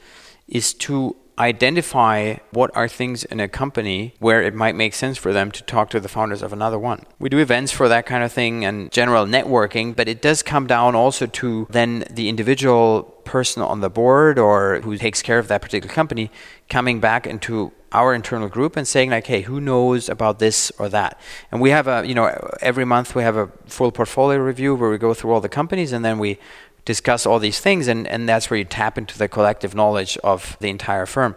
is 0.47 0.73
to 0.73 1.15
identify 1.39 2.36
what 2.51 2.75
are 2.75 2.88
things 2.88 3.23
in 3.25 3.39
a 3.39 3.47
company 3.47 4.13
where 4.19 4.41
it 4.41 4.53
might 4.53 4.75
make 4.75 4.93
sense 4.93 5.17
for 5.17 5.32
them 5.32 5.51
to 5.51 5.62
talk 5.63 5.89
to 5.91 5.99
the 5.99 6.10
founders 6.10 6.41
of 6.41 6.51
another 6.51 6.80
one. 6.80 7.06
We 7.19 7.30
do 7.30 7.38
events 7.38 7.71
for 7.71 7.88
that 7.88 8.06
kind 8.06 8.23
of 8.23 8.32
thing 8.32 8.65
and 8.65 8.91
general 8.91 9.25
networking, 9.25 9.95
but 9.95 10.08
it 10.08 10.21
does 10.21 10.41
come 10.41 10.65
down 10.65 10.95
also 10.95 11.27
to 11.27 11.67
then 11.69 12.06
the 12.10 12.30
individual 12.30 13.03
person 13.23 13.62
on 13.62 13.82
the 13.82 13.89
board 13.89 14.39
or 14.39 14.80
who 14.82 14.97
takes 14.97 15.21
care 15.21 15.38
of 15.38 15.47
that 15.49 15.62
particular 15.62 15.93
company 15.93 16.32
coming 16.69 16.99
back 16.99 17.27
into 17.27 17.71
our 17.91 18.13
internal 18.13 18.50
group 18.50 18.76
and 18.76 18.88
saying 18.88 19.10
like 19.10 19.28
hey 19.28 19.41
who 19.41 19.62
knows 19.62 20.10
about 20.10 20.39
this 20.39 20.71
or 20.78 20.89
that 20.89 21.19
and 21.52 21.62
we 21.62 21.69
have 21.69 21.88
a 21.88 22.06
you 22.06 22.13
know 22.13 22.26
every 22.62 22.86
month 22.86 23.15
we 23.15 23.23
have 23.23 23.38
a 23.38 23.47
full 23.65 23.91
portfolio 23.91 24.39
review 24.39 24.76
where 24.76 24.89
we 24.89 24.97
go 24.97 25.13
through 25.13 25.32
all 25.32 25.41
the 25.41 25.50
companies 25.50 25.91
and 25.93 26.04
then 26.04 26.19
we 26.19 26.38
discuss 26.86 27.26
all 27.26 27.39
these 27.39 27.60
things 27.60 27.88
and, 27.88 28.08
and 28.08 28.28
that's 28.30 28.50
where 28.50 28.58
you 28.58 28.63
tap 28.63 28.97
into 28.97 29.17
the 29.17 29.28
collective 29.28 29.76
knowledge 29.76 30.17
of 30.23 30.58
the 30.60 30.69
entire 30.69 31.06
firm 31.06 31.36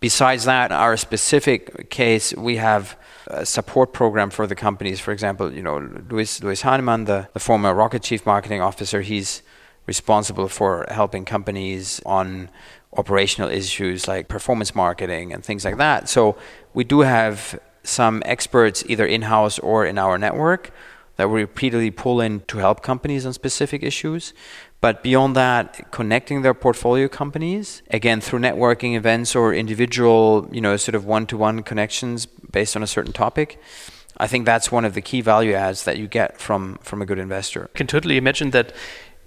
Besides 0.00 0.44
that, 0.46 0.72
our 0.72 0.96
specific 0.96 1.90
case, 1.90 2.34
we 2.34 2.56
have 2.56 2.96
a 3.26 3.44
support 3.44 3.92
program 3.92 4.30
for 4.30 4.46
the 4.46 4.54
companies. 4.54 4.98
For 4.98 5.12
example, 5.12 5.52
you 5.52 5.62
know, 5.62 5.76
Luis, 6.08 6.42
Luis 6.42 6.62
Hanemann, 6.62 7.04
the, 7.04 7.28
the 7.34 7.38
former 7.38 7.74
Rocket 7.74 8.02
Chief 8.02 8.24
Marketing 8.24 8.62
Officer, 8.62 9.02
he's 9.02 9.42
responsible 9.86 10.48
for 10.48 10.86
helping 10.90 11.26
companies 11.26 12.00
on 12.06 12.48
operational 12.96 13.48
issues 13.48 14.08
like 14.08 14.28
performance 14.28 14.74
marketing 14.74 15.32
and 15.32 15.44
things 15.44 15.64
like 15.64 15.76
that. 15.76 16.08
So 16.08 16.36
we 16.74 16.84
do 16.84 17.00
have 17.00 17.58
some 17.82 18.22
experts 18.26 18.84
either 18.86 19.06
in-house 19.06 19.58
or 19.58 19.86
in 19.86 19.96
our 19.98 20.18
network 20.18 20.72
that 21.16 21.28
we 21.28 21.40
repeatedly 21.40 21.90
pull 21.90 22.20
in 22.20 22.40
to 22.40 22.58
help 22.58 22.82
companies 22.82 23.26
on 23.26 23.32
specific 23.32 23.82
issues. 23.82 24.32
But 24.80 25.02
beyond 25.02 25.36
that, 25.36 25.90
connecting 25.90 26.40
their 26.42 26.54
portfolio 26.54 27.08
companies, 27.08 27.82
again, 27.90 28.20
through 28.22 28.38
networking 28.38 28.96
events 28.96 29.36
or 29.36 29.52
individual, 29.52 30.48
you 30.50 30.62
know, 30.62 30.76
sort 30.78 30.94
of 30.94 31.04
one 31.04 31.26
to 31.26 31.36
one 31.36 31.62
connections 31.62 32.24
based 32.24 32.74
on 32.76 32.82
a 32.82 32.86
certain 32.86 33.12
topic. 33.12 33.60
I 34.16 34.26
think 34.26 34.46
that's 34.46 34.72
one 34.72 34.84
of 34.84 34.94
the 34.94 35.02
key 35.02 35.20
value 35.20 35.52
adds 35.52 35.84
that 35.84 35.98
you 35.98 36.06
get 36.06 36.40
from, 36.40 36.78
from 36.82 37.02
a 37.02 37.06
good 37.06 37.18
investor. 37.18 37.70
I 37.74 37.78
can 37.78 37.86
totally 37.86 38.16
imagine 38.16 38.50
that 38.50 38.72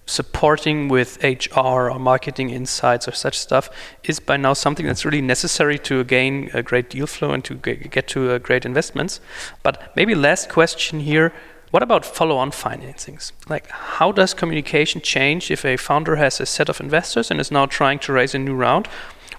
supporting 0.05 0.89
with 0.89 1.23
HR 1.23 1.89
or 1.89 1.99
marketing 1.99 2.49
insights 2.49 3.07
or 3.07 3.11
such 3.11 3.37
stuff 3.37 3.69
is 4.03 4.19
by 4.19 4.37
now 4.37 4.53
something 4.53 4.85
that's 4.85 5.05
really 5.05 5.21
necessary 5.21 5.79
to 5.79 6.03
gain 6.03 6.49
a 6.53 6.61
great 6.61 6.89
deal 6.89 7.07
flow 7.07 7.31
and 7.31 7.43
to 7.45 7.55
get 7.55 8.07
to 8.09 8.37
great 8.39 8.65
investments. 8.65 9.19
But 9.63 9.95
maybe 9.95 10.15
last 10.15 10.49
question 10.49 10.99
here 10.99 11.33
what 11.73 11.81
about 11.81 12.05
follow 12.05 12.37
on 12.37 12.51
financings? 12.51 13.31
Like, 13.49 13.67
how 13.67 14.11
does 14.11 14.35
communication 14.35 15.01
change 15.01 15.49
if 15.49 15.65
a 15.65 15.75
founder 15.75 16.17
has 16.17 16.39
a 16.39 16.45
set 16.45 16.69
of 16.69 16.79
investors 16.79 17.31
and 17.31 17.39
is 17.39 17.49
now 17.49 17.65
trying 17.65 17.97
to 17.97 18.13
raise 18.13 18.35
a 18.35 18.37
new 18.37 18.53
round? 18.53 18.87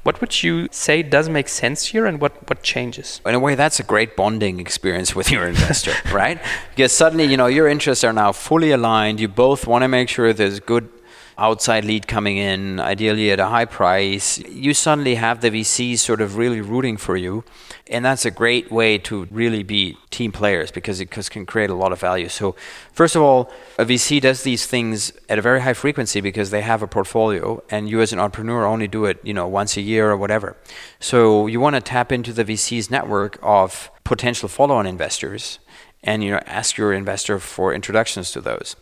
What 0.05 0.21
would 0.21 0.43
you 0.43 0.69
say 0.71 1.03
does 1.03 1.31
make 1.31 1.49
sense 1.49 1.87
here 1.87 2.05
and 2.05 2.21
what, 2.21 2.49
what 2.49 2.63
changes? 2.63 3.23
In 3.25 3.35
a 3.35 3.41
way, 3.41 3.55
that's 3.55 3.81
a 3.81 3.83
great 3.83 4.17
bonding 4.17 4.61
experience 4.61 5.17
with 5.17 5.31
your 5.31 5.47
investor, 5.49 5.95
right? 6.13 6.39
Because 6.71 6.93
suddenly, 6.93 7.25
you 7.25 7.39
know, 7.39 7.47
your 7.47 7.67
interests 7.67 8.05
are 8.05 8.13
now 8.13 8.31
fully 8.31 8.71
aligned. 8.71 9.19
You 9.19 9.29
both 9.29 9.67
want 9.67 9.83
to 9.83 9.89
make 9.89 10.11
sure 10.11 10.33
there's 10.35 10.61
good 10.61 10.91
outside 11.39 11.85
lead 11.85 12.07
coming 12.07 12.37
in, 12.37 12.81
ideally 12.81 13.31
at 13.31 13.41
a 13.41 13.47
high 13.47 13.65
price, 13.65 14.39
you 14.39 14.75
suddenly 14.75 15.17
have 15.17 15.41
the 15.41 15.51
VC 15.51 15.99
sort 15.99 16.21
of 16.21 16.37
really 16.37 16.61
rooting 16.61 16.97
for 16.97 17.17
you. 17.17 17.45
And 17.89 18.05
that's 18.05 18.25
a 18.25 18.31
great 18.31 18.73
way 18.73 18.97
to 18.99 19.27
really 19.31 19.63
be 19.63 19.99
team 20.11 20.33
players 20.33 20.71
because 20.71 21.01
it 21.01 21.11
can 21.11 21.45
create 21.45 21.69
a 21.69 21.75
lot 21.75 21.93
of 21.93 22.01
value. 22.01 22.29
So, 22.29 22.57
first 22.93 23.15
of 23.15 23.21
all, 23.21 23.51
a 23.79 23.85
VC 23.85 24.21
does 24.21 24.43
these 24.43 24.67
things 24.67 25.13
at 25.29 25.39
a 25.39 25.43
very 25.43 25.61
high 25.61 25.75
frequency 25.75 26.23
because 26.23 26.51
they 26.51 26.63
have 26.63 26.83
a 26.83 26.87
portfolio, 26.87 27.63
and 27.69 27.91
you 27.91 28.01
as 28.01 28.13
an 28.13 28.21
entrepreneur 28.21 28.65
only 28.65 28.89
do 28.89 29.05
it, 29.05 29.19
you 29.23 29.35
know, 29.35 29.47
once 29.47 29.77
a 29.77 29.83
year 29.83 30.11
or 30.11 30.17
whatever. 30.17 30.57
So, 30.99 31.47
you 31.47 31.61
want 31.61 31.77
to 31.77 31.83
tap 31.83 32.11
into 32.11 32.33
the 32.33 32.45
VC's 32.45 32.91
network 32.91 33.39
of 33.43 33.91
potential 34.03 34.49
follow-on 34.49 34.87
investors 34.87 35.59
and 36.05 36.23
you 36.23 36.31
know 36.31 36.41
ask 36.47 36.77
your 36.77 36.93
investor 36.93 37.39
for 37.41 37.75
introductions 37.75 38.31
to 38.31 38.41
those. 38.41 38.77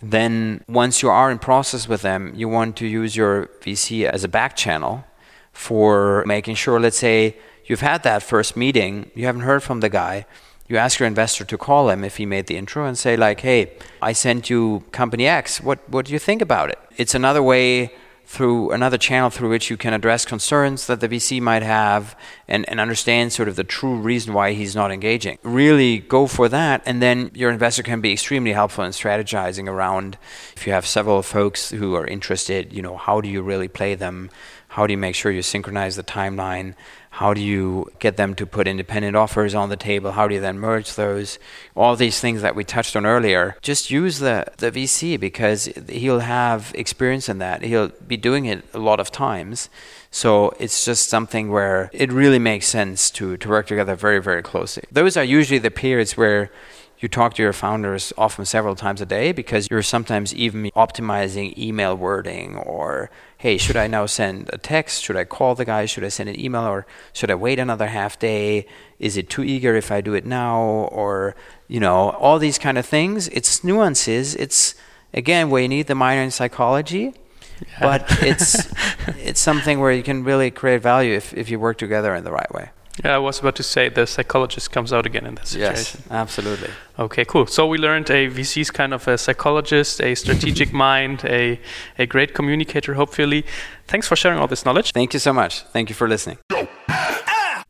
Then 0.00 0.62
once 0.68 1.02
you 1.02 1.08
are 1.08 1.30
in 1.30 1.38
process 1.38 1.88
with 1.88 2.02
them 2.02 2.32
you 2.36 2.48
want 2.48 2.76
to 2.76 2.86
use 2.86 3.16
your 3.16 3.46
vc 3.62 4.04
as 4.04 4.22
a 4.22 4.28
back 4.28 4.54
channel 4.54 5.04
for 5.52 6.22
making 6.26 6.54
sure 6.54 6.78
let's 6.78 6.98
say 6.98 7.36
you've 7.64 7.80
had 7.80 8.02
that 8.04 8.22
first 8.22 8.56
meeting 8.56 9.10
you 9.14 9.26
haven't 9.26 9.42
heard 9.42 9.62
from 9.62 9.80
the 9.80 9.88
guy 9.88 10.24
you 10.68 10.76
ask 10.76 11.00
your 11.00 11.06
investor 11.08 11.44
to 11.44 11.58
call 11.58 11.88
him 11.88 12.04
if 12.04 12.18
he 12.18 12.26
made 12.26 12.46
the 12.46 12.56
intro 12.56 12.84
and 12.86 12.96
say 12.96 13.16
like 13.16 13.40
hey 13.40 13.72
i 14.00 14.12
sent 14.12 14.48
you 14.48 14.84
company 14.92 15.26
x. 15.26 15.60
What 15.60 15.78
what 15.88 16.06
do 16.06 16.12
you 16.12 16.20
think 16.20 16.42
about 16.42 16.70
it? 16.70 16.78
It's 16.96 17.14
another 17.14 17.42
way 17.42 17.90
through 18.28 18.70
another 18.72 18.98
channel 18.98 19.30
through 19.30 19.48
which 19.48 19.70
you 19.70 19.76
can 19.78 19.94
address 19.94 20.26
concerns 20.26 20.86
that 20.86 21.00
the 21.00 21.08
VC 21.08 21.40
might 21.40 21.62
have 21.62 22.14
and, 22.46 22.68
and 22.68 22.78
understand 22.78 23.32
sort 23.32 23.48
of 23.48 23.56
the 23.56 23.64
true 23.64 23.96
reason 23.96 24.34
why 24.34 24.52
he's 24.52 24.76
not 24.76 24.92
engaging. 24.92 25.38
Really 25.42 26.00
go 26.00 26.26
for 26.26 26.46
that, 26.50 26.82
and 26.84 27.00
then 27.00 27.30
your 27.32 27.50
investor 27.50 27.82
can 27.82 28.02
be 28.02 28.12
extremely 28.12 28.52
helpful 28.52 28.84
in 28.84 28.92
strategizing 28.92 29.66
around 29.66 30.18
if 30.54 30.66
you 30.66 30.74
have 30.74 30.86
several 30.86 31.22
folks 31.22 31.70
who 31.70 31.94
are 31.94 32.06
interested, 32.06 32.70
you 32.70 32.82
know, 32.82 32.98
how 32.98 33.22
do 33.22 33.30
you 33.30 33.40
really 33.40 33.66
play 33.66 33.94
them? 33.94 34.28
How 34.68 34.86
do 34.86 34.92
you 34.92 34.98
make 34.98 35.14
sure 35.14 35.32
you 35.32 35.40
synchronize 35.40 35.96
the 35.96 36.02
timeline? 36.02 36.74
How 37.18 37.34
do 37.34 37.40
you 37.40 37.90
get 37.98 38.16
them 38.16 38.36
to 38.36 38.46
put 38.46 38.68
independent 38.68 39.16
offers 39.16 39.52
on 39.52 39.70
the 39.70 39.76
table? 39.76 40.12
How 40.12 40.28
do 40.28 40.36
you 40.36 40.40
then 40.40 40.60
merge 40.60 40.94
those? 40.94 41.40
All 41.74 41.96
these 41.96 42.20
things 42.20 42.42
that 42.42 42.54
we 42.54 42.62
touched 42.62 42.94
on 42.94 43.04
earlier. 43.04 43.56
Just 43.60 43.90
use 43.90 44.20
the, 44.20 44.46
the 44.58 44.70
VC 44.70 45.18
because 45.18 45.64
he'll 45.88 46.20
have 46.20 46.70
experience 46.76 47.28
in 47.28 47.38
that. 47.38 47.62
He'll 47.62 47.88
be 48.06 48.16
doing 48.16 48.44
it 48.44 48.64
a 48.72 48.78
lot 48.78 49.00
of 49.00 49.10
times. 49.10 49.68
So 50.12 50.54
it's 50.60 50.84
just 50.84 51.08
something 51.08 51.50
where 51.50 51.90
it 51.92 52.12
really 52.12 52.38
makes 52.38 52.68
sense 52.68 53.10
to, 53.10 53.36
to 53.38 53.48
work 53.48 53.66
together 53.66 53.96
very, 53.96 54.22
very 54.22 54.44
closely. 54.44 54.84
Those 54.92 55.16
are 55.16 55.24
usually 55.24 55.58
the 55.58 55.72
periods 55.72 56.16
where 56.16 56.52
you 57.00 57.08
talk 57.08 57.34
to 57.34 57.42
your 57.42 57.52
founders 57.52 58.12
often 58.16 58.44
several 58.44 58.76
times 58.76 59.00
a 59.00 59.06
day 59.06 59.32
because 59.32 59.68
you're 59.70 59.82
sometimes 59.82 60.32
even 60.34 60.70
optimizing 60.76 61.56
email 61.58 61.96
wording 61.96 62.56
or 62.56 63.10
hey 63.38 63.56
should 63.56 63.76
i 63.76 63.86
now 63.86 64.04
send 64.06 64.50
a 64.52 64.58
text? 64.58 65.02
Should 65.02 65.16
i 65.16 65.24
call 65.24 65.54
the 65.54 65.64
guy? 65.64 65.86
Should 65.86 66.04
i 66.04 66.08
send 66.08 66.28
an 66.28 66.38
email? 66.38 66.62
Or 66.62 66.86
should 67.12 67.30
i 67.30 67.34
wait 67.34 67.58
another 67.58 67.86
half 67.86 68.18
day? 68.18 68.66
Is 68.98 69.16
it 69.16 69.30
too 69.30 69.44
eager 69.44 69.74
if 69.74 69.90
i 69.90 70.00
do 70.00 70.14
it 70.14 70.26
now? 70.26 70.60
Or 70.92 71.34
you 71.68 71.80
know 71.80 72.10
all 72.10 72.38
these 72.38 72.58
kind 72.58 72.78
of 72.78 72.86
things. 72.86 73.28
It's 73.28 73.64
nuances. 73.64 74.34
It's 74.34 74.74
again 75.14 75.50
where 75.50 75.62
you 75.62 75.68
need 75.68 75.86
the 75.86 75.94
minor 75.94 76.22
in 76.22 76.30
psychology. 76.30 77.14
Yeah. 77.60 77.78
but 77.80 78.22
it's 78.22 78.68
it's 79.18 79.40
something 79.40 79.80
where 79.80 79.90
you 79.90 80.04
can 80.04 80.22
really 80.22 80.50
create 80.50 80.80
value 80.80 81.14
if, 81.14 81.34
if 81.34 81.50
you 81.50 81.58
work 81.58 81.76
together 81.76 82.14
in 82.14 82.22
the 82.22 82.30
right 82.30 82.52
way 82.54 82.70
yeah, 83.04 83.14
I 83.14 83.18
was 83.18 83.40
about 83.40 83.56
to 83.56 83.62
say 83.62 83.88
the 83.88 84.06
psychologist 84.06 84.70
comes 84.70 84.92
out 84.92 85.06
again 85.06 85.26
in 85.26 85.34
that 85.36 85.48
situation. 85.48 86.00
Yes, 86.00 86.10
absolutely. 86.10 86.70
Okay, 86.98 87.24
cool. 87.24 87.46
So 87.46 87.66
we 87.66 87.78
learned 87.78 88.10
a 88.10 88.28
VC 88.28 88.60
is 88.60 88.70
kind 88.70 88.92
of 88.92 89.06
a 89.08 89.16
psychologist, 89.16 90.00
a 90.00 90.14
strategic 90.14 90.72
mind, 90.86 91.24
a, 91.24 91.60
a 91.98 92.06
great 92.06 92.34
communicator, 92.34 92.94
hopefully. 92.94 93.44
Thanks 93.86 94.08
for 94.08 94.16
sharing 94.16 94.38
all 94.38 94.48
this 94.48 94.64
knowledge. 94.64 94.92
Thank 94.92 95.12
you 95.14 95.20
so 95.20 95.32
much. 95.32 95.62
Thank 95.72 95.88
you 95.88 95.94
for 95.94 96.08
listening. 96.08 96.38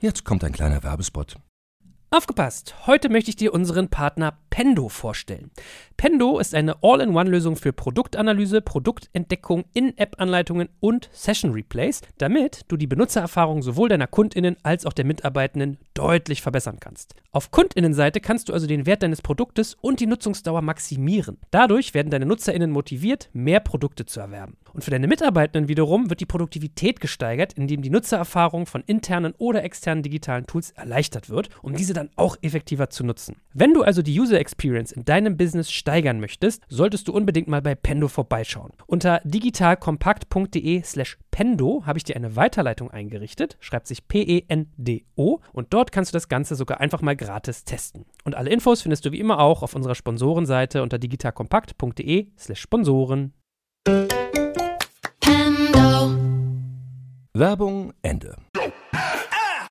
Jetzt 0.00 0.24
kommt 0.24 0.44
ein 0.44 0.52
kleiner 0.52 0.82
Werbespot. 0.82 1.36
Aufgepasst! 2.10 2.74
Heute 2.86 3.10
möchte 3.10 3.28
ich 3.28 3.36
dir 3.36 3.52
unseren 3.52 3.88
Partner 3.88 4.38
Pendo 4.48 4.88
vorstellen. 4.88 5.50
Pendo 5.98 6.38
ist 6.38 6.54
eine 6.54 6.82
All-in-One-Lösung 6.82 7.56
für 7.56 7.74
Produktanalyse, 7.74 8.62
Produktentdeckung, 8.62 9.66
In-App-Anleitungen 9.74 10.70
und 10.80 11.10
Session-Replays, 11.12 12.00
damit 12.16 12.62
du 12.68 12.78
die 12.78 12.86
Benutzererfahrung 12.86 13.60
sowohl 13.60 13.90
deiner 13.90 14.06
KundInnen 14.06 14.56
als 14.62 14.86
auch 14.86 14.94
der 14.94 15.04
Mitarbeitenden 15.04 15.76
deutlich 15.92 16.40
verbessern 16.40 16.78
kannst. 16.80 17.14
Auf 17.30 17.50
KundInnenseite 17.50 18.22
kannst 18.22 18.48
du 18.48 18.54
also 18.54 18.66
den 18.66 18.86
Wert 18.86 19.02
deines 19.02 19.20
Produktes 19.20 19.76
und 19.78 20.00
die 20.00 20.06
Nutzungsdauer 20.06 20.62
maximieren. 20.62 21.36
Dadurch 21.50 21.92
werden 21.92 22.08
deine 22.08 22.24
NutzerInnen 22.24 22.70
motiviert, 22.70 23.28
mehr 23.34 23.60
Produkte 23.60 24.06
zu 24.06 24.18
erwerben. 24.18 24.56
Und 24.72 24.84
für 24.84 24.90
deine 24.90 25.06
Mitarbeitenden 25.06 25.68
wiederum 25.68 26.10
wird 26.10 26.20
die 26.20 26.26
Produktivität 26.26 27.00
gesteigert, 27.00 27.52
indem 27.54 27.82
die 27.82 27.90
Nutzererfahrung 27.90 28.66
von 28.66 28.82
internen 28.86 29.34
oder 29.38 29.64
externen 29.64 30.02
digitalen 30.02 30.46
Tools 30.46 30.70
erleichtert 30.72 31.30
wird, 31.30 31.48
um 31.62 31.74
diese 31.74 31.94
dann 31.94 32.10
auch 32.16 32.36
effektiver 32.42 32.90
zu 32.90 33.04
nutzen. 33.04 33.36
Wenn 33.52 33.74
du 33.74 33.82
also 33.82 34.02
die 34.02 34.18
User 34.18 34.38
Experience 34.38 34.92
in 34.92 35.04
deinem 35.04 35.36
Business 35.36 35.70
steigern 35.70 36.20
möchtest, 36.20 36.62
solltest 36.68 37.08
du 37.08 37.12
unbedingt 37.12 37.48
mal 37.48 37.62
bei 37.62 37.74
Pendo 37.74 38.08
vorbeischauen. 38.08 38.72
Unter 38.86 39.20
digitalkompakt.de 39.24 40.82
slash 40.82 41.18
Pendo 41.30 41.84
habe 41.86 41.98
ich 41.98 42.04
dir 42.04 42.16
eine 42.16 42.36
Weiterleitung 42.36 42.90
eingerichtet, 42.90 43.56
schreibt 43.60 43.86
sich 43.86 44.08
P-E-N-D-O 44.08 45.40
und 45.52 45.72
dort 45.72 45.92
kannst 45.92 46.12
du 46.12 46.16
das 46.16 46.28
Ganze 46.28 46.56
sogar 46.56 46.80
einfach 46.80 47.00
mal 47.00 47.16
gratis 47.16 47.64
testen. 47.64 48.06
Und 48.24 48.34
alle 48.34 48.50
Infos 48.50 48.82
findest 48.82 49.04
du 49.04 49.12
wie 49.12 49.20
immer 49.20 49.38
auch 49.38 49.62
auf 49.62 49.74
unserer 49.74 49.94
Sponsorenseite 49.94 50.82
unter 50.82 50.98
digitalkompakt.de 50.98 52.28
slash 52.36 52.60
Sponsoren. 52.60 53.32
Werbung 57.38 57.92
Ende. 58.02 58.47